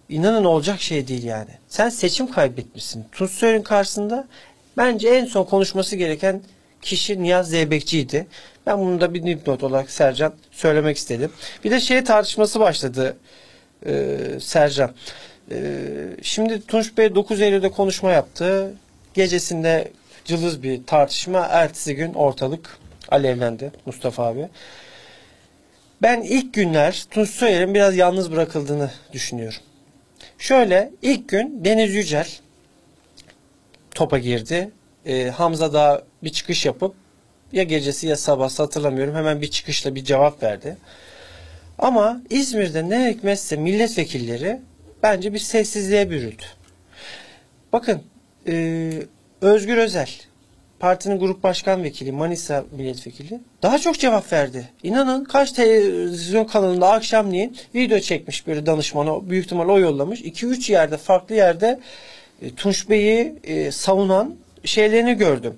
inanın 0.08 0.44
olacak 0.44 0.80
şey 0.80 1.08
değil 1.08 1.24
yani. 1.24 1.50
Sen 1.68 1.88
seçim 1.88 2.30
kaybetmişsin. 2.30 3.04
Tunç 3.12 3.64
karşısında 3.64 4.28
bence 4.76 5.08
en 5.08 5.24
son 5.24 5.44
konuşması 5.44 5.96
gereken 5.96 6.42
kişi 6.82 7.22
Niyaz 7.22 7.50
Zeybekçi'ydi. 7.50 8.26
Ben 8.66 8.78
bunu 8.78 9.00
da 9.00 9.14
bir 9.14 9.22
dipnot 9.22 9.62
olarak 9.62 9.90
Sercan 9.90 10.32
söylemek 10.50 10.96
istedim. 10.96 11.32
Bir 11.64 11.70
de 11.70 11.80
şey 11.80 12.04
tartışması 12.04 12.60
başladı 12.60 13.16
e, 13.86 14.16
Sercan. 14.40 14.90
E, 15.50 15.56
şimdi 16.22 16.66
Tunç 16.66 16.96
Bey 16.96 17.14
9 17.14 17.40
Eylül'de 17.40 17.70
konuşma 17.70 18.10
yaptı. 18.10 18.74
Gecesinde 19.14 19.92
cılız 20.24 20.62
bir 20.62 20.84
tartışma. 20.86 21.46
Ertesi 21.50 21.94
gün 21.94 22.14
ortalık 22.14 22.78
alevlendi 23.08 23.72
Mustafa 23.86 24.26
abi. 24.26 24.48
Ben 26.02 26.22
ilk 26.22 26.54
günler 26.54 27.04
Tunç 27.10 27.30
Soyer'in 27.30 27.74
biraz 27.74 27.96
yalnız 27.96 28.32
bırakıldığını 28.32 28.90
düşünüyorum. 29.12 29.58
Şöyle 30.38 30.90
ilk 31.02 31.28
gün 31.28 31.64
Deniz 31.64 31.94
Yücel 31.94 32.28
topa 33.96 34.18
girdi. 34.18 34.70
Ee, 35.06 35.28
Hamza 35.28 35.72
da 35.72 36.02
bir 36.22 36.30
çıkış 36.30 36.66
yapıp 36.66 36.94
ya 37.52 37.62
gecesi 37.62 38.06
ya 38.06 38.16
sabah 38.16 38.58
hatırlamıyorum 38.58 39.14
hemen 39.14 39.40
bir 39.42 39.50
çıkışla 39.50 39.94
bir 39.94 40.04
cevap 40.04 40.42
verdi. 40.42 40.76
Ama 41.78 42.20
İzmir'de 42.30 42.88
ne 42.88 43.10
hikmetse 43.10 43.56
milletvekilleri 43.56 44.60
bence 45.02 45.32
bir 45.32 45.38
sessizliğe 45.38 46.10
bürüldü. 46.10 46.42
Bakın 47.72 48.02
e, 48.48 48.92
Özgür 49.40 49.76
Özel 49.76 50.08
partinin 50.78 51.18
grup 51.18 51.42
başkan 51.42 51.82
vekili 51.82 52.12
Manisa 52.12 52.64
milletvekili 52.72 53.40
daha 53.62 53.78
çok 53.78 53.98
cevap 53.98 54.32
verdi. 54.32 54.68
İnanın 54.82 55.24
kaç 55.24 55.52
televizyon 55.52 56.44
kanalında 56.44 56.92
akşamleyin 56.92 57.56
video 57.74 57.98
çekmiş 57.98 58.46
böyle 58.46 58.66
danışmana 58.66 59.30
büyük 59.30 59.44
ihtimal 59.44 59.68
o 59.68 59.78
yollamış. 59.78 60.20
2-3 60.20 60.72
yerde 60.72 60.96
farklı 60.96 61.34
yerde 61.34 61.80
e, 62.42 62.54
Tunç 62.54 62.88
Bey'i 62.90 63.34
e, 63.44 63.70
savunan 63.70 64.34
şeylerini 64.64 65.14
gördüm. 65.14 65.54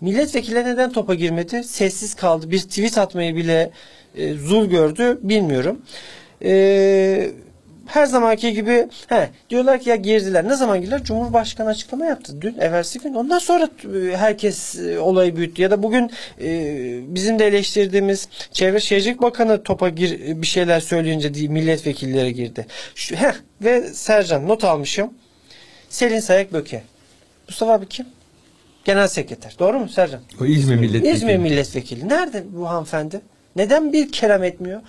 Milletvekili 0.00 0.64
neden 0.64 0.92
topa 0.92 1.14
girmedi? 1.14 1.64
Sessiz 1.64 2.14
kaldı. 2.14 2.50
Bir 2.50 2.60
tweet 2.60 2.98
atmayı 2.98 3.36
bile 3.36 3.70
e, 4.16 4.34
zul 4.34 4.66
gördü. 4.66 5.18
Bilmiyorum. 5.22 5.82
Eee 6.40 7.30
her 7.86 8.06
zamanki 8.06 8.52
gibi 8.52 8.88
he, 9.08 9.28
diyorlar 9.50 9.80
ki 9.80 9.90
ya 9.90 9.96
girdiler. 9.96 10.48
Ne 10.48 10.54
zaman 10.54 10.80
girdiler? 10.80 11.04
Cumhurbaşkanı 11.04 11.68
açıklama 11.68 12.06
yaptı. 12.06 12.42
Dün, 12.42 12.58
evvelsi 12.58 12.98
gün. 12.98 13.14
Ondan 13.14 13.38
sonra 13.38 13.68
e, 13.84 14.16
herkes 14.16 14.78
e, 14.78 14.98
olayı 14.98 15.36
büyüttü. 15.36 15.62
Ya 15.62 15.70
da 15.70 15.82
bugün 15.82 16.10
e, 16.40 17.14
bizim 17.14 17.38
de 17.38 17.46
eleştirdiğimiz 17.46 18.28
Çevre 18.52 18.80
Şehircilik 18.80 19.22
Bakanı 19.22 19.62
topa 19.62 19.88
gir, 19.88 20.42
bir 20.42 20.46
şeyler 20.46 20.80
söyleyince 20.80 21.34
değil, 21.34 21.50
milletvekilleri 21.50 22.34
girdi. 22.34 22.66
Şu, 22.94 23.16
heh, 23.16 23.34
ve 23.62 23.82
Sercan 23.82 24.48
not 24.48 24.64
almışım. 24.64 25.10
Selin 25.92 26.20
Sayak 26.20 26.52
Böke. 26.52 26.82
Mustafa 27.48 27.72
abi 27.72 27.88
kim? 27.88 28.06
Genel 28.84 29.08
sekreter. 29.08 29.56
Doğru 29.58 29.78
mu 29.78 29.88
Sercan? 29.88 30.20
O 30.40 30.44
İzmir 30.44 30.76
milletvekili. 30.76 31.12
İzmir 31.12 31.36
milletvekili. 31.36 32.08
Nerede 32.08 32.44
bu 32.52 32.68
hanımefendi? 32.68 33.20
Neden 33.56 33.92
bir 33.92 34.12
kelam 34.12 34.44
etmiyor? 34.44 34.80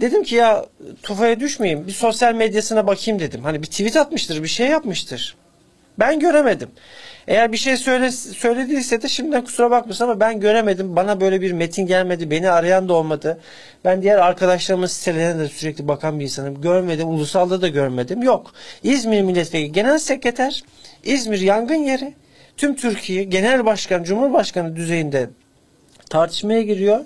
Dedim 0.00 0.22
ki 0.22 0.34
ya 0.34 0.66
tufaya 1.02 1.40
düşmeyeyim. 1.40 1.86
Bir 1.86 1.92
sosyal 1.92 2.34
medyasına 2.34 2.86
bakayım 2.86 3.20
dedim. 3.20 3.44
Hani 3.44 3.62
bir 3.62 3.66
tweet 3.66 3.96
atmıştır, 3.96 4.42
bir 4.42 4.48
şey 4.48 4.68
yapmıştır. 4.68 5.36
Ben 5.98 6.20
göremedim. 6.20 6.68
Eğer 7.28 7.52
bir 7.52 7.56
şey 7.56 7.76
söyle, 7.76 8.10
söylediyse 8.10 9.02
de 9.02 9.08
şimdiden 9.08 9.44
kusura 9.44 9.70
bakmasın 9.70 10.04
ama 10.04 10.20
ben 10.20 10.40
göremedim. 10.40 10.96
Bana 10.96 11.20
böyle 11.20 11.40
bir 11.40 11.52
metin 11.52 11.86
gelmedi. 11.86 12.30
Beni 12.30 12.50
arayan 12.50 12.88
da 12.88 12.92
olmadı. 12.94 13.40
Ben 13.84 14.02
diğer 14.02 14.18
arkadaşlarımın 14.18 14.86
sitelerine 14.86 15.40
de 15.40 15.48
sürekli 15.48 15.88
bakan 15.88 16.20
bir 16.20 16.24
insanım. 16.24 16.60
Görmedim. 16.60 17.08
Ulusalda 17.08 17.62
da 17.62 17.68
görmedim. 17.68 18.22
Yok. 18.22 18.52
İzmir 18.82 19.22
Milletvekili 19.22 19.72
Genel 19.72 19.98
Sekreter 19.98 20.62
İzmir 21.04 21.40
yangın 21.40 21.74
yeri. 21.74 22.14
Tüm 22.56 22.76
Türkiye 22.76 23.24
Genel 23.24 23.66
Başkan, 23.66 24.02
Cumhurbaşkanı 24.02 24.76
düzeyinde 24.76 25.30
tartışmaya 26.10 26.62
giriyor. 26.62 27.04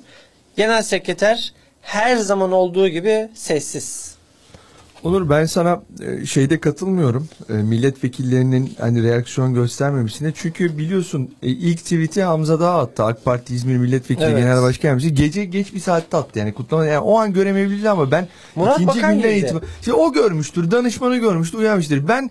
Genel 0.57 0.83
Sekreter 0.83 1.53
her 1.83 2.17
zaman 2.17 2.53
olduğu 2.53 2.89
gibi 2.89 3.29
sessiz. 3.35 4.18
Onur 5.05 5.31
ben 5.31 5.45
sana 5.45 5.83
e, 6.01 6.27
şeyde 6.27 6.61
katılmıyorum. 6.61 7.29
E, 7.51 7.53
milletvekillerinin 7.53 8.73
hani 8.81 9.03
reaksiyon 9.03 9.55
göstermemesine. 9.55 10.33
Çünkü 10.35 10.79
biliyorsun 10.79 11.31
e, 11.43 11.49
ilk 11.49 11.79
tweet'i 11.79 12.23
Hamza 12.23 12.61
Dağ 12.61 12.79
attı. 12.79 13.05
AK 13.05 13.25
Parti 13.25 13.55
İzmir 13.55 13.77
Milletvekili 13.77 14.25
evet. 14.25 14.39
Genel 14.39 14.63
Başkan 14.63 14.89
Yardımcısı. 14.89 15.15
Gece 15.15 15.45
geç 15.45 15.75
bir 15.75 15.81
saatte 15.81 16.17
attı. 16.17 16.39
Yani 16.39 16.55
kutlama 16.55 16.87
yani 16.87 16.99
o 16.99 17.19
an 17.19 17.33
göremeyebilirdi 17.33 17.91
ama 17.91 18.11
ben 18.11 18.29
Murat 18.55 18.81
ikinci 18.81 18.99
Bakan 18.99 19.15
günden 19.15 19.35
itibaren 19.35 19.67
işte 19.81 19.93
o 19.93 20.13
görmüştür. 20.13 20.71
Danışmanı 20.71 21.17
görmüştür. 21.17 21.59
Uyanmıştır. 21.59 22.09
Ben 22.09 22.31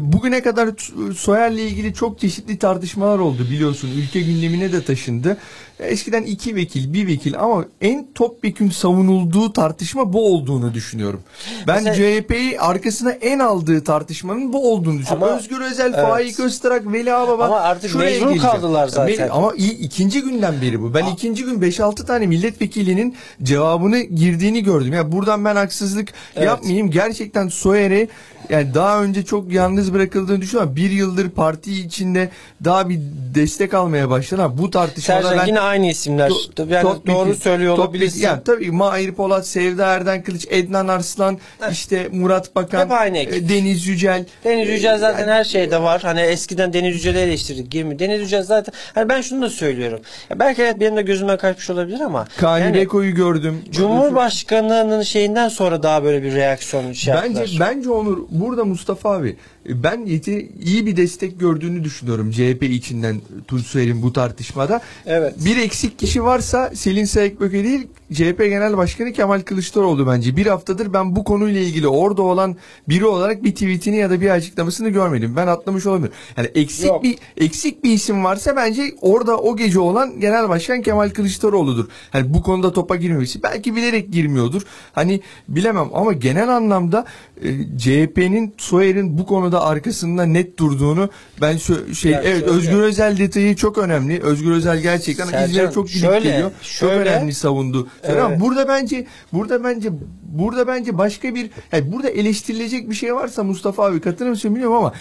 bugüne 0.00 0.42
kadar 0.42 0.70
Soyer'le 1.16 1.58
ilgili 1.58 1.94
çok 1.94 2.18
çeşitli 2.20 2.58
tartışmalar 2.58 3.18
oldu 3.18 3.42
biliyorsun. 3.50 3.90
Ülke 3.96 4.20
gündemine 4.20 4.72
de 4.72 4.84
taşındı. 4.84 5.36
Eskiden 5.80 6.22
iki 6.22 6.56
vekil, 6.56 6.92
bir 6.92 7.06
vekil 7.06 7.38
ama 7.38 7.64
en 7.80 8.06
topyekun 8.14 8.70
savunulduğu 8.70 9.52
tartışma 9.52 10.12
bu 10.12 10.34
olduğunu 10.34 10.74
düşünüyorum. 10.74 11.20
Ben 11.66 11.84
Mesela, 11.84 12.20
CHP'yi 12.22 12.60
arkasına 12.60 13.10
en 13.10 13.38
aldığı 13.38 13.84
tartışmanın 13.84 14.52
bu 14.52 14.72
olduğunu 14.72 14.98
düşünüyorum. 14.98 15.22
Ama, 15.22 15.36
Özgür 15.38 15.60
Özel, 15.60 15.94
evet. 15.94 16.06
Faik 16.06 16.40
Öztrak, 16.40 16.92
Veli 16.92 17.14
Ağbaba. 17.14 17.44
Ama 17.44 17.60
artık 17.60 17.94
mecbur 17.94 18.26
geleceğim. 18.26 18.38
kaldılar 18.38 18.88
zaten. 18.88 19.28
Ama 19.28 19.52
ikinci 19.56 20.22
günden 20.22 20.62
beri 20.62 20.82
bu. 20.82 20.94
Ben 20.94 21.04
Aa. 21.04 21.10
ikinci 21.10 21.44
gün 21.44 21.60
5-6 21.60 22.06
tane 22.06 22.26
milletvekilinin 22.26 23.16
cevabını 23.42 24.00
girdiğini 24.00 24.62
gördüm. 24.62 24.92
Ya 24.92 24.98
yani 24.98 25.12
buradan 25.12 25.44
ben 25.44 25.56
haksızlık 25.56 26.12
evet. 26.36 26.46
yapmayayım. 26.46 26.90
Gerçekten 26.90 27.48
Soyer'e 27.48 28.08
yani 28.50 28.74
daha 28.74 29.02
önce 29.02 29.24
çok 29.24 29.52
yalnız 29.52 29.94
bırakıldığını 29.94 30.40
düşünüyorum. 30.40 30.76
Bir 30.76 30.90
yıldır 30.90 31.30
parti 31.30 31.72
içinde 31.72 32.30
daha 32.64 32.88
bir 32.88 32.98
destek 33.34 33.74
almaya 33.74 34.10
başladı. 34.10 34.42
Bu 34.58 34.70
tartışmada 34.70 35.22
Sercan, 35.22 35.38
ben... 35.38 35.46
yine 35.46 35.60
aynı 35.60 35.86
isimler. 35.86 36.32
To, 36.56 36.66
yani 36.68 36.82
top 36.82 37.06
doğru 37.06 37.28
bilgi, 37.28 37.40
söylüyor 37.40 37.78
olabilirsin. 37.78 38.20
Yani 38.20 38.40
tabii 38.44 38.70
Mahir 38.70 39.12
Polat, 39.12 39.46
Sevda 39.46 39.86
Erden 39.86 40.22
Kılıç, 40.22 40.46
Ednan 40.50 40.88
Arslan, 40.88 41.38
evet. 41.62 41.72
işte 41.72 42.08
Murat 42.12 42.56
Bakan, 42.56 42.84
Hep 42.84 42.92
aynı 42.92 43.18
ekip. 43.18 43.34
E, 43.34 43.48
Deniz 43.48 43.86
Yücel. 43.86 44.24
Deniz 44.44 44.68
Yücel 44.68 44.98
zaten 44.98 45.20
yani, 45.20 45.30
her 45.30 45.44
şeyde 45.44 45.82
var. 45.82 46.02
Hani 46.02 46.20
eskiden 46.20 46.72
Deniz 46.72 46.94
Yücel'i 46.94 47.18
eleştirdik. 47.18 47.70
Girmi. 47.70 47.98
Deniz 47.98 48.20
Yücel 48.20 48.42
zaten 48.42 48.74
hani 48.94 49.08
ben 49.08 49.20
şunu 49.20 49.42
da 49.42 49.50
söylüyorum. 49.50 50.00
Ya 50.30 50.38
belki 50.38 50.62
evet 50.62 50.80
benim 50.80 50.96
de 50.96 51.02
gözümden 51.02 51.36
kaçmış 51.36 51.70
olabilir 51.70 52.00
ama 52.00 52.26
Kani 52.36 52.64
yani, 52.64 52.74
Beko'yu 52.74 53.14
gördüm. 53.14 53.62
Cumhurbaşkanının 53.70 55.02
şeyinden 55.02 55.48
sonra 55.48 55.82
daha 55.82 56.04
böyle 56.04 56.22
bir 56.22 56.34
reaksiyon 56.34 56.92
şey 56.92 57.14
Bence 57.14 57.38
yaptılar. 57.38 57.70
bence 57.70 57.90
Onur 57.90 58.18
burada 58.34 58.64
Mustafa 58.64 59.10
abi 59.10 59.36
e, 59.68 59.82
ben 59.82 60.06
yeti 60.06 60.52
iyi 60.64 60.86
bir 60.86 60.96
destek 60.96 61.40
gördüğünü 61.40 61.84
düşünüyorum 61.84 62.30
CHP 62.30 62.62
içinden 62.62 63.20
Tunç 63.48 63.66
Soyer'in 63.66 64.02
bu 64.02 64.12
tartışmada. 64.12 64.80
Evet. 65.06 65.34
Bir 65.44 65.56
eksik 65.56 65.98
kişi 65.98 66.24
varsa 66.24 66.70
Selin 66.74 67.04
Sayıkböke 67.04 67.64
değil 67.64 67.88
CHP 68.12 68.38
Genel 68.38 68.76
Başkanı 68.76 69.12
Kemal 69.12 69.40
Kılıçdaroğlu 69.40 70.06
bence. 70.06 70.36
Bir 70.36 70.46
haftadır 70.46 70.92
ben 70.92 71.16
bu 71.16 71.24
konuyla 71.24 71.60
ilgili 71.60 71.88
orada 71.88 72.22
olan 72.22 72.56
biri 72.88 73.06
olarak 73.06 73.44
bir 73.44 73.50
tweetini 73.50 73.96
ya 73.96 74.10
da 74.10 74.20
bir 74.20 74.30
açıklamasını 74.30 74.88
görmedim. 74.88 75.34
Ben 75.36 75.46
atlamış 75.46 75.86
olabilirim. 75.86 76.14
Yani 76.36 76.48
eksik 76.54 76.86
Yok. 76.86 77.02
bir 77.02 77.18
eksik 77.36 77.84
bir 77.84 77.92
isim 77.92 78.24
varsa 78.24 78.56
bence 78.56 78.94
orada 79.00 79.38
o 79.38 79.56
gece 79.56 79.80
olan 79.80 80.20
Genel 80.20 80.48
Başkan 80.48 80.82
Kemal 80.82 81.10
Kılıçdaroğlu'dur. 81.10 81.88
Hani 82.10 82.34
bu 82.34 82.42
konuda 82.42 82.72
topa 82.72 82.96
girmemesi. 82.96 83.42
Belki 83.42 83.76
bilerek 83.76 84.12
girmiyordur. 84.12 84.62
Hani 84.92 85.20
bilemem 85.48 85.88
ama 85.94 86.12
genel 86.12 86.48
anlamda 86.48 87.04
e, 87.42 87.78
CHP'nin 87.78 88.54
Soyer'in 88.58 89.18
bu 89.18 89.26
konuda 89.26 89.62
arkasında 89.62 90.22
net 90.24 90.58
durduğunu 90.58 91.10
ben 91.40 91.56
şö- 91.56 91.94
şey 91.94 92.12
Ya 92.12 92.22
evet 92.22 92.38
şöyle- 92.40 92.52
Özgür 92.52 92.78
Özel 92.82 93.18
detayı 93.18 93.56
çok 93.56 93.78
önemli. 93.78 94.20
Özgür 94.22 94.50
Özel 94.50 94.78
gerçekten 94.80 95.24
Sercan, 95.24 95.48
İzmir'e 95.50 95.70
çok 95.72 95.88
gidip 95.88 96.00
şöyle- 96.00 96.30
geliyor. 96.30 96.50
şöyle- 96.62 97.04
çok 97.04 97.06
önemli 97.06 97.34
savundu. 97.34 97.88
Evet. 98.02 98.22
Ama 98.22 98.40
burada 98.40 98.68
bence 98.68 99.06
burada 99.32 99.64
bence 99.64 99.88
burada 100.22 100.66
bence 100.66 100.98
başka 100.98 101.34
bir 101.34 101.50
yani 101.72 101.92
burada 101.92 102.08
eleştirilecek 102.08 102.90
bir 102.90 102.94
şey 102.94 103.14
varsa 103.14 103.44
Mustafa 103.44 103.84
abi 103.86 104.00
katılır 104.00 104.30
mısın 104.30 104.50
bilmiyorum 104.54 104.76
ama 104.76 104.92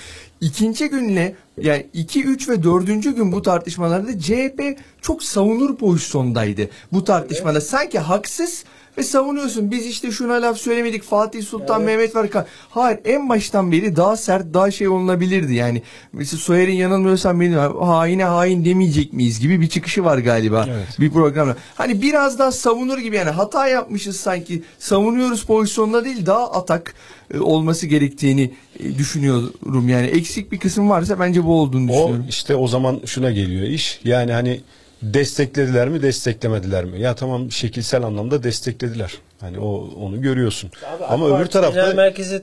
ikinci 0.42 0.90
günle 0.90 1.36
yani 1.62 1.88
2 1.94 2.24
3 2.24 2.50
ve 2.50 2.64
4. 2.64 3.12
gün 3.16 3.32
bu 3.32 3.42
tartışmalarda 3.42 4.20
CHP 4.20 4.76
çok 5.02 5.24
savunur 5.24 5.78
pozisyondaydı 5.78 6.70
bu 6.94 7.04
tartışmada. 7.04 7.62
Sanki 7.62 8.00
haksız 8.00 8.64
ve 8.98 9.04
savunuyorsun. 9.04 9.72
Biz 9.72 9.86
işte 9.86 10.12
şuna 10.12 10.34
laf 10.34 10.58
söylemedik. 10.58 11.04
Fatih 11.04 11.44
Sultan 11.44 11.82
Evet. 11.82 11.86
Mehmet 11.88 12.16
var. 12.16 12.46
Hayır 12.70 13.00
en 13.06 13.30
baştan 13.30 13.72
beri 13.72 13.96
daha 13.96 14.18
sert 14.18 14.54
daha 14.54 14.72
şey 14.72 14.88
olunabilirdi 14.88 15.54
yani. 15.54 15.82
Mesela 16.14 16.40
Soyer'in 16.40 16.74
yanılmıyorsam 16.76 17.42
benim 17.42 17.58
haine 17.82 18.24
hain 18.24 18.66
demeyecek 18.66 19.14
miyiz 19.14 19.40
gibi 19.40 19.62
bir 19.62 19.68
çıkışı 19.70 20.04
var 20.04 20.18
galiba 20.18 20.66
Evet. 20.70 21.00
bir 21.00 21.12
programda. 21.12 21.58
Hani 21.76 22.02
biraz 22.02 22.40
daha 22.40 22.52
savunur 22.52 22.98
gibi 22.98 23.16
yani 23.16 23.30
hata 23.30 23.68
yapmışız 23.68 24.18
sanki 24.18 24.64
savunuyoruz 24.80 25.44
pozisyonda 25.46 26.06
değil 26.06 26.26
daha 26.26 26.52
atak 26.52 26.94
e, 27.34 27.40
olması 27.40 27.88
gerektiğini 27.88 28.52
e, 28.80 28.98
düşünüyorum 28.98 29.90
yani 29.90 30.08
eksik 30.08 30.52
bir 30.52 30.60
kısım 30.60 30.90
varsa 30.90 31.20
bence 31.20 31.44
bu 31.46 31.54
olduğunu 31.62 31.84
O 31.84 31.88
düşünüyorum. 31.94 32.26
işte 32.30 32.56
o 32.56 32.68
zaman 32.68 33.00
şuna 33.06 33.32
geliyor 33.32 33.68
iş. 33.68 34.00
Yani 34.04 34.32
hani 34.32 34.62
desteklediler 35.04 35.90
mi 35.90 36.02
desteklemediler 36.02 36.86
mi? 36.86 37.02
Ya 37.02 37.16
tamam 37.16 37.52
şekilsel 37.52 38.04
anlamda 38.04 38.44
desteklediler. 38.44 39.14
Hani 39.40 39.60
o 39.60 39.90
onu 40.02 40.22
görüyorsun. 40.22 40.72
Abi, 40.96 41.04
Ama 41.06 41.28
öbür 41.38 41.46
tarafta 41.46 41.80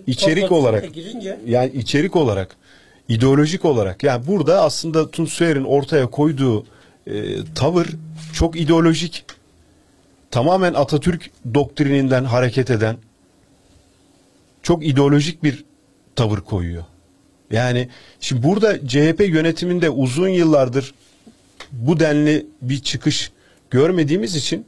içerik 0.06 0.52
olarak 0.52 0.84
girince- 0.84 1.38
yani 1.46 1.70
içerik 1.70 2.16
olarak 2.16 2.56
ideolojik 3.08 3.64
olarak 3.64 4.02
yani 4.02 4.26
burada 4.26 4.62
aslında 4.62 5.10
Tunç 5.10 5.32
Soyer'in 5.32 5.64
ortaya 5.64 6.06
koyduğu 6.06 6.66
e, 7.06 7.44
tavır 7.54 7.86
çok 8.34 8.60
ideolojik. 8.60 9.24
Tamamen 10.30 10.74
Atatürk 10.74 11.30
doktrininden 11.54 12.24
hareket 12.24 12.70
eden 12.70 12.96
çok 14.62 14.86
ideolojik 14.86 15.42
bir 15.42 15.64
tavır 16.16 16.38
koyuyor. 16.40 16.84
Yani 17.50 17.88
şimdi 18.20 18.42
burada 18.42 18.88
CHP 18.88 19.20
yönetiminde 19.20 19.90
uzun 19.90 20.28
yıllardır 20.28 20.94
bu 21.72 22.00
denli 22.00 22.46
bir 22.62 22.78
çıkış 22.78 23.32
görmediğimiz 23.70 24.36
için 24.36 24.66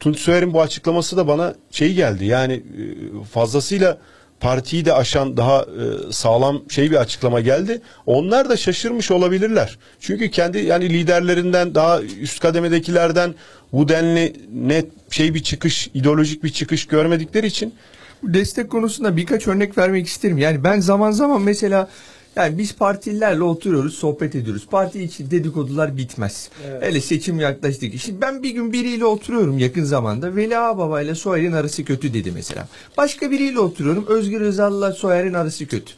Tunç 0.00 0.18
Soyer'in 0.18 0.52
bu 0.52 0.62
açıklaması 0.62 1.16
da 1.16 1.28
bana 1.28 1.54
şey 1.70 1.94
geldi. 1.94 2.24
Yani 2.24 2.52
e, 2.52 3.24
fazlasıyla 3.24 3.98
partiyi 4.40 4.84
de 4.84 4.92
aşan 4.92 5.36
daha 5.36 5.62
e, 5.62 6.12
sağlam 6.12 6.62
şey 6.68 6.90
bir 6.90 6.96
açıklama 6.96 7.40
geldi. 7.40 7.80
Onlar 8.06 8.48
da 8.48 8.56
şaşırmış 8.56 9.10
olabilirler. 9.10 9.78
Çünkü 10.00 10.30
kendi 10.30 10.58
yani 10.58 10.90
liderlerinden 10.90 11.74
daha 11.74 12.02
üst 12.02 12.40
kademedekilerden 12.40 13.34
bu 13.72 13.88
denli 13.88 14.36
net 14.54 14.86
şey 15.10 15.34
bir 15.34 15.42
çıkış, 15.42 15.90
ideolojik 15.94 16.44
bir 16.44 16.48
çıkış 16.48 16.86
görmedikleri 16.86 17.46
için 17.46 17.74
destek 18.22 18.70
konusunda 18.70 19.16
birkaç 19.16 19.48
örnek 19.48 19.78
vermek 19.78 20.06
isterim. 20.06 20.38
Yani 20.38 20.64
ben 20.64 20.80
zaman 20.80 21.10
zaman 21.10 21.42
mesela 21.42 21.88
yani 22.36 22.58
biz 22.58 22.74
partililerle 22.74 23.42
oturuyoruz, 23.42 23.94
sohbet 23.94 24.34
ediyoruz. 24.34 24.66
Parti 24.70 25.02
için 25.02 25.30
dedikodular 25.30 25.96
bitmez. 25.96 26.50
Evet. 26.66 26.82
Hele 26.82 27.00
seçim 27.00 27.40
yaklaştık. 27.40 28.00
Şimdi 28.00 28.20
ben 28.20 28.42
bir 28.42 28.50
gün 28.50 28.72
biriyle 28.72 29.04
oturuyorum 29.04 29.58
yakın 29.58 29.84
zamanda. 29.84 30.36
Veli 30.36 30.58
Ağbaba 30.58 31.02
ile 31.02 31.14
Soyer'in 31.14 31.52
arası 31.52 31.84
kötü 31.84 32.14
dedi 32.14 32.32
mesela. 32.32 32.68
Başka 32.96 33.30
biriyle 33.30 33.60
oturuyorum. 33.60 34.06
Özgür 34.08 34.40
Özal'la 34.40 34.92
Soyer'in 34.92 35.34
arası 35.34 35.66
kötü. 35.66 35.92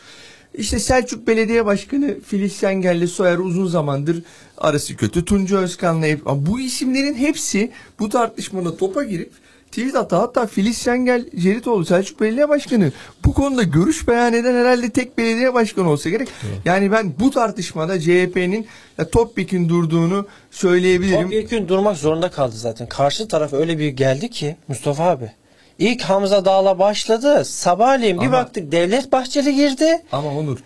İşte 0.54 0.78
Selçuk 0.78 1.26
Belediye 1.26 1.66
Başkanı 1.66 2.20
Filiz 2.26 2.52
Sengel'le 2.52 3.06
Soyer 3.06 3.38
uzun 3.38 3.66
zamandır 3.66 4.22
arası 4.58 4.96
kötü. 4.96 5.24
Tunca 5.24 5.58
Özkan'la 5.58 6.06
bu 6.46 6.60
isimlerin 6.60 7.14
hepsi 7.14 7.70
bu 7.98 8.08
tartışmada 8.08 8.76
topa 8.76 9.04
girip 9.04 9.30
tweet 9.74 9.96
attı. 9.96 10.16
Hatta 10.16 10.46
Filiz 10.46 10.78
Sengel 10.78 11.24
Ceritoğlu 11.38 11.84
Selçuk 11.84 12.20
Belediye 12.20 12.48
Başkanı 12.48 12.92
bu 13.24 13.34
konuda 13.34 13.62
görüş 13.62 14.08
beyan 14.08 14.32
eden 14.32 14.54
herhalde 14.54 14.90
tek 14.90 15.18
belediye 15.18 15.54
başkanı 15.54 15.90
olsa 15.90 16.10
gerek. 16.10 16.28
Yani 16.64 16.92
ben 16.92 17.12
bu 17.20 17.30
tartışmada 17.30 18.00
CHP'nin 18.00 18.66
ya, 18.98 19.08
Topbek'in 19.10 19.68
durduğunu 19.68 20.26
söyleyebilirim. 20.50 21.22
Top 21.22 21.32
ilk 21.32 21.50
gün 21.50 21.68
durmak 21.68 21.96
zorunda 21.96 22.30
kaldı 22.30 22.56
zaten. 22.56 22.86
Karşı 22.88 23.28
taraf 23.28 23.52
öyle 23.52 23.78
bir 23.78 23.88
geldi 23.88 24.30
ki 24.30 24.56
Mustafa 24.68 25.04
abi. 25.04 25.30
İlk 25.78 26.02
Hamza 26.02 26.44
Dağ'la 26.44 26.78
başladı. 26.78 27.44
Sabahleyin 27.44 28.20
bir 28.20 28.26
Ama- 28.26 28.32
baktık 28.36 28.72
Devlet 28.72 29.12
Bahçeli 29.12 29.54
girdi. 29.54 30.02
Ama 30.12 30.30
Onur 30.38 30.58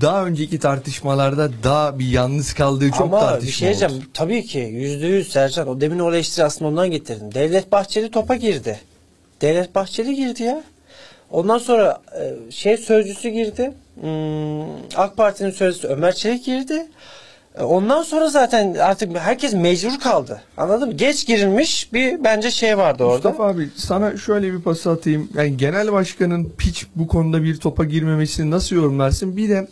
daha 0.00 0.26
önceki 0.26 0.58
tartışmalarda 0.58 1.50
daha 1.64 1.98
bir 1.98 2.06
yalnız 2.08 2.54
kaldığı 2.54 2.90
çok 2.90 3.00
Ama 3.00 3.20
tartışma 3.20 3.46
bir 3.48 3.52
şey 3.52 3.68
diyeceğim. 3.68 3.94
oldu. 3.94 4.04
Tabii 4.14 4.44
ki 4.46 4.58
yüzde 4.58 5.06
yüz 5.06 5.28
Sercan. 5.32 5.68
O 5.68 5.80
demin 5.80 5.98
o 5.98 6.10
eleştiri 6.10 6.44
aslında 6.44 6.70
ondan 6.70 6.90
getirdim. 6.90 7.34
Devlet 7.34 7.72
Bahçeli 7.72 8.10
topa 8.10 8.36
girdi. 8.36 8.80
Devlet 9.40 9.74
Bahçeli 9.74 10.14
girdi 10.14 10.42
ya. 10.42 10.62
Ondan 11.30 11.58
sonra 11.58 12.00
e, 12.20 12.50
şey 12.52 12.76
sözcüsü 12.76 13.28
girdi. 13.28 13.72
Hmm, 14.00 14.62
AK 14.96 15.16
Parti'nin 15.16 15.50
sözcüsü 15.50 15.88
Ömer 15.88 16.12
Çelik 16.14 16.44
girdi. 16.44 16.86
E, 17.58 17.62
Ondan 17.62 18.02
sonra 18.02 18.28
zaten 18.28 18.74
artık 18.74 19.18
herkes 19.18 19.54
mecbur 19.54 19.98
kaldı. 20.00 20.42
Anladın 20.56 20.88
mı? 20.88 20.94
Geç 20.94 21.26
girilmiş 21.26 21.92
bir 21.92 22.24
bence 22.24 22.50
şey 22.50 22.78
vardı 22.78 23.04
orada. 23.04 23.14
Mustafa 23.28 23.48
abi 23.48 23.68
sana 23.76 24.16
şöyle 24.16 24.52
bir 24.52 24.60
pas 24.60 24.86
atayım. 24.86 25.28
Yani 25.34 25.56
genel 25.56 25.92
başkanın 25.92 26.52
piç 26.58 26.86
bu 26.96 27.08
konuda 27.08 27.42
bir 27.42 27.56
topa 27.56 27.84
girmemesini 27.84 28.50
nasıl 28.50 28.76
yorumlarsın? 28.76 29.36
Bir 29.36 29.48
de 29.48 29.68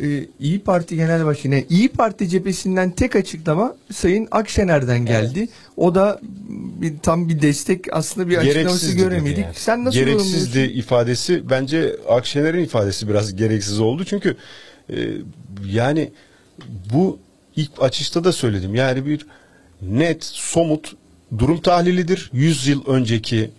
e, 0.00 0.26
İyi 0.40 0.60
Parti 0.60 0.96
Genel 0.96 1.24
Başkanı, 1.24 1.54
yani 1.54 1.66
İyi 1.70 1.88
Parti 1.88 2.28
cephesinden 2.28 2.90
tek 2.90 3.16
açıklama 3.16 3.76
Sayın 3.92 4.28
Akşener'den 4.30 5.06
geldi. 5.06 5.48
O 5.76 5.94
da 5.94 6.20
bir, 6.80 6.98
tam 6.98 7.28
bir 7.28 7.42
destek 7.42 7.84
aslında 7.92 8.28
bir 8.28 8.36
açıklaması 8.38 8.92
göremedik. 8.92 9.44
yani. 9.44 9.54
Sen 9.54 9.84
nasıl 9.84 9.98
gereksizdi 9.98 10.60
ifadesi 10.60 11.50
bence 11.50 11.96
Akşener'in 12.08 12.64
ifadesi 12.64 13.08
biraz 13.08 13.36
gereksiz 13.36 13.80
oldu 13.80 14.04
çünkü 14.04 14.36
e, 14.90 14.96
yani 15.66 16.12
bu 16.92 17.18
ilk 17.56 17.70
açışta 17.82 18.24
da 18.24 18.32
söyledim. 18.32 18.74
Yani 18.74 19.06
bir 19.06 19.26
net 19.82 20.24
somut 20.24 20.92
durum 21.38 21.60
tahlilidir. 21.60 22.30
100 22.32 22.66
yıl 22.66 22.86
önceki 22.86 23.50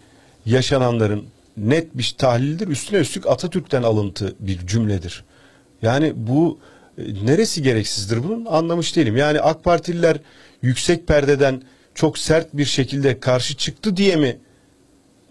yaşananların 0.45 1.25
net 1.57 1.97
bir 1.97 2.15
tahlildir. 2.17 2.67
Üstüne 2.67 2.99
üstlük 2.99 3.27
Atatürk'ten 3.27 3.83
alıntı 3.83 4.35
bir 4.39 4.67
cümledir. 4.67 5.23
Yani 5.81 6.13
bu 6.15 6.59
e, 6.97 7.25
neresi 7.25 7.63
gereksizdir? 7.63 8.23
Bunun 8.23 8.45
anlamış 8.45 8.95
değilim. 8.95 9.17
Yani 9.17 9.41
AK 9.41 9.63
Partililer 9.63 10.17
yüksek 10.61 11.07
perdeden 11.07 11.61
çok 11.95 12.17
sert 12.17 12.53
bir 12.53 12.65
şekilde 12.65 13.19
karşı 13.19 13.57
çıktı 13.57 13.97
diye 13.97 14.15
mi 14.15 14.37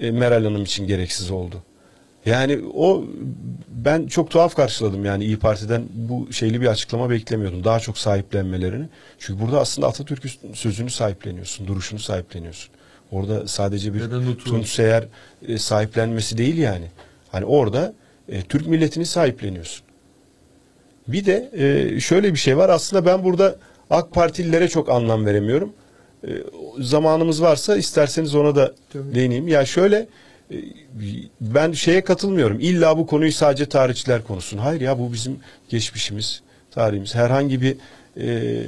e, 0.00 0.10
Meral 0.10 0.44
Hanım 0.44 0.62
için 0.62 0.86
gereksiz 0.86 1.30
oldu. 1.30 1.62
Yani 2.26 2.60
o 2.74 3.04
ben 3.68 4.06
çok 4.06 4.30
tuhaf 4.30 4.54
karşıladım 4.54 5.04
yani 5.04 5.24
İyi 5.24 5.38
Parti'den 5.38 5.82
bu 5.94 6.32
şeyli 6.32 6.60
bir 6.60 6.66
açıklama 6.66 7.10
beklemiyordum. 7.10 7.64
Daha 7.64 7.80
çok 7.80 7.98
sahiplenmelerini. 7.98 8.88
Çünkü 9.18 9.40
burada 9.40 9.60
aslında 9.60 9.88
Atatürk 9.88 10.24
sözünü 10.54 10.90
sahipleniyorsun, 10.90 11.66
duruşunu 11.66 11.98
sahipleniyorsun. 11.98 12.70
Orada 13.12 13.48
sadece 13.48 13.94
bir 13.94 14.00
Ya 14.00 14.10
da 14.10 14.20
nutku. 14.20 14.50
Tunç 14.50 14.68
Seyer 14.68 15.04
e, 15.48 15.58
sahiplenmesi 15.58 16.38
değil 16.38 16.58
yani. 16.58 16.86
Hani 17.32 17.44
orada 17.44 17.94
e, 18.28 18.42
Türk 18.42 18.66
milletini 18.66 19.06
sahipleniyorsun. 19.06 19.84
Bir 21.08 21.24
de 21.26 21.50
e, 21.52 22.00
şöyle 22.00 22.32
bir 22.32 22.38
şey 22.38 22.56
var. 22.56 22.68
Aslında 22.68 23.06
ben 23.06 23.24
burada 23.24 23.56
AK 23.90 24.12
Partililere 24.12 24.68
çok 24.68 24.88
anlam 24.88 25.26
veremiyorum. 25.26 25.72
E, 26.24 26.30
zamanımız 26.78 27.42
varsa 27.42 27.76
isterseniz 27.76 28.34
ona 28.34 28.56
da 28.56 28.74
Tabii. 28.92 29.14
değineyim. 29.14 29.48
Ya 29.48 29.66
şöyle 29.66 30.06
ben 31.40 31.72
şeye 31.72 32.04
katılmıyorum. 32.04 32.60
İlla 32.60 32.98
bu 32.98 33.06
konuyu 33.06 33.32
sadece 33.32 33.66
tarihçiler 33.66 34.24
konuşsun. 34.24 34.58
Hayır 34.58 34.80
ya 34.80 34.98
bu 34.98 35.12
bizim 35.12 35.38
geçmişimiz, 35.68 36.42
tarihimiz. 36.70 37.14
Herhangi 37.14 37.62
bir 37.62 37.76
e, 38.20 38.62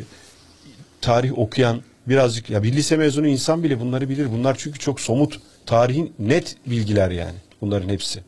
tarih 1.01 1.39
okuyan 1.39 1.83
birazcık 2.07 2.51
ya 2.51 2.63
bir 2.63 2.73
lise 2.73 2.97
mezunu 2.97 3.27
insan 3.27 3.63
bile 3.63 3.81
bunları 3.81 4.09
bilir. 4.09 4.33
Bunlar 4.33 4.57
çünkü 4.59 4.79
çok 4.79 5.01
somut, 5.01 5.41
tarihin 5.67 6.13
net 6.19 6.57
bilgiler 6.67 7.11
yani 7.11 7.37
bunların 7.61 7.89
hepsi. 7.89 8.21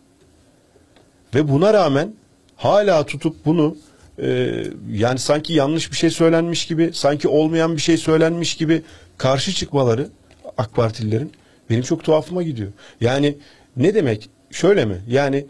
Ve 1.34 1.48
buna 1.48 1.74
rağmen 1.74 2.14
hala 2.56 3.06
tutup 3.06 3.44
bunu 3.44 3.76
e, 4.18 4.62
yani 4.90 5.18
sanki 5.18 5.52
yanlış 5.52 5.92
bir 5.92 5.96
şey 5.96 6.10
söylenmiş 6.10 6.66
gibi, 6.66 6.90
sanki 6.92 7.28
olmayan 7.28 7.76
bir 7.76 7.80
şey 7.80 7.96
söylenmiş 7.96 8.54
gibi 8.54 8.82
karşı 9.18 9.52
çıkmaları 9.52 10.08
AK 10.58 10.74
Partililerin 10.74 11.32
benim 11.70 11.82
çok 11.82 12.04
tuhafıma 12.04 12.42
gidiyor. 12.42 12.72
Yani 13.00 13.36
ne 13.76 13.94
demek? 13.94 14.30
Şöyle 14.50 14.84
mi? 14.84 15.02
Yani 15.08 15.46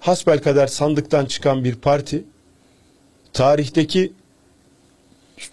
hasbelkader 0.00 0.66
sandıktan 0.66 1.26
çıkan 1.26 1.64
bir 1.64 1.74
parti 1.74 2.24
tarihteki 3.32 4.12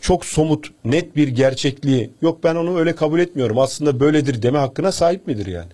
çok 0.02 0.26
somut, 0.26 0.72
net 0.86 1.16
bir 1.16 1.28
gerçekliği 1.28 2.10
yok 2.22 2.44
ben 2.44 2.56
onu 2.56 2.80
öyle 2.80 2.96
kabul 2.96 3.20
etmiyorum. 3.20 3.60
Aslında 3.60 4.00
böyledir 4.00 4.42
deme 4.42 4.58
hakkına 4.58 4.92
sahip 4.92 5.28
midir 5.28 5.46
yani? 5.46 5.72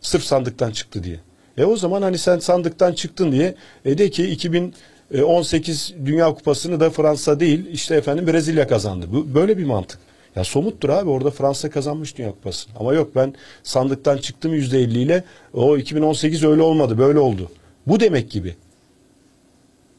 Sırf 0.00 0.22
sandıktan 0.22 0.70
çıktı 0.70 1.04
diye. 1.04 1.20
E 1.58 1.64
o 1.64 1.76
zaman 1.76 2.02
hani 2.02 2.18
sen 2.18 2.38
sandıktan 2.38 2.92
çıktın 2.92 3.32
diye 3.32 3.54
e 3.84 3.98
de 3.98 4.10
ki 4.10 4.26
2018 4.30 5.94
Dünya 6.04 6.34
Kupası'nı 6.34 6.80
da 6.80 6.90
Fransa 6.90 7.40
değil 7.40 7.66
işte 7.72 7.94
efendim 7.94 8.26
Brezilya 8.26 8.68
kazandı. 8.68 9.06
Bu 9.12 9.34
böyle 9.34 9.58
bir 9.58 9.64
mantık. 9.64 9.98
Ya 10.36 10.44
somuttur 10.44 10.88
abi 10.88 11.10
orada 11.10 11.30
Fransa 11.30 11.70
kazanmış 11.70 12.18
Dünya 12.18 12.30
Kupası'nı. 12.30 12.74
Ama 12.78 12.94
yok 12.94 13.10
ben 13.16 13.34
sandıktan 13.62 14.16
çıktım 14.16 14.54
%50 14.54 14.98
ile 14.98 15.24
o 15.54 15.76
2018 15.76 16.44
öyle 16.44 16.62
olmadı 16.62 16.98
böyle 16.98 17.18
oldu. 17.18 17.50
Bu 17.86 18.00
demek 18.00 18.30
gibi. 18.30 18.54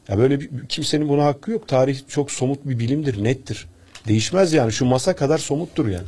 Ya 0.08 0.18
böyle 0.18 0.40
bir, 0.40 0.50
kimsenin 0.68 1.08
buna 1.08 1.24
hakkı 1.24 1.50
yok. 1.50 1.68
Tarih 1.68 1.98
çok 2.08 2.30
somut 2.30 2.58
bir 2.64 2.78
bilimdir, 2.78 3.24
nettir. 3.24 3.66
Değişmez 4.08 4.52
yani. 4.52 4.72
Şu 4.72 4.84
masa 4.84 5.16
kadar 5.16 5.38
somuttur 5.38 5.88
yani. 5.88 6.06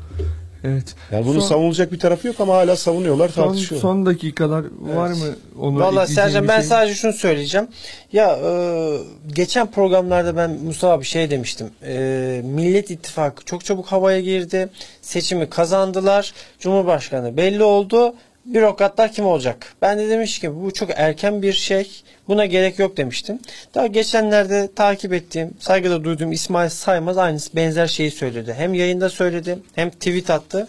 Evet. 0.65 0.95
Yani 1.13 1.27
bunun 1.27 1.41
Son- 1.41 1.49
savunulacak 1.49 1.93
bir 1.93 1.99
tarafı 1.99 2.27
yok 2.27 2.37
ama 2.41 2.55
hala 2.55 2.77
savunuyorlar, 2.77 3.29
Son, 3.29 3.45
tartışıyorlar. 3.45 3.89
son 3.89 4.07
dakikalar 4.07 4.65
var 4.81 5.09
mı? 5.09 5.37
Onu 5.61 5.81
Valla 5.81 6.07
Sercan 6.07 6.49
ben 6.49 6.61
şey? 6.61 6.69
sadece 6.69 6.95
şunu 6.95 7.13
söyleyeceğim. 7.13 7.69
Ya 8.13 8.39
e, 8.45 8.97
geçen 9.29 9.71
programlarda 9.71 10.37
ben 10.37 10.51
Mustafa 10.51 11.01
bir 11.01 11.07
şey 11.07 11.31
demiştim. 11.31 11.71
E, 11.87 12.43
Millet 12.45 12.91
İttifakı 12.91 13.45
çok 13.45 13.65
çabuk 13.65 13.87
havaya 13.87 14.21
girdi. 14.21 14.69
Seçimi 15.03 15.51
kazandılar. 15.51 16.33
Cumhurbaşkanı 16.59 17.37
belli 17.37 17.63
oldu. 17.63 18.15
Bürokratlar 18.47 19.13
kim 19.13 19.27
olacak? 19.27 19.75
Ben 19.83 19.99
de 19.99 20.09
demiş 20.09 20.39
ki 20.39 20.63
bu 20.63 20.73
çok 20.73 20.91
erken 20.97 21.43
bir 21.43 21.53
şey. 21.53 22.03
Buna 22.31 22.47
gerek 22.47 22.78
yok 22.78 22.97
demiştim. 22.97 23.39
Daha 23.74 23.87
geçenlerde 23.87 24.68
takip 24.76 25.12
ettiğim, 25.12 25.55
saygıda 25.61 26.05
duyduğum 26.05 26.33
İsmail 26.33 26.68
Saymaz 26.68 27.18
aynısı 27.18 27.57
benzer 27.57 27.87
şeyi 27.87 28.11
söyledi. 28.11 28.55
Hem 28.59 28.74
yayında 28.74 29.09
söyledi 29.09 29.59
hem 29.74 29.91
tweet 29.91 30.31
attı. 30.31 30.68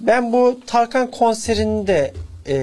Ben 0.00 0.32
bu 0.32 0.60
Tarkan 0.66 1.10
konserinde 1.10 2.12
e, 2.48 2.56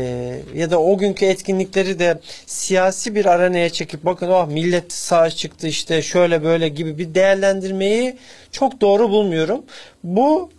ya 0.55 0.71
da 0.71 0.81
o 0.81 0.97
günkü 0.97 1.25
etkinlikleri 1.25 1.99
de 1.99 2.19
siyasi 2.45 3.15
bir 3.15 3.25
arenaya 3.25 3.69
çekip 3.69 4.05
bakın 4.05 4.29
oh 4.29 4.47
millet 4.47 4.93
sağ 4.93 5.29
çıktı 5.29 5.67
işte 5.67 6.01
şöyle 6.01 6.43
böyle 6.43 6.69
gibi 6.69 6.97
bir 6.97 7.15
değerlendirmeyi 7.15 8.17
çok 8.51 8.81
doğru 8.81 9.09
bulmuyorum. 9.09 9.63
Bu 10.03 10.49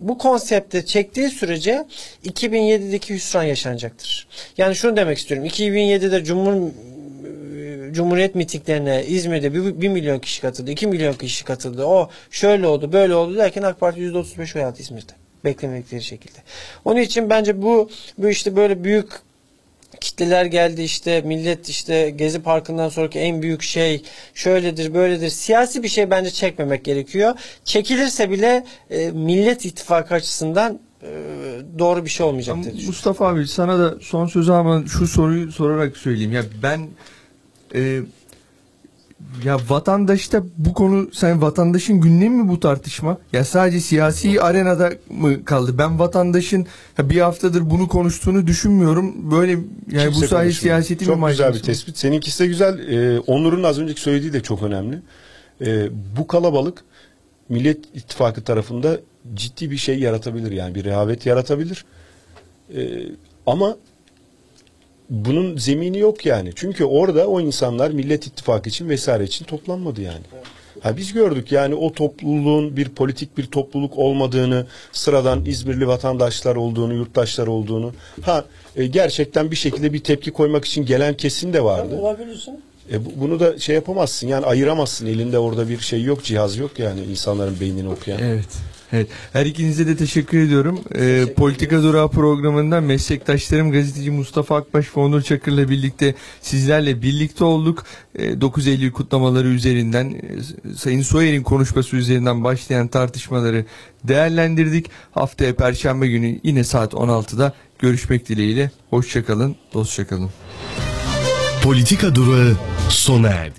bu 0.00 0.18
konsepte 0.18 0.86
çektiği 0.86 1.28
sürece 1.28 1.86
2007'deki 2.24 3.14
hüsran 3.14 3.42
yaşanacaktır. 3.42 4.28
Yani 4.58 4.74
şunu 4.74 4.96
demek 4.96 5.18
istiyorum. 5.18 5.46
2007'de 5.46 6.24
Cumhur 6.24 6.70
Cumhuriyet 7.92 8.34
mitinglerine 8.34 9.04
İzmir'de 9.06 9.54
1, 9.54 9.88
milyon 9.88 10.18
kişi 10.18 10.40
katıldı, 10.40 10.70
2 10.70 10.86
milyon 10.86 11.12
kişi 11.12 11.44
katıldı. 11.44 11.84
O 11.84 12.10
şöyle 12.30 12.66
oldu, 12.66 12.92
böyle 12.92 13.14
oldu 13.14 13.36
derken 13.36 13.62
AK 13.62 13.80
Parti 13.80 14.00
%35 14.00 14.58
oy 14.58 14.64
aldı 14.64 14.76
İzmir'de. 14.78 15.12
Beklemedikleri 15.44 16.02
şekilde. 16.02 16.38
Onun 16.84 17.00
için 17.00 17.30
bence 17.30 17.62
bu 17.62 17.90
bu 18.18 18.28
işte 18.28 18.56
böyle 18.56 18.84
büyük 18.84 19.08
kitleler 20.00 20.44
geldi 20.44 20.82
işte 20.82 21.20
millet 21.20 21.68
işte 21.68 22.10
Gezi 22.10 22.42
Parkı'ndan 22.42 22.88
sonraki 22.88 23.18
en 23.18 23.42
büyük 23.42 23.62
şey 23.62 24.02
şöyledir 24.34 24.94
böyledir 24.94 25.28
siyasi 25.28 25.82
bir 25.82 25.88
şey 25.88 26.10
bence 26.10 26.30
çekmemek 26.30 26.84
gerekiyor. 26.84 27.34
Çekilirse 27.64 28.30
bile 28.30 28.64
e, 28.90 29.10
Millet 29.10 29.64
İttifakı 29.64 30.14
açısından 30.14 30.80
e, 31.02 31.08
doğru 31.78 32.04
bir 32.04 32.10
şey 32.10 32.26
olmayacak 32.26 32.56
diye. 32.64 32.86
Mustafa 32.86 33.28
abi 33.28 33.46
sana 33.46 33.78
da 33.78 33.94
son 34.00 34.26
sözü 34.26 34.52
ama 34.52 34.84
şu 34.86 35.06
soruyu 35.06 35.52
sorarak 35.52 35.96
söyleyeyim. 35.96 36.32
Ya 36.32 36.42
ben 36.62 36.88
e, 37.74 38.02
ya 39.44 39.58
vatandaşta 39.68 40.42
bu 40.58 40.74
konu 40.74 41.08
sen 41.12 41.42
vatandaşın 41.42 42.00
gündemi 42.00 42.42
mi 42.42 42.48
bu 42.48 42.60
tartışma? 42.60 43.18
Ya 43.32 43.44
sadece 43.44 43.80
siyasi 43.80 44.40
arenada 44.42 44.92
mı 45.10 45.44
kaldı? 45.44 45.78
Ben 45.78 45.98
vatandaşın 45.98 46.66
ya 46.98 47.10
bir 47.10 47.20
haftadır 47.20 47.70
bunu 47.70 47.88
konuştuğunu 47.88 48.46
düşünmüyorum. 48.46 49.30
Böyle 49.30 49.50
yani 49.50 49.64
Kimse 49.88 50.10
bu 50.14 50.28
sayede 50.28 50.52
siyaseti 50.52 51.04
mi 51.04 51.06
Çok 51.06 51.28
güzel 51.28 51.54
bir 51.54 51.62
tespit. 51.62 51.98
Seninkisi 51.98 52.44
de 52.44 52.46
güzel. 52.46 52.88
Ee, 52.88 53.20
Onur'un 53.20 53.62
az 53.62 53.78
önceki 53.78 54.00
söylediği 54.00 54.32
de 54.32 54.42
çok 54.42 54.62
önemli. 54.62 55.02
Ee, 55.60 55.88
bu 56.16 56.26
kalabalık 56.26 56.84
Millet 57.48 57.78
İttifakı 57.94 58.42
tarafında 58.42 59.00
ciddi 59.34 59.70
bir 59.70 59.76
şey 59.76 59.98
yaratabilir. 59.98 60.52
Yani 60.52 60.74
bir 60.74 60.84
rehavet 60.84 61.26
yaratabilir. 61.26 61.84
Ee, 62.76 63.02
ama 63.46 63.76
bunun 65.10 65.56
zemini 65.56 65.98
yok 65.98 66.26
yani. 66.26 66.52
Çünkü 66.56 66.84
orada 66.84 67.26
o 67.26 67.40
insanlar 67.40 67.90
Millet 67.90 68.26
İttifakı 68.26 68.68
için 68.68 68.88
vesaire 68.88 69.24
için 69.24 69.44
toplanmadı 69.44 70.00
yani. 70.02 70.22
Ha 70.80 70.96
biz 70.96 71.12
gördük 71.12 71.52
yani 71.52 71.74
o 71.74 71.92
topluluğun 71.92 72.76
bir 72.76 72.88
politik 72.88 73.38
bir 73.38 73.46
topluluk 73.46 73.98
olmadığını, 73.98 74.66
sıradan 74.92 75.44
İzmirli 75.44 75.86
vatandaşlar 75.86 76.56
olduğunu, 76.56 76.94
yurttaşlar 76.94 77.46
olduğunu. 77.46 77.92
Ha 78.22 78.44
e, 78.76 78.86
gerçekten 78.86 79.50
bir 79.50 79.56
şekilde 79.56 79.92
bir 79.92 80.00
tepki 80.00 80.30
koymak 80.30 80.64
için 80.64 80.86
gelen 80.86 81.14
kesim 81.16 81.52
de 81.52 81.64
vardı. 81.64 81.96
Olabilirsin. 82.00 82.60
E, 82.92 83.04
bu- 83.04 83.12
bunu 83.16 83.40
da 83.40 83.58
şey 83.58 83.74
yapamazsın 83.74 84.28
yani 84.28 84.46
ayıramazsın. 84.46 85.06
Elinde 85.06 85.38
orada 85.38 85.68
bir 85.68 85.78
şey 85.78 86.02
yok, 86.02 86.24
cihaz 86.24 86.56
yok 86.56 86.78
yani 86.78 87.00
insanların 87.04 87.60
beynini 87.60 87.88
okuyan. 87.88 88.18
Evet. 88.22 88.48
Evet. 88.94 89.08
Her 89.32 89.46
ikinize 89.46 89.86
de 89.86 89.96
teşekkür 89.96 90.38
ediyorum. 90.38 90.80
Ee, 90.94 91.24
Politika 91.36 91.82
Durağı 91.82 92.10
programında 92.10 92.80
meslektaşlarım 92.80 93.72
gazeteci 93.72 94.10
Mustafa 94.10 94.56
Akbaş 94.56 94.96
ve 94.96 95.00
Onur 95.00 95.22
Çakır'la 95.22 95.68
birlikte 95.68 96.14
sizlerle 96.40 97.02
birlikte 97.02 97.44
olduk. 97.44 97.84
Ee, 98.18 98.40
9 98.40 98.66
Eylül 98.66 98.92
kutlamaları 98.92 99.48
üzerinden 99.48 100.10
e, 100.10 100.74
Sayın 100.76 101.02
Soyer'in 101.02 101.42
konuşması 101.42 101.96
üzerinden 101.96 102.44
başlayan 102.44 102.88
tartışmaları 102.88 103.64
değerlendirdik. 104.04 104.90
Haftaya 105.12 105.54
Perşembe 105.54 106.06
günü 106.06 106.40
yine 106.42 106.64
saat 106.64 106.92
16'da 106.92 107.52
görüşmek 107.78 108.28
dileğiyle. 108.28 108.70
Hoşçakalın, 108.90 109.56
dostçakalın. 109.74 110.30
Politika 111.62 112.14
durağı 112.14 112.56
sona 112.88 113.28
erdi. 113.28 113.52